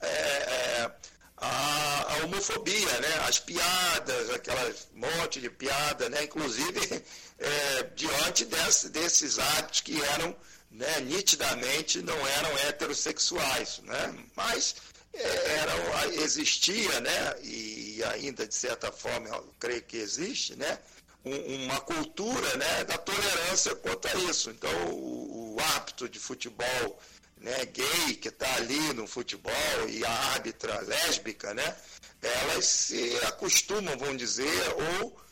é, 0.00 0.06
é, 0.06 0.90
a, 1.38 2.12
a, 2.12 2.24
homofobia, 2.24 3.00
né? 3.00 3.24
As 3.28 3.38
piadas, 3.38 4.30
aquelas 4.30 4.88
monte 4.94 5.40
de 5.40 5.50
piada, 5.50 6.08
né? 6.08 6.24
Inclusive 6.24 7.04
é, 7.44 7.82
diante 7.94 8.44
desse, 8.44 8.88
desses 8.88 9.38
atos 9.38 9.80
que 9.80 10.00
eram 10.02 10.34
né, 10.70 11.00
nitidamente 11.00 12.02
não 12.02 12.26
eram 12.26 12.58
heterossexuais, 12.66 13.80
né? 13.84 14.14
Mas 14.34 14.74
é, 15.12 15.56
eram, 15.58 16.12
existia, 16.22 17.00
né? 17.00 17.36
E 17.42 18.02
ainda 18.12 18.46
de 18.46 18.54
certa 18.54 18.90
forma 18.90 19.28
eu 19.28 19.54
creio 19.58 19.82
que 19.82 19.96
existe, 19.96 20.56
né? 20.56 20.78
Um, 21.24 21.64
uma 21.64 21.80
cultura, 21.80 22.56
né? 22.56 22.84
Da 22.84 22.98
tolerância 22.98 23.74
quanto 23.76 24.08
a 24.08 24.14
isso. 24.30 24.50
Então 24.50 24.70
o, 24.88 25.56
o 25.56 26.08
de 26.08 26.18
futebol 26.18 27.00
né, 27.44 27.64
gay 27.66 28.14
que 28.16 28.28
está 28.28 28.52
ali 28.56 28.92
no 28.94 29.06
futebol 29.06 29.52
e 29.88 30.04
a 30.04 30.10
árbitra 30.32 30.80
lésbica, 30.80 31.52
né, 31.54 31.76
elas 32.22 32.64
se 32.64 33.16
acostumam, 33.26 33.96
vamos 33.98 34.16
dizer, 34.16 34.74
ou 35.00 35.23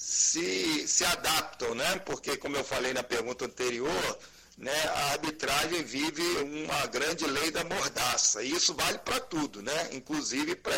se, 0.00 0.88
se 0.88 1.04
adaptam, 1.04 1.74
né, 1.74 1.98
porque 2.06 2.34
como 2.38 2.56
eu 2.56 2.64
falei 2.64 2.94
na 2.94 3.02
pergunta 3.02 3.44
anterior, 3.44 4.18
né, 4.56 4.72
a 4.72 5.12
arbitragem 5.12 5.84
vive 5.84 6.22
uma 6.38 6.86
grande 6.86 7.26
lei 7.26 7.50
da 7.50 7.62
mordaça. 7.64 8.42
E 8.42 8.50
isso 8.50 8.72
vale 8.74 8.96
para 8.98 9.20
tudo, 9.20 9.60
né? 9.60 9.90
inclusive 9.92 10.56
para 10.56 10.72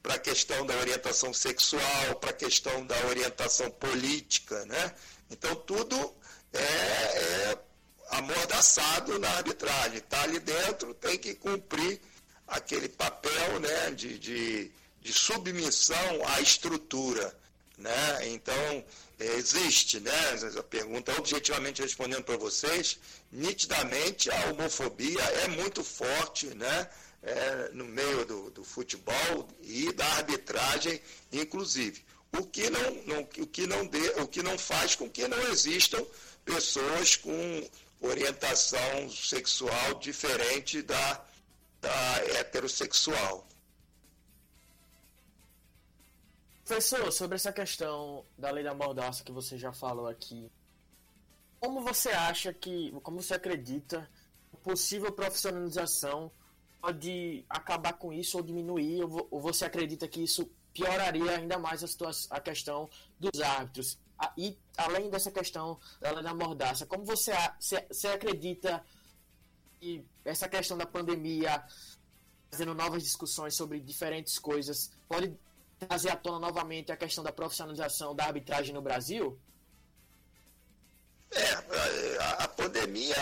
para 0.00 0.14
a 0.14 0.18
questão 0.18 0.64
da 0.64 0.76
orientação 0.76 1.34
sexual, 1.34 2.14
para 2.20 2.30
a 2.30 2.32
questão 2.32 2.86
da 2.86 2.96
orientação 3.06 3.70
política. 3.72 4.64
Né? 4.66 4.94
Então 5.30 5.56
tudo 5.56 6.14
é, 6.52 6.60
é 6.60 7.58
amordaçado 8.10 9.18
na 9.18 9.28
arbitragem. 9.30 9.98
Está 9.98 10.22
ali 10.22 10.38
dentro, 10.38 10.94
tem 10.94 11.18
que 11.18 11.34
cumprir 11.34 12.00
aquele 12.46 12.88
papel 12.88 13.60
né, 13.60 13.90
de, 13.90 14.16
de, 14.18 14.72
de 15.00 15.12
submissão 15.12 16.26
à 16.28 16.40
estrutura. 16.40 17.36
Né? 17.78 18.28
Então, 18.28 18.84
é, 19.20 19.24
existe, 19.36 20.00
né? 20.00 20.12
A 20.58 20.62
pergunta, 20.64 21.16
objetivamente 21.16 21.80
respondendo 21.80 22.24
para 22.24 22.36
vocês, 22.36 22.98
nitidamente 23.30 24.28
a 24.30 24.50
homofobia 24.50 25.22
é 25.44 25.48
muito 25.48 25.84
forte, 25.84 26.46
né? 26.54 26.90
É, 27.22 27.70
no 27.72 27.84
meio 27.84 28.24
do, 28.24 28.50
do, 28.50 28.64
futebol 28.64 29.48
e 29.62 29.92
da 29.92 30.06
arbitragem, 30.06 31.00
inclusive. 31.32 32.04
O 32.32 32.44
que 32.44 32.70
não, 32.70 32.94
não, 33.06 33.20
o 33.20 33.46
que 33.46 33.66
não, 33.66 33.86
dê, 33.86 34.10
o 34.20 34.28
que 34.28 34.42
não 34.42 34.56
faz 34.56 34.94
com 34.94 35.10
que 35.10 35.26
não 35.26 35.40
existam 35.48 36.04
pessoas 36.44 37.16
com 37.16 37.68
orientação 38.00 39.10
sexual 39.10 39.94
diferente 39.94 40.80
da, 40.82 41.24
da 41.80 42.22
heterossexual. 42.38 43.47
Professor, 46.68 47.10
sobre 47.10 47.36
essa 47.36 47.50
questão 47.50 48.26
da 48.36 48.50
lei 48.50 48.62
da 48.62 48.74
mordaça 48.74 49.24
que 49.24 49.32
você 49.32 49.56
já 49.56 49.72
falou 49.72 50.06
aqui, 50.06 50.52
como 51.58 51.80
você 51.80 52.10
acha 52.10 52.52
que, 52.52 52.92
como 53.02 53.22
você 53.22 53.32
acredita, 53.32 54.06
possível 54.62 55.10
profissionalização 55.10 56.30
pode 56.78 57.42
acabar 57.48 57.94
com 57.94 58.12
isso 58.12 58.36
ou 58.36 58.42
diminuir, 58.42 59.02
ou 59.02 59.40
você 59.40 59.64
acredita 59.64 60.06
que 60.06 60.22
isso 60.22 60.50
pioraria 60.74 61.38
ainda 61.38 61.58
mais 61.58 61.82
a, 61.82 61.88
situação, 61.88 62.36
a 62.36 62.38
questão 62.38 62.86
dos 63.18 63.40
árbitros? 63.40 63.98
E 64.36 64.54
além 64.76 65.08
dessa 65.08 65.30
questão 65.30 65.80
da 66.02 66.34
mordaça, 66.34 66.84
como 66.84 67.02
você, 67.02 67.32
você 67.58 68.08
acredita 68.08 68.84
que 69.80 70.04
essa 70.22 70.46
questão 70.46 70.76
da 70.76 70.84
pandemia, 70.84 71.64
fazendo 72.50 72.74
novas 72.74 73.02
discussões 73.02 73.56
sobre 73.56 73.80
diferentes 73.80 74.38
coisas, 74.38 74.92
pode 75.08 75.34
trazer 75.78 76.10
à 76.10 76.16
tona 76.16 76.38
novamente 76.38 76.90
a 76.92 76.96
questão 76.96 77.22
da 77.22 77.32
profissionalização 77.32 78.14
da 78.14 78.24
arbitragem 78.24 78.74
no 78.74 78.82
Brasil? 78.82 79.38
É, 81.30 81.52
a, 82.20 82.30
a 82.44 82.48
pandemia 82.48 83.16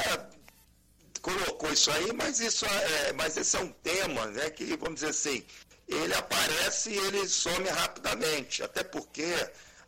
colocou 1.21 1.73
isso 1.73 1.91
aí, 1.91 2.13
mas 2.13 2.39
isso 2.41 2.65
é, 2.65 3.13
mas 3.13 3.37
esse 3.37 3.57
é 3.57 3.61
um 3.61 3.73
tema, 3.73 4.27
né, 4.27 4.49
que 4.51 4.77
vamos 4.77 4.97
dizer 4.97 5.09
assim, 5.09 5.45
ele 5.89 6.15
aparece 6.15 6.91
e 6.91 6.97
ele 6.97 7.27
some 7.29 7.69
rapidamente, 7.69 8.63
até 8.63 8.85
porque 8.85 9.35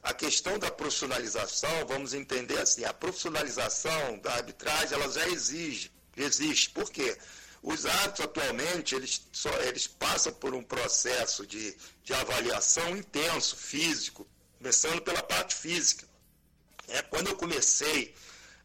a 0.02 0.14
questão 0.14 0.58
da 0.58 0.70
profissionalização, 0.70 1.86
vamos 1.86 2.14
entender 2.14 2.58
assim, 2.58 2.84
a 2.84 2.92
profissionalização 2.92 4.18
da 4.18 4.34
arbitragem, 4.34 4.94
ela 4.94 5.10
já 5.12 5.28
exige, 5.28 5.92
existe. 6.16 6.70
Por 6.70 6.90
quê? 6.90 7.16
Os 7.62 7.86
árbitros 7.86 8.26
atualmente, 8.26 8.94
eles, 8.94 9.22
só, 9.32 9.50
eles 9.62 9.86
passam 9.86 10.32
por 10.32 10.54
um 10.54 10.62
processo 10.62 11.46
de, 11.46 11.76
de 12.04 12.14
avaliação 12.14 12.96
intenso, 12.96 13.56
físico, 13.56 14.26
começando 14.58 15.00
pela 15.02 15.22
parte 15.22 15.54
física. 15.54 16.06
É, 16.88 17.02
quando 17.02 17.28
eu 17.28 17.36
comecei 17.36 18.14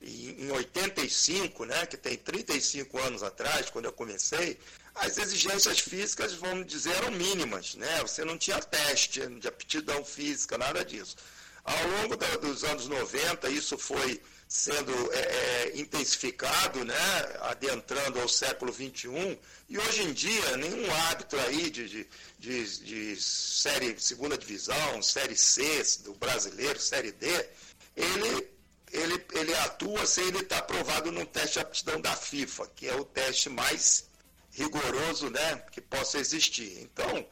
em, 0.02 0.44
em 0.44 0.52
85, 0.52 1.66
né, 1.66 1.86
que 1.86 1.98
tem 1.98 2.18
35 2.18 3.00
anos 3.00 3.24
atrás, 3.24 3.70
quando 3.70 3.86
eu 3.86 3.94
comecei, 3.94 4.60
as 4.96 5.18
exigências 5.18 5.80
físicas, 5.80 6.34
vamos 6.34 6.68
dizer, 6.68 6.92
eram 6.92 7.12
mínimas, 7.12 7.76
né? 7.76 8.02
Você 8.02 8.24
não 8.24 8.38
tinha 8.38 8.60
teste 8.62 9.26
de 9.40 9.48
aptidão 9.48 10.06
física, 10.06 10.58
nada 10.58 10.86
disso. 10.86 11.16
Ao 11.64 11.88
longo 11.88 12.16
da, 12.16 12.28
dos 12.38 12.64
anos 12.64 12.88
90, 12.88 13.50
isso 13.50 13.78
foi 13.78 14.22
sendo 14.54 14.94
é, 15.12 15.18
é, 15.18 15.72
intensificado, 15.80 16.86
né, 16.86 16.96
adentrando 17.42 18.22
ao 18.22 18.30
século 18.30 18.72
XXI, 18.72 19.40
e 19.68 19.80
hoje 19.80 20.04
em 20.04 20.14
dia 20.14 20.56
nenhum 20.58 20.94
árbitro 21.08 21.40
aí 21.40 21.72
de, 21.72 21.90
de, 21.90 22.08
de, 22.38 22.78
de, 22.86 23.20
série 23.20 24.00
segunda 24.00 24.38
divisão, 24.38 25.02
série 25.02 25.36
C 25.36 25.84
do 26.04 26.14
brasileiro, 26.14 26.80
série 26.80 27.12
D, 27.12 27.26
ele, 27.98 28.48
ele, 28.92 29.26
ele 29.34 29.56
atua 29.56 30.06
sem 30.06 30.28
ele 30.28 30.42
estar 30.42 30.60
aprovado 30.60 31.12
no 31.12 31.26
teste 31.26 31.54
de 31.54 31.60
aptidão 31.60 32.00
da 32.00 32.16
FIFA, 32.16 32.68
que 32.76 32.88
é 32.88 32.96
o 32.96 33.04
teste 33.04 33.50
mais 33.50 34.06
rigoroso 34.52 35.32
né, 35.32 35.64
que 35.72 35.82
possa 35.82 36.20
existir. 36.20 36.80
Então, 36.80 37.26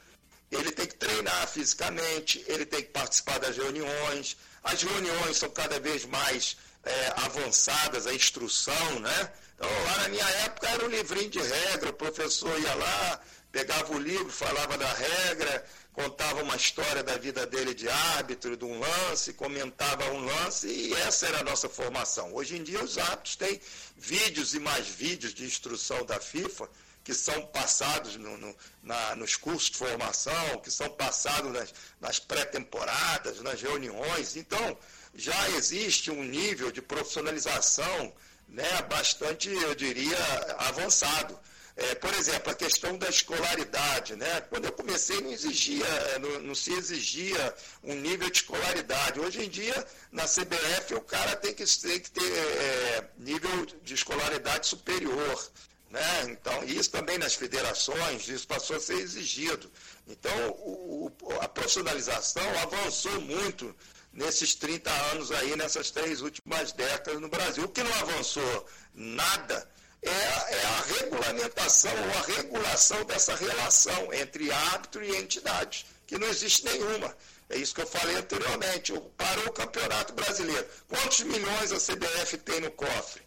ele 0.49 0.71
tem 0.71 0.87
que 0.87 0.95
treinar 0.95 1.47
fisicamente, 1.47 2.43
ele 2.47 2.65
tem 2.65 2.81
que 2.81 2.89
participar 2.89 3.37
das 3.37 3.55
reuniões. 3.55 4.35
As 4.63 4.81
reuniões 4.81 5.37
são 5.37 5.51
cada 5.51 5.79
vez 5.79 6.03
mais 6.03 6.57
é, 6.83 7.13
avançadas, 7.17 8.07
a 8.07 8.13
instrução, 8.13 8.99
né? 8.99 9.31
Então, 9.55 9.69
lá 9.85 9.97
na 9.99 10.09
minha 10.09 10.29
época 10.45 10.67
era 10.67 10.85
um 10.85 10.89
livrinho 10.89 11.29
de 11.29 11.39
regra, 11.39 11.89
o 11.89 11.93
professor 11.93 12.59
ia 12.59 12.73
lá, 12.73 13.21
pegava 13.51 13.93
o 13.93 13.99
livro, 13.99 14.31
falava 14.31 14.77
da 14.77 14.91
regra, 14.91 15.65
contava 15.93 16.41
uma 16.41 16.55
história 16.55 17.03
da 17.03 17.17
vida 17.17 17.45
dele 17.45 17.73
de 17.73 17.87
árbitro, 17.87 18.57
de 18.57 18.65
um 18.65 18.79
lance, 18.79 19.33
comentava 19.33 20.05
um 20.11 20.25
lance, 20.25 20.67
e 20.67 20.93
essa 20.93 21.27
era 21.27 21.41
a 21.41 21.43
nossa 21.43 21.69
formação. 21.69 22.33
Hoje 22.33 22.57
em 22.57 22.63
dia 22.63 22.83
os 22.83 22.97
árbitros 22.97 23.35
têm 23.35 23.61
vídeos 23.97 24.53
e 24.53 24.59
mais 24.59 24.87
vídeos 24.87 25.33
de 25.33 25.43
instrução 25.43 26.03
da 26.05 26.19
FIFA, 26.19 26.67
que 27.03 27.13
são 27.13 27.45
passados 27.47 28.15
no, 28.15 28.37
no, 28.37 28.55
na, 28.81 29.15
nos 29.15 29.35
cursos 29.35 29.69
de 29.71 29.77
formação, 29.77 30.57
que 30.63 30.71
são 30.71 30.89
passados 30.89 31.51
nas, 31.51 31.73
nas 31.99 32.19
pré-temporadas, 32.19 33.41
nas 33.41 33.61
reuniões. 33.61 34.35
Então, 34.35 34.77
já 35.13 35.49
existe 35.51 36.09
um 36.11 36.23
nível 36.23 36.71
de 36.71 36.81
profissionalização 36.81 38.13
né, 38.47 38.81
bastante, 38.83 39.49
eu 39.49 39.73
diria, 39.75 40.17
avançado. 40.57 41.39
É, 41.75 41.95
por 41.95 42.13
exemplo, 42.13 42.51
a 42.51 42.55
questão 42.55 42.97
da 42.97 43.07
escolaridade. 43.07 44.15
Né? 44.15 44.41
Quando 44.49 44.65
eu 44.65 44.71
comecei, 44.73 45.21
não, 45.21 45.31
exigia, 45.31 45.85
não, 46.19 46.39
não, 46.41 46.55
se 46.55 46.73
exigia 46.73 47.55
um 47.83 47.95
nível 47.95 48.29
de 48.29 48.37
escolaridade. 48.37 49.19
Hoje 49.19 49.43
em 49.45 49.49
dia, 49.49 49.85
na 50.11 50.23
CBF, 50.23 50.95
o 50.95 51.01
cara 51.01 51.35
tem 51.37 51.53
que, 51.53 51.65
tem 51.65 51.99
que 51.99 52.11
ter 52.11 52.23
é, 52.23 53.09
nível 53.17 53.65
de 53.83 53.93
escolaridade 53.93 54.67
superior. 54.67 55.51
Né? 55.89 56.23
Então, 56.29 56.63
isso 56.63 56.89
também 56.89 57.17
nas 57.17 57.35
federações, 57.35 58.27
isso 58.27 58.47
passou 58.47 58.75
a 58.75 58.79
ser 58.79 58.95
exigido. 58.95 59.69
Então, 60.07 60.31
o, 60.49 61.11
a 61.41 61.47
profissionalização 61.47 62.47
avançou 62.59 63.19
muito 63.21 63.75
nesses 64.13 64.55
30 64.55 64.89
anos 65.11 65.31
aí, 65.31 65.55
nessas 65.55 65.91
três 65.91 66.21
últimas 66.21 66.71
décadas 66.71 67.19
no 67.19 67.29
Brasil. 67.29 67.63
O 67.63 67.69
que 67.69 67.83
não 67.83 67.93
avançou 67.95 68.65
nada 68.93 69.69
é, 70.01 70.09
é 70.09 70.65
a 70.65 70.81
regulamentação 70.99 71.91
ou 71.91 72.17
a 72.17 72.37
regulação 72.37 73.03
dessa 73.05 73.35
relação 73.35 74.13
entre 74.13 74.51
árbitro 74.51 75.03
e 75.03 75.15
entidade, 75.15 75.85
que 76.07 76.17
não 76.17 76.27
existe 76.27 76.65
nenhuma. 76.65 77.15
É 77.49 77.57
isso 77.57 77.75
que 77.75 77.81
eu 77.81 77.87
falei 77.87 78.15
anteriormente. 78.15 78.93
Parou 79.17 79.47
o 79.47 79.51
Campeonato 79.51 80.13
Brasileiro. 80.13 80.65
Quantos 80.87 81.19
milhões 81.21 81.71
a 81.71 81.77
CBF 81.77 82.37
tem 82.37 82.61
no 82.61 82.71
cofre? 82.71 83.21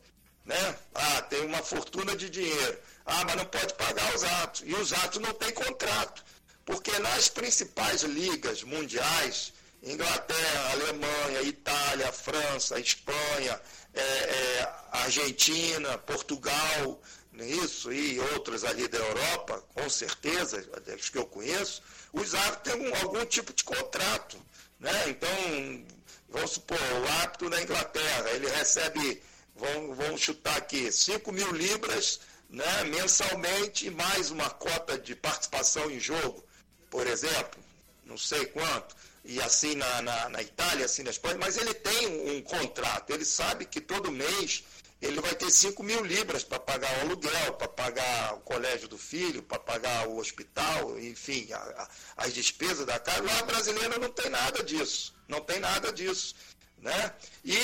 Né? 0.45 0.76
Ah, 0.95 1.22
tem 1.22 1.45
uma 1.45 1.62
fortuna 1.62 2.16
de 2.16 2.30
dinheiro. 2.30 2.78
Ah, 3.05 3.22
mas 3.24 3.37
não 3.37 3.45
pode 3.45 3.74
pagar 3.74 4.14
os 4.14 4.24
atos. 4.24 4.62
E 4.64 4.74
os 4.74 4.95
atos 4.95 5.20
não 5.20 5.35
têm 5.35 5.53
contrato. 5.53 6.24
Porque 6.64 6.99
nas 7.01 7.28
principais 7.28 8.03
ligas 8.03 8.62
mundiais, 8.62 9.53
Inglaterra, 9.85 10.72
Alemanha, 10.72 11.43
Itália, 11.43 12.11
França, 12.11 12.80
Espanha, 12.80 13.61
é, 13.93 14.01
é, 14.01 14.74
Argentina, 14.93 15.99
Portugal, 15.99 17.03
é 17.39 17.47
isso, 17.47 17.93
e 17.93 18.18
outras 18.18 18.64
ali 18.64 18.89
da 18.89 18.97
Europa, 18.97 19.62
com 19.74 19.89
certeza, 19.91 20.64
os 20.99 21.09
que 21.11 21.18
eu 21.18 21.26
conheço, 21.26 21.82
os 22.12 22.35
árbitros 22.35 22.74
têm 22.74 22.97
algum 22.97 23.26
tipo 23.26 23.53
de 23.53 23.62
contrato. 23.62 24.39
Né? 24.80 25.11
Então, 25.11 25.85
vamos 26.30 26.53
supor, 26.53 26.78
o 26.78 27.09
árbitro 27.20 27.51
da 27.51 27.61
Inglaterra, 27.61 28.30
ele 28.30 28.49
recebe, 28.49 29.22
vamos, 29.55 29.97
vamos 29.97 30.20
chutar 30.20 30.57
aqui, 30.57 30.91
5 30.91 31.30
mil 31.30 31.53
libras 31.53 32.20
né, 32.49 32.85
mensalmente, 32.85 33.91
mais 33.91 34.30
uma 34.30 34.49
cota 34.49 34.99
de 34.99 35.14
participação 35.14 35.91
em 35.91 36.01
jogo, 36.01 36.43
por 36.89 37.07
exemplo, 37.07 37.62
não 38.05 38.16
sei 38.16 38.47
quanto 38.47 38.95
e 39.25 39.41
assim 39.41 39.75
na, 39.75 40.03
na, 40.03 40.29
na, 40.29 40.43
Itália, 40.43 40.85
assim 40.85 41.03
na 41.03 41.11
Espanha, 41.11 41.39
mas 41.39 41.57
ele 41.57 41.72
tem 41.72 42.37
um, 42.37 42.43
contrato, 42.43 43.11
ele 43.11 43.25
sabe 43.25 43.64
que 43.64 43.81
todo 43.81 44.12
mês 44.12 44.62
ele 45.01 45.20
vai 45.20 45.35
ter 45.35 45.51
5 45.51 45.83
mil 45.83 46.05
libras 46.05 46.45
para 46.45 46.59
pagar 46.59 46.91
o 46.99 47.01
aluguel, 47.03 47.55
para 47.55 47.68
pagar 47.68 48.35
o 48.35 48.41
colégio 48.41 48.89
do 48.89 48.99
filho, 48.99 49.43
para 49.43 49.59
pagar 49.59 50.09
o 50.09 50.18
hospital, 50.18 50.99
enfim, 50.99 51.53
a, 51.53 51.59
a, 51.59 51.89
as 52.25 52.33
despesas 52.33 52.87
da 52.87 52.99
casa. 52.99 53.22
Lá 53.22 53.39
a 53.39 53.43
brasileira 53.43 53.99
não 53.99 54.11
tem 54.11 54.31
nada 54.31 54.62
disso, 54.62 55.14
não 55.29 55.41
tem 55.41 55.59
nada 55.61 55.93
disso. 55.93 56.35
Né? 56.79 57.14
E 57.45 57.57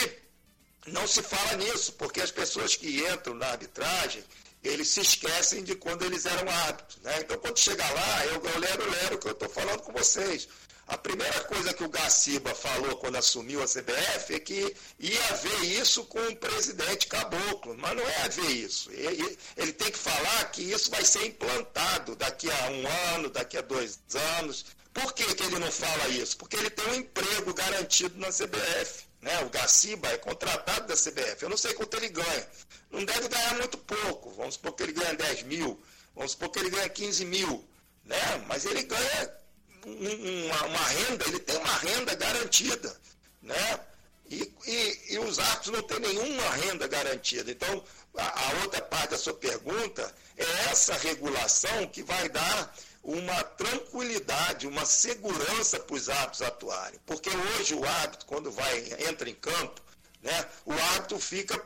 não 0.87 1.07
se 1.07 1.23
fala 1.23 1.57
nisso, 1.57 1.93
porque 1.95 2.21
as 2.21 2.31
pessoas 2.31 2.77
que 2.77 3.07
entram 3.07 3.35
na 3.35 3.47
arbitragem, 3.47 4.25
eles 4.63 4.89
se 4.89 5.01
esquecem 5.01 5.63
de 5.63 5.75
quando 5.75 6.05
eles 6.05 6.27
eram 6.27 6.51
árbitros. 6.51 6.99
Né? 7.03 7.21
Então, 7.21 7.39
quando 7.39 7.59
chegar 7.59 7.91
lá, 7.93 8.27
eu, 8.27 8.43
eu 8.45 8.59
lero, 8.59 8.91
lero 8.91 9.19
que 9.19 9.29
eu 9.29 9.33
estou 9.33 9.49
falando 9.49 9.81
com 9.81 9.93
vocês. 9.93 10.49
A 10.91 10.99
primeira 10.99 11.45
coisa 11.45 11.73
que 11.73 11.85
o 11.85 11.89
Gaciba 11.89 12.53
falou 12.53 12.97
quando 12.97 13.15
assumiu 13.15 13.63
a 13.63 13.67
CBF 13.67 14.35
é 14.35 14.41
que 14.41 14.77
ia 14.99 15.35
ver 15.35 15.65
isso 15.81 16.05
com 16.07 16.19
o 16.19 16.35
presidente 16.35 17.07
Caboclo, 17.07 17.79
mas 17.79 17.97
não 17.97 18.03
é 18.03 18.29
ver 18.29 18.51
isso. 18.51 18.91
Ele, 18.91 19.39
ele 19.57 19.73
tem 19.73 19.93
que 19.93 19.97
falar 19.97 20.51
que 20.51 20.63
isso 20.63 20.91
vai 20.91 21.05
ser 21.05 21.25
implantado 21.27 22.17
daqui 22.17 22.51
a 22.51 22.71
um 22.71 23.15
ano, 23.15 23.31
daqui 23.31 23.57
a 23.57 23.61
dois 23.61 24.01
anos. 24.41 24.67
Por 24.93 25.13
que, 25.13 25.33
que 25.33 25.45
ele 25.45 25.61
não 25.61 25.71
fala 25.71 26.09
isso? 26.09 26.37
Porque 26.37 26.57
ele 26.57 26.71
tem 26.71 26.85
um 26.89 26.97
emprego 26.97 27.55
garantido 27.55 28.19
na 28.19 28.31
CBF. 28.31 29.05
Né? 29.23 29.45
O 29.45 29.49
Gaciba 29.49 30.09
é 30.09 30.19
contratado 30.19 30.89
da 30.89 30.97
CBF. 30.97 31.41
Eu 31.41 31.51
não 31.51 31.57
sei 31.57 31.73
quanto 31.73 31.97
ele 31.99 32.09
ganha. 32.09 32.49
Não 32.91 33.05
deve 33.05 33.29
ganhar 33.29 33.55
muito 33.55 33.79
pouco. 33.79 34.31
Vamos 34.31 34.55
supor 34.55 34.73
que 34.73 34.83
ele 34.83 34.93
ganha 34.93 35.15
10 35.15 35.45
mil. 35.45 35.81
Vamos 36.17 36.33
supor 36.33 36.49
que 36.49 36.59
ele 36.59 36.71
ganha 36.71 36.89
15 36.89 37.25
mil. 37.27 37.65
Né? 38.05 38.45
Mas 38.49 38.65
ele 38.65 38.83
ganha 38.83 39.41
uma, 39.85 40.67
uma, 40.67 40.85
renda, 40.89 41.25
ele 41.29 41.41
tem 41.41 41.57
uma 41.57 41.77
renda 41.79 42.15
garantida, 42.15 42.97
né? 43.43 43.81
E, 44.29 44.53
e, 44.67 45.15
e 45.15 45.19
os 45.19 45.39
atos 45.39 45.73
não 45.73 45.83
têm 45.83 45.99
nenhuma 45.99 46.51
renda 46.51 46.87
garantida. 46.87 47.51
Então, 47.51 47.83
a, 48.17 48.47
a 48.47 48.63
outra 48.63 48.81
parte 48.81 49.11
da 49.11 49.19
sua 49.19 49.35
pergunta 49.35 50.15
é 50.37 50.45
essa 50.71 50.95
regulação 50.95 51.87
que 51.89 52.03
vai 52.03 52.29
dar 52.29 52.75
uma 53.03 53.43
tranquilidade, 53.43 54.67
uma 54.67 54.85
segurança 54.85 55.81
para 55.81 55.97
os 55.97 56.09
árbitros 56.09 56.43
atuarem. 56.43 57.01
Porque 57.07 57.31
hoje 57.31 57.75
o 57.75 57.85
árbitro, 57.85 58.27
quando 58.27 58.51
vai, 58.51 58.79
entra 59.09 59.29
em 59.29 59.35
campo, 59.35 59.81
né, 60.23 60.47
o 60.65 60.73
árbitro 60.73 61.19
fica 61.19 61.61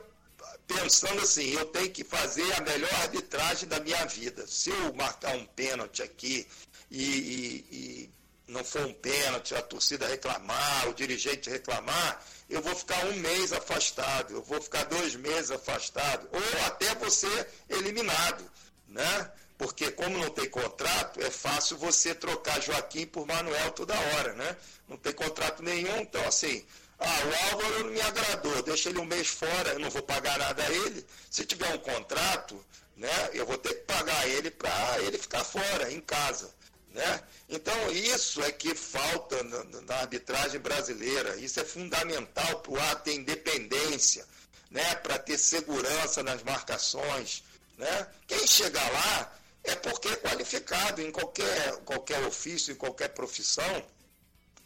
pensando 0.67 1.21
assim, 1.21 1.51
eu 1.53 1.65
tenho 1.65 1.89
que 1.91 2.03
fazer 2.03 2.51
a 2.53 2.61
melhor 2.61 2.93
arbitragem 3.01 3.67
da 3.67 3.79
minha 3.79 4.05
vida. 4.05 4.45
Se 4.47 4.69
eu 4.69 4.93
marcar 4.93 5.35
um 5.35 5.45
pênalti 5.45 6.01
aqui 6.01 6.47
e, 6.89 7.03
e, 7.03 7.65
e 7.71 8.09
não 8.47 8.63
for 8.63 8.85
um 8.85 8.93
pênalti, 8.93 9.55
a 9.55 9.61
torcida 9.61 10.07
reclamar, 10.07 10.89
o 10.89 10.93
dirigente 10.93 11.49
reclamar, 11.49 12.23
eu 12.49 12.61
vou 12.61 12.75
ficar 12.75 13.05
um 13.05 13.13
mês 13.13 13.51
afastado, 13.51 14.33
eu 14.33 14.43
vou 14.43 14.61
ficar 14.61 14.83
dois 14.85 15.15
meses 15.15 15.51
afastado, 15.51 16.27
ou 16.31 16.65
até 16.65 16.93
você 16.95 17.27
eliminado, 17.69 18.43
né? 18.87 19.31
Porque 19.57 19.89
como 19.91 20.17
não 20.17 20.29
tem 20.29 20.49
contrato, 20.49 21.21
é 21.21 21.31
fácil 21.31 21.77
você 21.77 22.13
trocar 22.13 22.61
Joaquim 22.61 23.05
por 23.05 23.25
Manuel 23.25 23.71
toda 23.71 23.97
hora, 23.97 24.33
né? 24.33 24.57
Não 24.87 24.97
tem 24.97 25.13
contrato 25.13 25.63
nenhum, 25.63 26.01
então 26.01 26.23
assim, 26.27 26.65
ah, 26.99 27.05
o 27.05 27.51
Álvaro 27.51 27.83
não 27.83 27.91
me 27.91 28.01
agradou, 28.01 28.61
deixa 28.63 28.89
ele 28.89 28.99
um 28.99 29.05
mês 29.05 29.27
fora, 29.27 29.73
eu 29.73 29.79
não 29.79 29.89
vou 29.89 30.01
pagar 30.01 30.37
nada 30.39 30.63
a 30.63 30.71
ele. 30.71 31.05
Se 31.29 31.45
tiver 31.45 31.73
um 31.73 31.77
contrato, 31.77 32.63
né, 32.95 33.29
eu 33.33 33.45
vou 33.45 33.57
ter 33.57 33.73
que 33.73 33.81
pagar 33.81 34.27
ele 34.29 34.49
para 34.49 34.99
ele 35.01 35.17
ficar 35.17 35.43
fora, 35.43 35.91
em 35.91 35.99
casa. 35.99 36.53
Né? 36.95 37.23
Então, 37.49 37.91
isso 37.91 38.41
é 38.41 38.51
que 38.53 38.73
falta 38.73 39.43
na, 39.43 39.81
na 39.81 39.95
arbitragem 39.97 40.61
brasileira. 40.61 41.35
Isso 41.35 41.59
é 41.59 41.65
fundamental 41.65 42.61
para 42.61 42.71
o 42.71 42.79
ato 42.79 43.03
ter 43.03 43.15
independência, 43.15 44.25
né? 44.71 44.95
para 44.95 45.19
ter 45.19 45.37
segurança 45.37 46.23
nas 46.23 46.41
marcações. 46.43 47.43
Né? 47.77 48.07
Quem 48.25 48.47
chegar 48.47 48.89
lá 48.89 49.37
é 49.65 49.75
porque 49.75 50.07
é 50.07 50.15
qualificado 50.15 51.01
em 51.01 51.11
qualquer, 51.11 51.75
qualquer 51.83 52.23
ofício, 52.23 52.71
em 52.71 52.77
qualquer 52.77 53.09
profissão. 53.09 53.85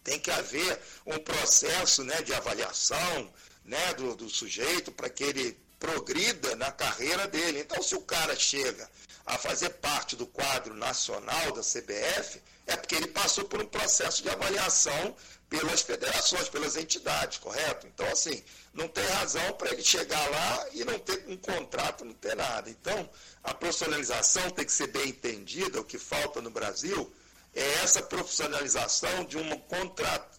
Tem 0.09 0.17
que 0.17 0.31
haver 0.31 0.79
um 1.05 1.19
processo 1.19 2.03
né, 2.03 2.19
de 2.23 2.33
avaliação 2.33 3.31
né, 3.63 3.93
do, 3.93 4.15
do 4.15 4.27
sujeito 4.27 4.91
para 4.91 5.07
que 5.07 5.23
ele 5.23 5.55
progrida 5.79 6.55
na 6.55 6.71
carreira 6.71 7.27
dele. 7.27 7.59
Então, 7.59 7.79
se 7.83 7.93
o 7.93 8.01
cara 8.01 8.35
chega 8.35 8.89
a 9.23 9.37
fazer 9.37 9.69
parte 9.69 10.15
do 10.15 10.25
quadro 10.25 10.73
nacional 10.73 11.51
da 11.51 11.61
CBF, 11.61 12.41
é 12.65 12.75
porque 12.75 12.95
ele 12.95 13.05
passou 13.05 13.45
por 13.45 13.61
um 13.61 13.67
processo 13.67 14.23
de 14.23 14.29
avaliação 14.29 15.15
pelas 15.47 15.81
federações, 15.81 16.49
pelas 16.49 16.75
entidades, 16.75 17.37
correto? 17.37 17.85
Então, 17.85 18.07
assim, 18.07 18.43
não 18.73 18.87
tem 18.87 19.05
razão 19.05 19.53
para 19.53 19.71
ele 19.71 19.83
chegar 19.83 20.27
lá 20.27 20.69
e 20.73 20.83
não 20.83 20.97
ter 20.97 21.23
um 21.27 21.37
contrato, 21.37 22.03
não 22.03 22.15
ter 22.15 22.35
nada. 22.35 22.67
Então, 22.67 23.07
a 23.43 23.53
profissionalização 23.53 24.49
tem 24.49 24.65
que 24.65 24.71
ser 24.71 24.87
bem 24.87 25.09
entendida, 25.09 25.79
o 25.79 25.85
que 25.85 25.99
falta 25.99 26.41
no 26.41 26.49
Brasil 26.49 27.13
é 27.55 27.73
essa 27.83 28.01
profissionalização 28.01 29.25
de 29.25 29.37
uma, 29.37 29.57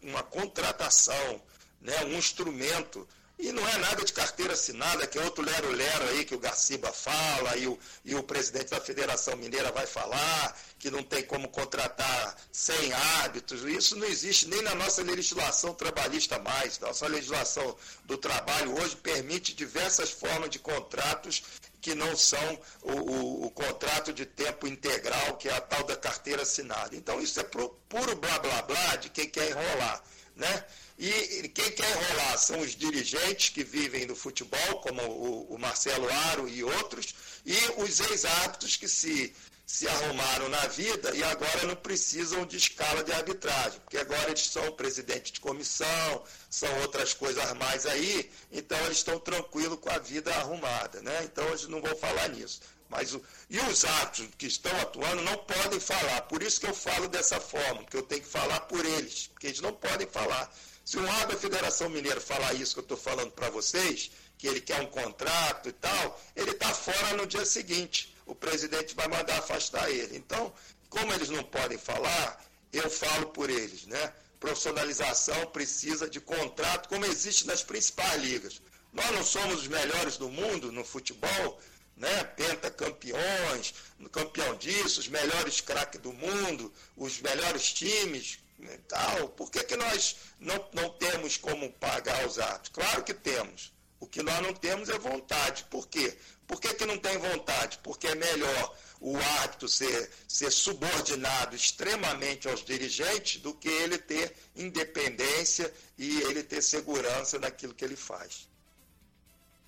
uma 0.02 0.22
contratação, 0.22 1.42
né, 1.80 2.04
um 2.04 2.14
instrumento 2.14 3.06
e 3.42 3.52
não 3.52 3.66
é 3.66 3.78
nada 3.78 4.04
de 4.04 4.12
carteira 4.12 4.52
assinada, 4.52 5.06
que 5.06 5.18
é 5.18 5.22
outro 5.22 5.42
lero-lero 5.42 6.10
aí 6.10 6.26
que 6.26 6.34
o 6.34 6.38
Garciba 6.38 6.92
fala 6.92 7.56
e 7.56 7.66
o, 7.66 7.78
e 8.04 8.14
o 8.14 8.22
presidente 8.22 8.68
da 8.68 8.80
Federação 8.80 9.34
Mineira 9.34 9.72
vai 9.72 9.86
falar, 9.86 10.54
que 10.78 10.90
não 10.90 11.02
tem 11.02 11.22
como 11.22 11.48
contratar 11.48 12.36
sem 12.52 12.92
hábitos. 12.92 13.62
Isso 13.62 13.96
não 13.96 14.06
existe 14.06 14.46
nem 14.46 14.60
na 14.60 14.74
nossa 14.74 15.02
legislação 15.02 15.72
trabalhista 15.72 16.38
mais. 16.38 16.78
Nossa 16.80 17.06
legislação 17.06 17.74
do 18.04 18.18
trabalho 18.18 18.78
hoje 18.78 18.94
permite 18.96 19.54
diversas 19.54 20.10
formas 20.10 20.50
de 20.50 20.58
contratos 20.58 21.42
que 21.80 21.94
não 21.94 22.14
são 22.16 22.60
o, 22.82 22.92
o, 22.92 23.46
o, 23.46 23.50
contrato 23.50 24.12
de 24.12 24.26
tempo 24.26 24.66
integral, 24.66 25.36
que 25.36 25.48
é 25.48 25.54
a 25.54 25.60
tal 25.60 25.84
da 25.84 25.96
carteira 25.96 26.42
assinada. 26.42 26.94
Então 26.94 27.20
isso 27.20 27.40
é 27.40 27.42
puro 27.42 28.16
blá 28.16 28.38
blá 28.38 28.62
blá 28.62 28.96
de 28.96 29.08
quem 29.08 29.28
quer 29.28 29.50
enrolar. 29.50 30.02
Né? 30.36 30.64
E 30.98 31.48
quem 31.48 31.70
quer 31.72 31.90
enrolar 31.90 32.38
são 32.38 32.60
os 32.60 32.76
dirigentes 32.76 33.48
que 33.50 33.64
vivem 33.64 34.06
do 34.06 34.14
futebol, 34.14 34.80
como 34.82 35.02
o, 35.02 35.54
o 35.54 35.58
Marcelo 35.58 36.08
Aro 36.28 36.48
e 36.48 36.62
outros, 36.62 37.14
e 37.44 37.56
os 37.78 38.00
ex-árbitros 38.00 38.76
que 38.76 38.86
se, 38.86 39.34
se 39.72 39.86
arrumaram 39.86 40.48
na 40.48 40.66
vida 40.66 41.14
e 41.14 41.22
agora 41.22 41.64
não 41.64 41.76
precisam 41.76 42.44
de 42.44 42.56
escala 42.56 43.04
de 43.04 43.12
arbitragem, 43.12 43.78
porque 43.80 43.98
agora 43.98 44.28
eles 44.28 44.46
são 44.46 44.72
presidente 44.72 45.32
de 45.32 45.38
comissão, 45.38 46.24
são 46.50 46.68
outras 46.80 47.14
coisas 47.14 47.52
mais 47.52 47.86
aí, 47.86 48.28
então 48.50 48.76
eles 48.86 48.96
estão 48.96 49.20
tranquilos 49.20 49.78
com 49.78 49.88
a 49.88 49.98
vida 49.98 50.34
arrumada. 50.34 51.00
Né? 51.02 51.22
Então 51.22 51.46
eles 51.48 51.68
não 51.68 51.80
vão 51.80 51.96
falar 51.96 52.28
nisso. 52.30 52.60
Mas 52.88 53.14
o, 53.14 53.22
e 53.48 53.60
os 53.60 53.84
atos 53.84 54.26
que 54.36 54.48
estão 54.48 54.76
atuando 54.80 55.22
não 55.22 55.38
podem 55.38 55.78
falar. 55.78 56.22
Por 56.22 56.42
isso 56.42 56.60
que 56.60 56.66
eu 56.66 56.74
falo 56.74 57.06
dessa 57.06 57.40
forma, 57.40 57.84
que 57.84 57.96
eu 57.96 58.02
tenho 58.02 58.22
que 58.22 58.28
falar 58.28 58.58
por 58.62 58.84
eles, 58.84 59.28
porque 59.28 59.46
eles 59.46 59.60
não 59.60 59.72
podem 59.72 60.08
falar. 60.08 60.52
Se 60.84 60.98
um 60.98 61.08
árbitro 61.08 61.34
da 61.34 61.40
Federação 61.40 61.88
Mineira 61.88 62.20
falar 62.20 62.54
isso 62.54 62.74
que 62.74 62.80
eu 62.80 62.82
estou 62.82 62.96
falando 62.96 63.30
para 63.30 63.48
vocês, 63.50 64.10
que 64.36 64.48
ele 64.48 64.60
quer 64.60 64.80
um 64.80 64.86
contrato 64.86 65.68
e 65.68 65.72
tal, 65.72 66.20
ele 66.34 66.50
está 66.50 66.74
fora 66.74 67.14
no 67.14 67.24
dia 67.24 67.44
seguinte. 67.44 68.12
O 68.30 68.34
presidente 68.36 68.94
vai 68.94 69.08
mandar 69.08 69.40
afastar 69.40 69.90
ele. 69.90 70.16
Então, 70.16 70.52
como 70.88 71.12
eles 71.12 71.30
não 71.30 71.42
podem 71.42 71.76
falar, 71.76 72.40
eu 72.72 72.88
falo 72.88 73.26
por 73.30 73.50
eles, 73.50 73.86
né? 73.86 74.12
profissionalização 74.38 75.46
precisa 75.46 76.08
de 76.08 76.20
contrato, 76.20 76.88
como 76.88 77.04
existe 77.04 77.44
nas 77.44 77.64
principais 77.64 78.22
ligas. 78.22 78.62
Nós 78.92 79.10
não 79.10 79.24
somos 79.24 79.62
os 79.62 79.66
melhores 79.66 80.16
do 80.16 80.28
mundo 80.28 80.70
no 80.70 80.84
futebol, 80.84 81.60
né? 81.96 82.22
pentacampeões, 82.22 83.74
campeão 84.12 84.54
disso, 84.56 85.00
os 85.00 85.08
melhores 85.08 85.60
craques 85.60 86.00
do 86.00 86.12
mundo, 86.12 86.72
os 86.96 87.20
melhores 87.20 87.72
times 87.72 88.38
e 88.60 88.78
tal. 88.86 89.28
Por 89.30 89.50
que, 89.50 89.64
que 89.64 89.76
nós 89.76 90.16
não, 90.38 90.68
não 90.72 90.88
temos 90.90 91.36
como 91.36 91.72
pagar 91.72 92.24
os 92.24 92.38
atos? 92.38 92.70
Claro 92.72 93.02
que 93.02 93.12
temos. 93.12 93.72
O 93.98 94.06
que 94.06 94.22
nós 94.22 94.40
não 94.40 94.54
temos 94.54 94.88
é 94.88 94.98
vontade. 94.98 95.64
Por 95.64 95.86
quê? 95.88 96.16
Por 96.50 96.60
que, 96.60 96.74
que 96.74 96.84
não 96.84 96.98
tem 96.98 97.16
vontade? 97.16 97.78
Porque 97.78 98.08
é 98.08 98.14
melhor 98.16 98.76
o 99.00 99.16
árbitro 99.40 99.68
ser, 99.68 100.10
ser 100.26 100.50
subordinado 100.50 101.54
extremamente 101.54 102.48
aos 102.48 102.64
dirigentes 102.64 103.40
do 103.40 103.54
que 103.54 103.68
ele 103.68 103.96
ter 103.96 104.34
independência 104.56 105.72
e 105.96 106.20
ele 106.22 106.42
ter 106.42 106.60
segurança 106.60 107.38
naquilo 107.38 107.72
que 107.72 107.84
ele 107.84 107.94
faz. 107.94 108.48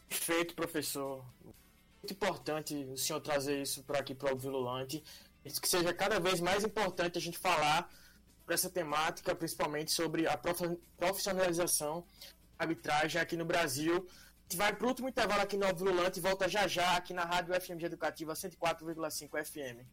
Perfeito, 0.08 0.56
professor. 0.56 1.24
Muito 2.00 2.14
importante 2.14 2.74
o 2.74 2.98
senhor 2.98 3.20
trazer 3.20 3.62
isso 3.62 3.84
para 3.84 4.00
aqui 4.00 4.12
para 4.12 4.34
o 4.34 4.36
Vilulante. 4.36 5.04
Que 5.44 5.68
seja 5.68 5.94
cada 5.94 6.18
vez 6.18 6.40
mais 6.40 6.64
importante 6.64 7.16
a 7.16 7.20
gente 7.20 7.38
falar 7.38 7.88
para 8.44 8.56
essa 8.56 8.68
temática, 8.68 9.36
principalmente 9.36 9.92
sobre 9.92 10.26
a 10.26 10.36
profissionalização 10.98 12.04
da 12.58 12.64
arbitragem 12.64 13.20
aqui 13.20 13.36
no 13.36 13.44
Brasil 13.44 14.04
vai 14.56 14.72
para 14.74 14.84
o 14.84 14.88
último 14.88 15.08
intervalo 15.08 15.42
aqui 15.42 15.56
no 15.56 15.74
Vilulante 15.74 16.18
e 16.18 16.22
volta 16.22 16.48
já 16.48 16.66
já 16.66 16.96
aqui 16.96 17.12
na 17.12 17.24
Rádio 17.24 17.54
FMG 17.60 17.86
Educativa 17.86 18.32
104,5 18.32 19.44
FM. 19.44 19.86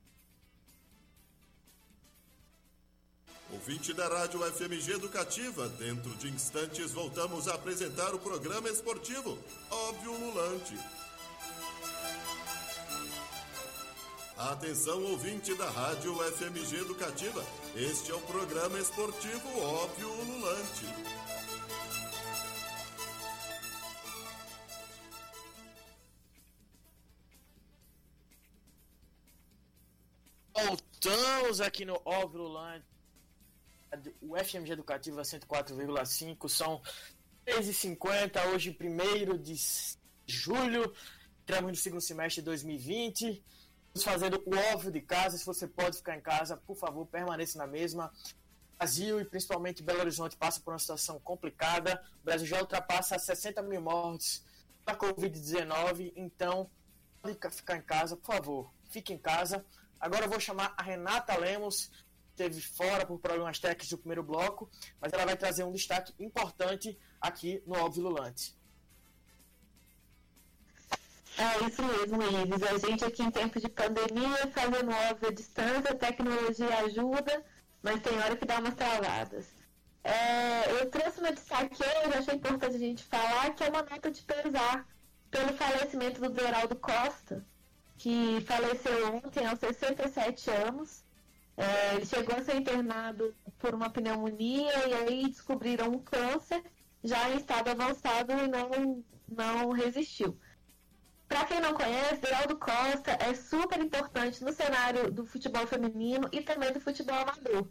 Ouvinte 3.51 3.93
da 3.93 4.07
Rádio 4.07 4.39
FMG 4.51 4.93
Educativa, 4.93 5.67
dentro 5.69 6.13
de 6.15 6.29
instantes 6.29 6.91
voltamos 6.91 7.47
a 7.47 7.55
apresentar 7.55 8.13
o 8.13 8.19
programa 8.19 8.69
esportivo 8.69 9.37
Óbvio 9.71 10.11
Lulante. 10.13 10.77
Atenção, 14.37 15.03
ouvinte 15.03 15.53
da 15.55 15.69
Rádio 15.69 16.15
FMG 16.15 16.77
Educativa, 16.77 17.43
este 17.75 18.11
é 18.11 18.15
o 18.15 18.21
programa 18.21 18.79
esportivo 18.79 19.59
Óbvio 19.59 20.07
Lulante. 20.07 20.85
Voltamos 30.65 31.61
aqui 31.61 31.85
no 31.85 32.01
Óvulo 32.03 32.47
Land, 32.49 32.83
o 34.21 34.35
FMG 34.35 34.73
Educativa 34.73 35.21
104,5, 35.21 36.49
são 36.49 36.81
3h50, 37.45 38.45
hoje 38.47 38.77
1 38.79 39.37
de 39.37 39.55
julho, 40.27 40.93
entramos 41.41 41.71
no 41.71 41.77
segundo 41.77 42.01
semestre 42.01 42.41
de 42.41 42.45
2020, 42.45 43.43
estamos 43.87 44.03
fazendo 44.03 44.43
o 44.45 44.55
óbvio 44.73 44.91
de 44.91 45.01
casa, 45.01 45.37
se 45.37 45.45
você 45.45 45.65
pode 45.65 45.97
ficar 45.97 46.17
em 46.17 46.21
casa, 46.21 46.57
por 46.57 46.75
favor, 46.75 47.05
permaneça 47.05 47.57
na 47.57 47.67
mesma. 47.67 48.11
Brasil 48.77 49.19
e 49.19 49.25
principalmente 49.25 49.83
Belo 49.83 49.99
Horizonte 49.99 50.35
passa 50.35 50.59
por 50.59 50.71
uma 50.71 50.79
situação 50.79 51.19
complicada, 51.19 52.03
o 52.21 52.25
Brasil 52.25 52.47
já 52.47 52.59
ultrapassa 52.59 53.17
60 53.17 53.61
mil 53.61 53.81
mortes 53.81 54.43
da 54.85 54.95
Covid-19, 54.95 56.11
então 56.15 56.69
pode 57.21 57.37
ficar 57.51 57.77
em 57.77 57.81
casa, 57.81 58.17
por 58.17 58.35
favor, 58.35 58.73
fique 58.89 59.13
em 59.13 59.17
casa, 59.17 59.65
Agora 59.99 60.25
eu 60.25 60.29
vou 60.29 60.39
chamar 60.39 60.73
a 60.77 60.83
Renata 60.83 61.37
Lemos, 61.37 61.87
que 61.87 62.43
esteve 62.43 62.61
fora 62.61 63.05
por 63.05 63.19
problemas 63.19 63.59
técnicos 63.59 63.89
do 63.89 63.97
primeiro 63.97 64.23
bloco, 64.23 64.69
mas 65.01 65.11
ela 65.11 65.25
vai 65.25 65.35
trazer 65.35 65.63
um 65.63 65.71
destaque 65.71 66.13
importante 66.19 66.97
aqui 67.19 67.61
no 67.65 67.75
Óbvio 67.75 68.03
Lulante. 68.03 68.57
É 71.37 71.65
isso 71.65 71.81
mesmo, 71.81 72.21
Ives. 72.21 72.63
A 72.63 72.77
gente 72.77 73.05
aqui 73.05 73.23
em 73.23 73.31
tempo 73.31 73.59
de 73.59 73.69
pandemia, 73.69 74.51
fazendo 74.51 74.91
óbvio 75.09 75.29
à 75.29 75.31
distância, 75.31 75.91
a 75.91 75.95
tecnologia 75.95 76.79
ajuda, 76.79 77.45
mas 77.81 78.01
tem 78.01 78.17
hora 78.19 78.35
que 78.35 78.45
dá 78.45 78.59
umas 78.59 78.73
travadas. 78.73 79.47
É, 80.03 80.71
eu 80.71 80.89
trouxe 80.89 81.19
uma 81.19 81.31
destaque 81.31 81.75
hoje, 81.81 82.17
achei 82.17 82.35
importante 82.35 82.75
a 82.75 82.79
gente 82.79 83.03
falar, 83.03 83.53
que 83.53 83.63
é 83.63 83.69
uma 83.69 83.83
nota 83.83 84.11
de 84.11 84.21
pesar 84.23 84.87
pelo 85.29 85.53
falecimento 85.53 86.19
do 86.19 86.41
Geraldo 86.41 86.75
Costa, 86.75 87.45
que 87.99 88.39
faleceu 88.47 89.15
ontem 89.17 89.45
aos 89.45 89.59
67 89.59 90.49
anos. 90.49 91.03
É, 91.57 91.95
ele 91.95 92.05
chegou 92.05 92.35
a 92.35 92.41
ser 92.41 92.55
internado 92.55 93.35
por 93.59 93.75
uma 93.75 93.89
pneumonia 93.89 94.87
e 94.87 94.93
aí 94.93 95.27
descobriram 95.27 95.91
um 95.91 95.99
câncer 95.99 96.63
já 97.03 97.29
em 97.29 97.37
estado 97.37 97.69
avançado 97.69 98.31
e 98.31 98.47
não, 98.47 99.03
não 99.27 99.71
resistiu. 99.71 100.39
Para 101.27 101.45
quem 101.45 101.59
não 101.59 101.73
conhece, 101.73 102.21
Geraldo 102.25 102.57
Costa 102.57 103.11
é 103.19 103.33
super 103.35 103.79
importante 103.79 104.43
no 104.43 104.53
cenário 104.53 105.11
do 105.11 105.25
futebol 105.25 105.67
feminino 105.67 106.29
e 106.31 106.41
também 106.41 106.71
do 106.71 106.79
futebol 106.79 107.17
amador. 107.17 107.67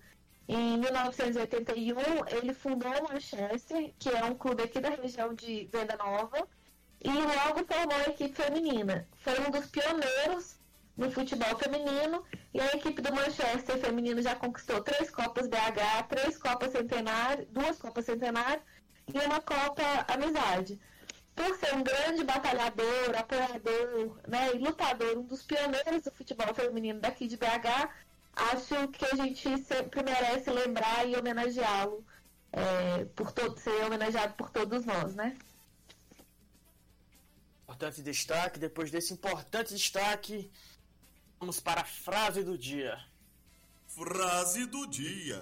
Em 0.47 0.79
1981, 0.79 1.97
ele 2.29 2.53
fundou 2.53 2.93
o 2.93 3.13
Manchester, 3.13 3.95
que 3.99 4.11
é 4.11 4.25
um 4.25 4.35
clube 4.35 4.63
aqui 4.63 4.79
da 4.79 4.91
região 4.91 5.35
de 5.35 5.69
Venda 5.73 5.97
Nova, 5.97 6.47
e 7.01 7.11
logo 7.11 7.65
formou 7.65 7.97
a 7.97 8.11
equipe 8.11 8.35
feminina. 8.35 9.07
Foi 9.21 9.39
um 9.41 9.51
dos 9.51 9.67
pioneiros 9.67 10.59
no 10.97 11.11
futebol 11.11 11.57
feminino 11.57 12.25
e 12.53 12.61
a 12.61 12.75
equipe 12.75 13.01
do 13.01 13.15
Manchester 13.15 13.79
feminino 13.79 14.21
já 14.21 14.35
conquistou 14.35 14.83
três 14.83 15.11
Copas 15.11 15.47
BH, 15.47 16.09
três 16.09 16.37
Copas 16.37 16.73
Centenário, 16.73 17.47
duas 17.51 17.79
Copas 17.79 18.05
Centenário 18.05 18.61
e 19.07 19.19
uma 19.19 19.41
Copa 19.41 19.83
Amizade. 20.09 20.79
Por 21.37 21.55
ser 21.57 21.73
um 21.77 21.85
grande 21.85 22.25
batalhador, 22.25 23.17
apoiador 23.17 24.21
né, 24.27 24.51
e 24.55 24.59
lutador, 24.59 25.19
um 25.19 25.23
dos 25.23 25.45
pioneiros 25.45 26.03
do 26.03 26.11
futebol 26.11 26.53
feminino 26.53 27.01
daqui 27.01 27.29
de 27.29 27.37
BH, 27.37 27.91
acho 28.35 28.89
que 28.89 29.05
a 29.05 29.15
gente 29.15 29.57
sempre 29.59 30.03
merece 30.03 30.51
lembrar 30.51 31.07
e 31.07 31.17
homenageá-lo 31.17 32.05
é, 32.53 33.05
por 33.15 33.33
ser 33.57 33.85
homenageado 33.85 34.35
por 34.35 34.51
todos 34.51 34.85
nós, 34.85 35.15
né? 35.15 35.37
Importante 37.79 38.03
destaque. 38.03 38.59
Depois 38.59 38.91
desse 38.91 39.13
importante 39.13 39.73
destaque, 39.73 40.51
vamos 41.39 41.61
para 41.61 41.83
a 41.83 41.85
frase 41.85 42.43
do 42.43 42.59
dia. 42.59 42.99
Frase 43.87 44.67
do 44.67 44.85
dia. 44.89 45.41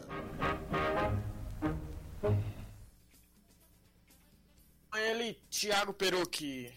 Ele, 4.95 5.33
Thiago 5.49 5.95
Perucchi. 5.95 6.71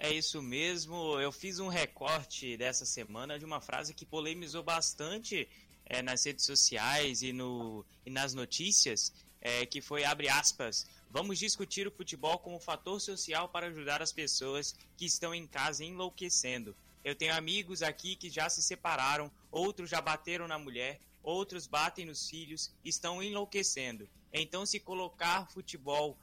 É 0.00 0.12
isso 0.12 0.42
mesmo. 0.42 1.20
Eu 1.20 1.30
fiz 1.30 1.60
um 1.60 1.68
recorte 1.68 2.56
dessa 2.56 2.84
semana 2.84 3.38
de 3.38 3.44
uma 3.44 3.60
frase 3.60 3.94
que 3.94 4.04
polemizou 4.04 4.64
bastante 4.64 5.48
é, 5.86 6.02
nas 6.02 6.26
redes 6.26 6.44
sociais 6.44 7.22
e, 7.22 7.32
no, 7.32 7.86
e 8.04 8.10
nas 8.10 8.34
notícias, 8.34 9.12
é, 9.40 9.64
que 9.64 9.80
foi 9.80 10.04
abre 10.04 10.28
aspas. 10.28 10.84
Vamos 11.12 11.38
discutir 11.38 11.86
o 11.86 11.90
futebol 11.90 12.38
como 12.38 12.58
fator 12.58 12.98
social 12.98 13.46
para 13.46 13.66
ajudar 13.66 14.00
as 14.00 14.10
pessoas 14.10 14.74
que 14.96 15.04
estão 15.04 15.34
em 15.34 15.46
casa 15.46 15.84
enlouquecendo. 15.84 16.74
Eu 17.04 17.14
tenho 17.14 17.34
amigos 17.34 17.82
aqui 17.82 18.16
que 18.16 18.30
já 18.30 18.48
se 18.48 18.62
separaram, 18.62 19.30
outros 19.50 19.90
já 19.90 20.00
bateram 20.00 20.48
na 20.48 20.58
mulher, 20.58 21.02
outros 21.22 21.66
batem 21.66 22.06
nos 22.06 22.30
filhos, 22.30 22.72
estão 22.82 23.22
enlouquecendo. 23.22 24.08
Então 24.32 24.64
se 24.64 24.80
colocar 24.80 25.46
futebol, 25.50 26.16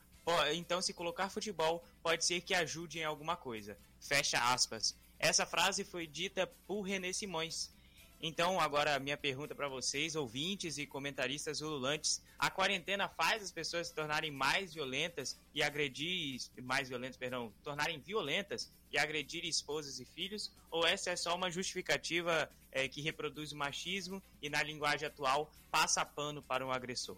então 0.56 0.82
se 0.82 0.92
colocar 0.92 1.30
futebol 1.30 1.86
pode 2.02 2.26
ser 2.26 2.42
que 2.42 2.56
ajude 2.56 2.98
em 2.98 3.04
alguma 3.04 3.38
coisa. 3.38 3.78
Fecha 4.00 4.40
aspas. 4.40 4.98
Essa 5.20 5.46
frase 5.46 5.84
foi 5.84 6.08
dita 6.08 6.48
por 6.66 6.82
René 6.82 7.14
Simões, 7.14 7.70
então, 8.22 8.60
agora 8.60 9.00
minha 9.00 9.16
pergunta 9.16 9.56
para 9.56 9.70
vocês, 9.70 10.14
ouvintes 10.14 10.78
e 10.78 10.86
comentaristas 10.86 11.62
ululantes: 11.62 12.22
a 12.38 12.52
quarentena 12.52 13.08
faz 13.08 13.42
as 13.42 13.52
pessoas 13.52 13.88
se 13.88 13.94
tornarem 13.94 14.30
mais 14.30 14.74
violentas 14.74 15.40
e 15.56 15.64
agredir 15.64 16.42
mais 16.62 16.90
violentas, 16.90 17.16
perdão, 17.16 17.54
tornarem 17.64 17.98
violentas 18.00 18.70
e 18.92 18.98
agredir 18.98 19.46
esposas 19.46 20.02
e 20.02 20.06
filhos? 20.06 20.52
Ou 20.70 20.86
essa 20.86 21.12
é 21.12 21.16
só 21.16 21.34
uma 21.34 21.50
justificativa 21.50 22.50
é, 22.72 22.90
que 22.90 23.02
reproduz 23.02 23.54
o 23.54 23.58
machismo 23.58 24.22
e 24.42 24.50
na 24.50 24.62
linguagem 24.64 25.08
atual 25.08 25.50
passa 25.72 26.04
pano 26.04 26.42
para 26.42 26.66
um 26.66 26.72
agressor? 26.72 27.18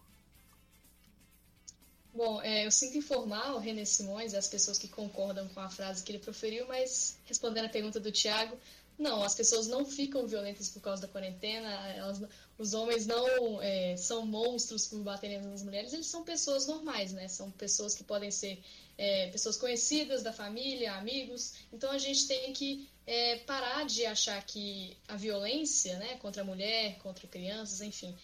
Bom, 2.14 2.42
é, 2.42 2.66
eu 2.66 2.72
sinto 2.72 2.98
informar 2.98 3.54
o 3.54 3.58
René 3.58 3.86
Simões 3.86 4.34
e 4.34 4.38
as 4.38 4.48
pessoas 4.48 4.78
que 4.78 4.88
concordam 4.88 5.48
com 5.48 5.62
a 5.62 5.70
frase 5.70 6.04
que 6.04 6.12
ele 6.12 6.20
proferiu, 6.20 6.68
mas 6.68 7.18
respondendo 7.24 7.66
a 7.66 7.70
pergunta 7.70 8.02
do 8.02 8.12
Tiago, 8.12 8.58
não, 9.02 9.24
as 9.24 9.34
pessoas 9.34 9.68
não 9.68 9.86
ficam 9.86 10.28
violentas 10.28 10.70
por 10.70 10.80
causa 10.80 11.02
da 11.02 11.08
quarentena, 11.08 11.70
elas, 11.90 12.22
os 12.58 12.74
homens 12.74 13.06
não 13.08 13.62
é, 13.62 13.98
são 13.98 14.26
monstros 14.26 14.88
por 14.88 15.00
baterem 15.00 15.42
nas 15.42 15.64
mulheres, 15.64 15.92
eles 15.92 16.06
são 16.06 16.24
pessoas 16.24 16.68
normais, 16.68 17.12
né? 17.12 17.28
São 17.28 17.50
pessoas 17.52 17.96
que 17.96 18.04
podem 18.04 18.30
ser 18.30 18.64
é, 18.98 19.28
pessoas 19.28 19.58
conhecidas 19.58 20.22
da 20.22 20.32
família, 20.32 20.94
amigos. 20.94 21.54
Então 21.74 21.92
a 21.92 21.98
gente 21.98 22.28
tem 22.28 22.54
que 22.54 22.88
é, 23.08 23.38
parar 23.38 23.86
de 23.86 24.06
achar 24.06 24.42
que 24.46 24.96
a 25.08 25.16
violência 25.16 25.98
né, 25.98 26.18
contra 26.18 26.44
a 26.44 26.46
mulher, 26.46 27.00
contra 27.00 27.28
crianças, 27.28 27.82
enfim, 27.82 28.16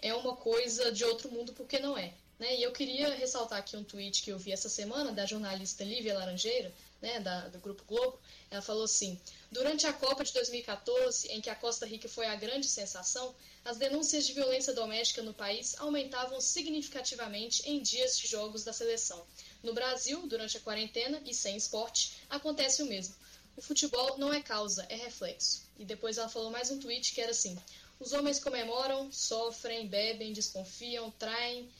é 0.00 0.14
uma 0.14 0.36
coisa 0.36 0.92
de 0.92 1.04
outro 1.04 1.30
mundo, 1.30 1.52
porque 1.54 1.78
não 1.78 1.96
é. 1.96 2.12
Né? 2.38 2.56
E 2.56 2.62
eu 2.62 2.72
queria 2.72 3.14
ressaltar 3.14 3.58
aqui 3.58 3.76
um 3.76 3.84
tweet 3.84 4.22
que 4.22 4.30
eu 4.30 4.38
vi 4.38 4.52
essa 4.52 4.68
semana 4.68 5.10
da 5.10 5.24
jornalista 5.24 5.82
Lívia 5.82 6.14
Laranjeira, 6.18 6.72
né, 7.00 7.20
da, 7.20 7.48
do 7.48 7.58
Grupo 7.58 7.82
Globo. 7.86 8.18
Ela 8.50 8.62
falou 8.62 8.84
assim: 8.84 9.18
Durante 9.50 9.86
a 9.86 9.92
Copa 9.92 10.24
de 10.24 10.32
2014, 10.32 11.28
em 11.28 11.40
que 11.40 11.48
a 11.48 11.54
Costa 11.54 11.86
Rica 11.86 12.08
foi 12.08 12.26
a 12.26 12.34
grande 12.34 12.68
sensação, 12.68 13.34
as 13.64 13.76
denúncias 13.76 14.26
de 14.26 14.32
violência 14.32 14.72
doméstica 14.72 15.22
no 15.22 15.32
país 15.32 15.74
aumentavam 15.78 16.40
significativamente 16.40 17.62
em 17.68 17.80
dias 17.80 18.18
de 18.18 18.26
jogos 18.26 18.64
da 18.64 18.72
seleção. 18.72 19.24
No 19.62 19.72
Brasil, 19.72 20.26
durante 20.26 20.56
a 20.56 20.60
quarentena 20.60 21.22
e 21.24 21.32
sem 21.32 21.56
esporte, 21.56 22.14
acontece 22.28 22.82
o 22.82 22.86
mesmo. 22.86 23.14
O 23.56 23.62
futebol 23.62 24.18
não 24.18 24.32
é 24.34 24.42
causa, 24.42 24.84
é 24.88 24.96
reflexo. 24.96 25.62
E 25.78 25.84
depois 25.84 26.18
ela 26.18 26.28
falou 26.28 26.50
mais 26.50 26.70
um 26.70 26.78
tweet 26.78 27.14
que 27.14 27.20
era 27.20 27.30
assim: 27.30 27.56
os 27.98 28.12
homens 28.12 28.38
comemoram, 28.38 29.10
sofrem, 29.10 29.86
bebem, 29.86 30.32
desconfiam, 30.32 31.10
traem, 31.12 31.70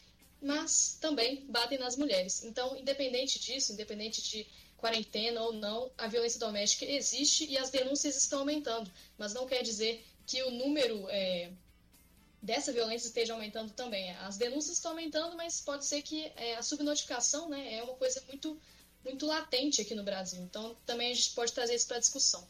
mas 0.40 0.96
também 1.00 1.44
batem 1.46 1.78
nas 1.78 1.96
mulheres. 1.96 2.44
Então, 2.44 2.76
independente 2.76 3.38
disso, 3.38 3.72
independente 3.72 4.22
de 4.22 4.46
quarentena 4.86 5.40
ou 5.40 5.52
não, 5.52 5.90
a 5.98 6.06
violência 6.06 6.38
doméstica 6.38 6.84
existe 6.84 7.44
e 7.46 7.58
as 7.58 7.70
denúncias 7.70 8.16
estão 8.16 8.40
aumentando, 8.40 8.88
mas 9.18 9.34
não 9.34 9.44
quer 9.44 9.62
dizer 9.62 10.06
que 10.24 10.40
o 10.44 10.50
número 10.52 11.08
é, 11.08 11.50
dessa 12.40 12.72
violência 12.72 13.08
esteja 13.08 13.32
aumentando 13.32 13.72
também. 13.72 14.12
As 14.18 14.36
denúncias 14.36 14.76
estão 14.76 14.92
aumentando, 14.92 15.36
mas 15.36 15.60
pode 15.60 15.84
ser 15.84 16.02
que 16.02 16.32
é, 16.36 16.54
a 16.54 16.62
subnotificação 16.62 17.48
né, 17.48 17.74
é 17.74 17.82
uma 17.82 17.94
coisa 17.94 18.22
muito, 18.28 18.56
muito 19.04 19.26
latente 19.26 19.80
aqui 19.80 19.94
no 19.94 20.04
Brasil. 20.04 20.40
Então, 20.42 20.76
também 20.86 21.10
a 21.10 21.14
gente 21.14 21.34
pode 21.34 21.52
trazer 21.52 21.74
isso 21.74 21.88
para 21.88 21.98
discussão. 21.98 22.46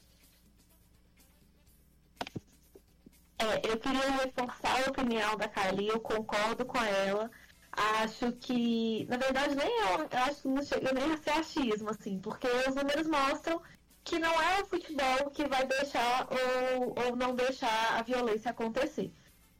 É, 3.39 3.70
eu 3.70 3.78
queria 3.78 4.11
reforçar 4.11 4.87
a 4.87 4.91
opinião 4.91 5.37
da 5.39 5.49
Carly, 5.49 5.89
eu 5.89 6.01
concordo 6.01 6.66
com 6.66 6.82
ela 6.82 7.30
acho 7.77 8.33
que, 8.33 9.07
na 9.09 9.16
verdade, 9.18 9.55
nem 9.55 9.68
eu, 9.68 9.99
eu 10.11 10.18
acho 10.24 10.43
que 10.43 10.49
não 10.49 10.62
chega 10.62 10.93
nem 10.93 11.12
a 11.12 11.16
ser 11.18 11.31
achismo, 11.31 11.91
assim, 11.91 12.18
porque 12.18 12.49
os 12.68 12.74
números 12.74 13.07
mostram 13.07 13.61
que 14.03 14.18
não 14.18 14.41
é 14.41 14.62
o 14.62 14.66
futebol 14.66 15.31
que 15.33 15.47
vai 15.47 15.66
deixar 15.66 16.27
ou, 16.31 16.95
ou 17.05 17.16
não 17.16 17.35
deixar 17.35 17.99
a 17.99 18.03
violência 18.03 18.51
acontecer. 18.51 19.12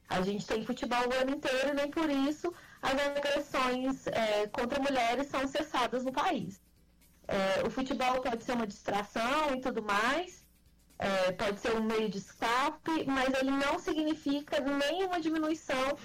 A 0.09 0.21
gente 0.21 0.47
tem 0.47 0.65
futebol 0.65 0.99
o 1.07 1.21
ano 1.21 1.35
inteiro 1.35 1.69
e 1.69 1.73
nem 1.73 1.91
por 1.91 2.09
isso 2.09 2.53
as 2.81 2.93
agressões 2.93 4.07
é, 4.07 4.47
contra 4.47 4.81
mulheres 4.81 5.27
são 5.27 5.45
cessadas 5.47 6.03
no 6.03 6.13
país. 6.13 6.61
É, 7.27 7.67
o 7.67 7.69
futebol 7.69 8.21
pode 8.21 8.43
ser 8.43 8.53
uma 8.53 8.65
distração 8.65 9.53
e 9.53 9.59
tudo 9.59 9.83
mais, 9.83 10.47
é, 10.97 11.33
pode 11.33 11.59
ser 11.59 11.75
um 11.75 11.83
meio 11.83 12.09
de 12.09 12.19
escape, 12.19 13.05
mas 13.05 13.33
ele 13.33 13.51
não 13.51 13.77
significa 13.77 14.61
nenhuma 14.61 15.19
diminuição 15.19 15.97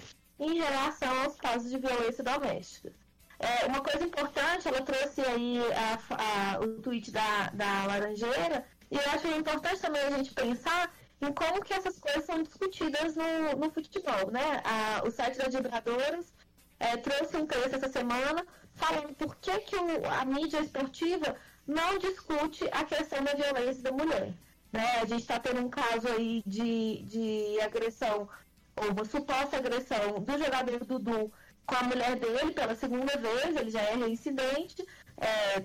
em 0.42 0.58
relação 0.58 1.22
aos 1.22 1.36
casos 1.36 1.70
de 1.70 1.78
violência 1.78 2.24
doméstica. 2.24 2.92
É, 3.38 3.66
uma 3.66 3.80
coisa 3.80 4.04
importante, 4.04 4.66
ela 4.68 4.82
trouxe 4.82 5.20
aí 5.20 5.58
a, 5.72 6.54
a, 6.54 6.60
o 6.60 6.80
tweet 6.80 7.10
da, 7.10 7.50
da 7.50 7.86
Laranjeira, 7.86 8.64
e 8.90 8.96
eu 8.96 9.10
acho 9.12 9.26
importante 9.28 9.80
também 9.80 10.02
a 10.02 10.10
gente 10.10 10.34
pensar 10.34 10.92
em 11.20 11.32
como 11.32 11.62
que 11.62 11.72
essas 11.72 11.98
coisas 11.98 12.24
são 12.24 12.42
discutidas 12.42 13.16
no, 13.16 13.56
no 13.56 13.70
futebol, 13.70 14.30
né? 14.30 14.60
A, 14.64 15.06
o 15.06 15.10
site 15.10 15.38
das 15.38 15.54
vibradoras 15.54 16.32
é, 16.78 16.96
trouxe 16.96 17.36
um 17.36 17.46
texto 17.46 17.74
essa 17.74 17.88
semana 17.88 18.44
falando 18.74 19.14
por 19.14 19.36
que, 19.36 19.58
que 19.60 19.76
o, 19.76 20.06
a 20.20 20.24
mídia 20.24 20.60
esportiva 20.60 21.36
não 21.66 21.98
discute 21.98 22.68
a 22.72 22.84
questão 22.84 23.22
da 23.22 23.34
violência 23.34 23.82
da 23.82 23.92
mulher. 23.92 24.34
Né? 24.72 25.00
A 25.00 25.04
gente 25.04 25.20
está 25.20 25.38
tendo 25.38 25.60
um 25.60 25.68
caso 25.68 26.08
aí 26.08 26.42
de, 26.46 27.02
de 27.02 27.60
agressão 27.60 28.28
uma 28.76 29.04
suposta 29.04 29.56
agressão 29.56 30.20
do 30.20 30.38
jogador 30.38 30.84
Dudu 30.84 31.32
com 31.66 31.74
a 31.76 31.82
mulher 31.82 32.16
dele 32.18 32.52
pela 32.52 32.74
segunda 32.74 33.16
vez, 33.16 33.56
ele 33.56 33.70
já 33.70 33.82
é 33.82 33.94
reincidente. 33.94 34.84
É, 35.18 35.64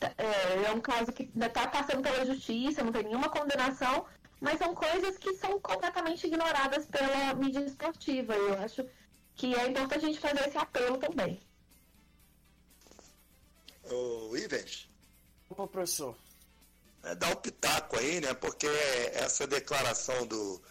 é, 0.00 0.64
é 0.66 0.70
um 0.72 0.80
caso 0.80 1.12
que 1.12 1.30
ainda 1.34 1.46
está 1.46 1.66
passando 1.68 2.02
pela 2.02 2.24
justiça, 2.24 2.82
não 2.82 2.92
tem 2.92 3.04
nenhuma 3.04 3.28
condenação, 3.28 4.06
mas 4.40 4.58
são 4.58 4.74
coisas 4.74 5.18
que 5.18 5.34
são 5.36 5.60
completamente 5.60 6.26
ignoradas 6.26 6.86
pela 6.86 7.34
mídia 7.34 7.60
esportiva. 7.60 8.34
Eu 8.34 8.60
acho 8.60 8.86
que 9.34 9.54
é 9.54 9.68
importante 9.68 10.04
a 10.04 10.08
gente 10.08 10.20
fazer 10.20 10.48
esse 10.48 10.58
apelo 10.58 10.98
também. 10.98 11.40
O 13.90 14.36
Ivens. 14.36 14.88
Opa, 15.50 15.66
professor. 15.66 16.16
É, 17.02 17.14
dá 17.14 17.28
um 17.28 17.36
pitaco 17.36 17.98
aí, 17.98 18.20
né? 18.20 18.32
Porque 18.32 18.66
essa 19.12 19.46
declaração 19.46 20.26
do, 20.26 20.62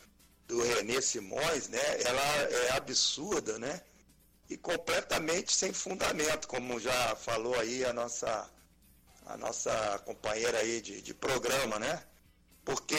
do 0.47 0.61
René 0.61 1.01
Simões, 1.01 1.69
né, 1.69 2.01
ela 2.05 2.21
é 2.21 2.71
absurda, 2.73 3.57
né, 3.59 3.81
e 4.49 4.57
completamente 4.57 5.51
sem 5.53 5.71
fundamento, 5.73 6.47
como 6.47 6.79
já 6.79 7.15
falou 7.15 7.57
aí 7.59 7.85
a 7.85 7.93
nossa, 7.93 8.49
a 9.25 9.37
nossa 9.37 9.99
companheira 10.05 10.59
aí 10.59 10.81
de, 10.81 11.01
de 11.01 11.13
programa, 11.13 11.79
né, 11.79 12.03
porque 12.65 12.97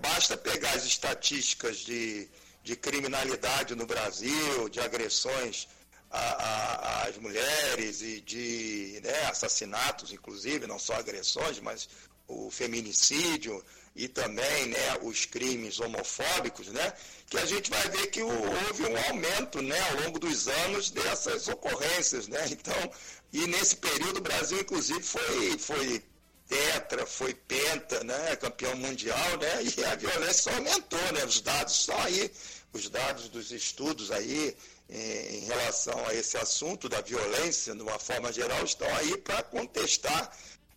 basta 0.00 0.36
pegar 0.36 0.72
as 0.72 0.84
estatísticas 0.84 1.78
de, 1.78 2.28
de 2.62 2.76
criminalidade 2.76 3.74
no 3.74 3.86
Brasil, 3.86 4.68
de 4.68 4.80
agressões 4.80 5.68
às 6.10 7.16
mulheres 7.18 8.00
e 8.00 8.20
de 8.20 9.00
né, 9.02 9.26
assassinatos, 9.26 10.12
inclusive, 10.12 10.66
não 10.66 10.78
só 10.78 10.94
agressões, 10.94 11.60
mas 11.60 11.88
o 12.26 12.50
feminicídio, 12.50 13.64
e 13.96 14.06
também 14.08 14.66
né, 14.66 14.98
os 15.02 15.24
crimes 15.24 15.80
homofóbicos, 15.80 16.68
né, 16.68 16.92
que 17.30 17.38
a 17.38 17.46
gente 17.46 17.70
vai 17.70 17.88
ver 17.88 18.08
que 18.08 18.22
houve 18.22 18.82
um 18.84 18.96
aumento 19.08 19.62
né, 19.62 19.80
ao 19.90 20.02
longo 20.02 20.18
dos 20.18 20.46
anos 20.48 20.90
dessas 20.90 21.48
ocorrências. 21.48 22.28
Né? 22.28 22.46
Então, 22.50 22.90
e 23.32 23.46
nesse 23.46 23.76
período 23.76 24.18
o 24.18 24.22
Brasil, 24.22 24.60
inclusive, 24.60 25.02
foi, 25.02 25.58
foi 25.58 26.04
tetra, 26.46 27.06
foi 27.06 27.32
penta, 27.32 28.04
né, 28.04 28.36
campeão 28.36 28.76
mundial, 28.76 29.36
né, 29.38 29.64
e 29.64 29.84
a 29.84 29.94
violência 29.96 30.34
só 30.34 30.50
aumentou, 30.50 31.12
né, 31.12 31.24
os 31.24 31.40
dados 31.40 31.80
estão 31.80 31.98
aí, 32.02 32.30
os 32.74 32.90
dados 32.90 33.28
dos 33.30 33.50
estudos 33.50 34.10
aí 34.10 34.54
em, 34.90 35.36
em 35.38 35.44
relação 35.46 36.06
a 36.06 36.14
esse 36.14 36.36
assunto 36.36 36.88
da 36.88 37.00
violência, 37.00 37.74
de 37.74 37.82
uma 37.82 37.98
forma 37.98 38.30
geral, 38.30 38.62
estão 38.62 38.94
aí 38.96 39.16
para 39.16 39.42
contestar 39.42 40.30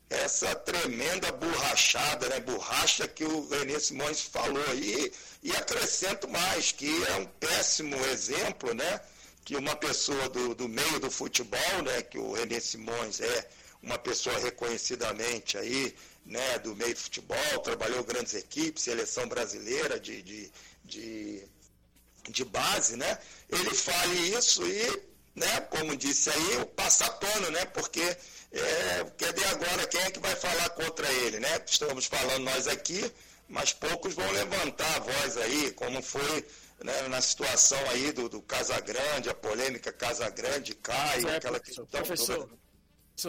essa 0.09 0.55
tremenda 0.55 1.31
borrachada, 1.31 2.27
né, 2.29 2.39
borracha 2.39 3.07
que 3.07 3.23
o 3.23 3.47
René 3.47 3.79
Simões 3.79 4.21
falou 4.21 4.63
aí, 4.69 5.11
e 5.43 5.51
acrescento 5.51 6.27
mais, 6.27 6.71
que 6.71 7.03
é 7.05 7.15
um 7.17 7.25
péssimo 7.25 7.95
exemplo, 8.07 8.73
né, 8.73 9.01
que 9.45 9.55
uma 9.55 9.75
pessoa 9.75 10.27
do, 10.29 10.55
do 10.55 10.67
meio 10.67 10.99
do 10.99 11.11
futebol, 11.11 11.83
né, 11.83 12.01
que 12.01 12.17
o 12.17 12.33
René 12.33 12.59
Simões 12.59 13.21
é 13.21 13.49
uma 13.83 13.99
pessoa 13.99 14.37
reconhecidamente 14.39 15.57
aí, 15.57 15.95
né, 16.25 16.57
do 16.59 16.75
meio 16.75 16.93
do 16.93 16.99
futebol, 16.99 17.59
trabalhou 17.63 18.03
grandes 18.03 18.33
equipes, 18.33 18.83
seleção 18.83 19.27
brasileira 19.27 19.99
de, 19.99 20.21
de, 20.23 20.51
de, 20.83 21.43
de 22.27 22.45
base, 22.45 22.95
né, 22.95 23.19
ele 23.47 23.75
fale 23.75 24.35
isso 24.35 24.65
e, 24.65 25.08
né, 25.35 25.61
como 25.69 25.95
disse 25.95 26.29
aí, 26.29 26.57
o 26.57 26.65
passapano, 26.65 27.49
né, 27.51 27.65
porque 27.65 28.01
é, 28.51 29.05
quer 29.17 29.33
ver 29.33 29.45
agora 29.47 29.87
quem 29.87 30.01
é 30.01 30.11
que 30.11 30.19
vai 30.19 30.35
falar 30.35 30.69
contra 30.71 31.11
ele, 31.11 31.39
né? 31.39 31.61
Estamos 31.65 32.05
falando 32.05 32.43
nós 32.43 32.67
aqui, 32.67 33.11
mas 33.47 33.73
poucos 33.73 34.13
vão 34.13 34.29
levantar 34.31 34.95
a 34.95 34.99
voz 34.99 35.37
aí, 35.37 35.71
como 35.71 36.01
foi 36.01 36.45
né, 36.83 37.07
na 37.09 37.21
situação 37.21 37.79
aí 37.91 38.11
do, 38.11 38.27
do 38.27 38.41
Casagrande, 38.41 39.29
a 39.29 39.33
polêmica 39.33 39.91
Casagrande, 39.91 40.73
Caio, 40.75 41.29
é, 41.29 41.35
aquela 41.37 41.59
questão 41.59 41.85
professor, 41.85 42.37
toda. 42.37 42.68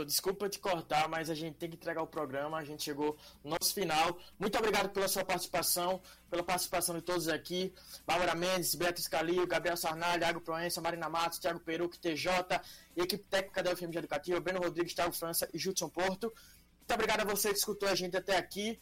Desculpa 0.06 0.48
te 0.48 0.58
cortar, 0.58 1.08
mas 1.08 1.28
a 1.28 1.34
gente 1.34 1.56
tem 1.56 1.68
que 1.68 1.76
entregar 1.76 2.02
o 2.02 2.06
programa, 2.06 2.58
a 2.58 2.64
gente 2.64 2.82
chegou 2.82 3.16
no 3.42 3.50
nosso 3.50 3.74
final. 3.74 4.18
Muito 4.38 4.56
obrigado 4.56 4.90
pela 4.90 5.08
sua 5.08 5.24
participação, 5.24 6.00
pela 6.30 6.42
participação 6.42 6.94
de 6.94 7.02
todos 7.02 7.28
aqui. 7.28 7.72
Bárbara 8.06 8.34
Mendes, 8.34 8.74
Beatriz 8.74 9.08
Calil, 9.08 9.46
Gabriel 9.46 9.76
Sarnalho, 9.76 10.22
Iago 10.22 10.40
Proença, 10.40 10.80
Marina 10.80 11.08
Matos, 11.08 11.38
Thiago 11.38 11.60
Peruque, 11.60 11.98
TJ, 11.98 12.60
equipe 12.96 13.24
técnica 13.24 13.62
da 13.62 13.72
UFMG 13.72 13.98
Educativa, 13.98 14.40
Breno 14.40 14.60
Rodrigues, 14.60 14.94
Thiago 14.94 15.12
França 15.12 15.48
e 15.52 15.58
Judson 15.58 15.88
Porto. 15.88 16.32
Muito 16.78 16.94
obrigado 16.94 17.20
a 17.20 17.24
você 17.24 17.50
que 17.50 17.58
escutou 17.58 17.88
a 17.88 17.94
gente 17.94 18.16
até 18.16 18.36
aqui. 18.36 18.80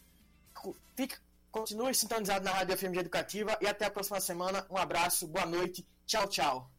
Fique, 0.95 1.15
continue 1.51 1.93
sintonizado 1.95 2.45
na 2.45 2.51
Rádio 2.51 2.75
UFMG 2.75 2.99
Educativa 2.99 3.57
e 3.61 3.67
até 3.67 3.85
a 3.85 3.91
próxima 3.91 4.19
semana. 4.19 4.65
Um 4.69 4.77
abraço, 4.77 5.27
boa 5.27 5.45
noite, 5.45 5.85
tchau, 6.05 6.27
tchau. 6.27 6.78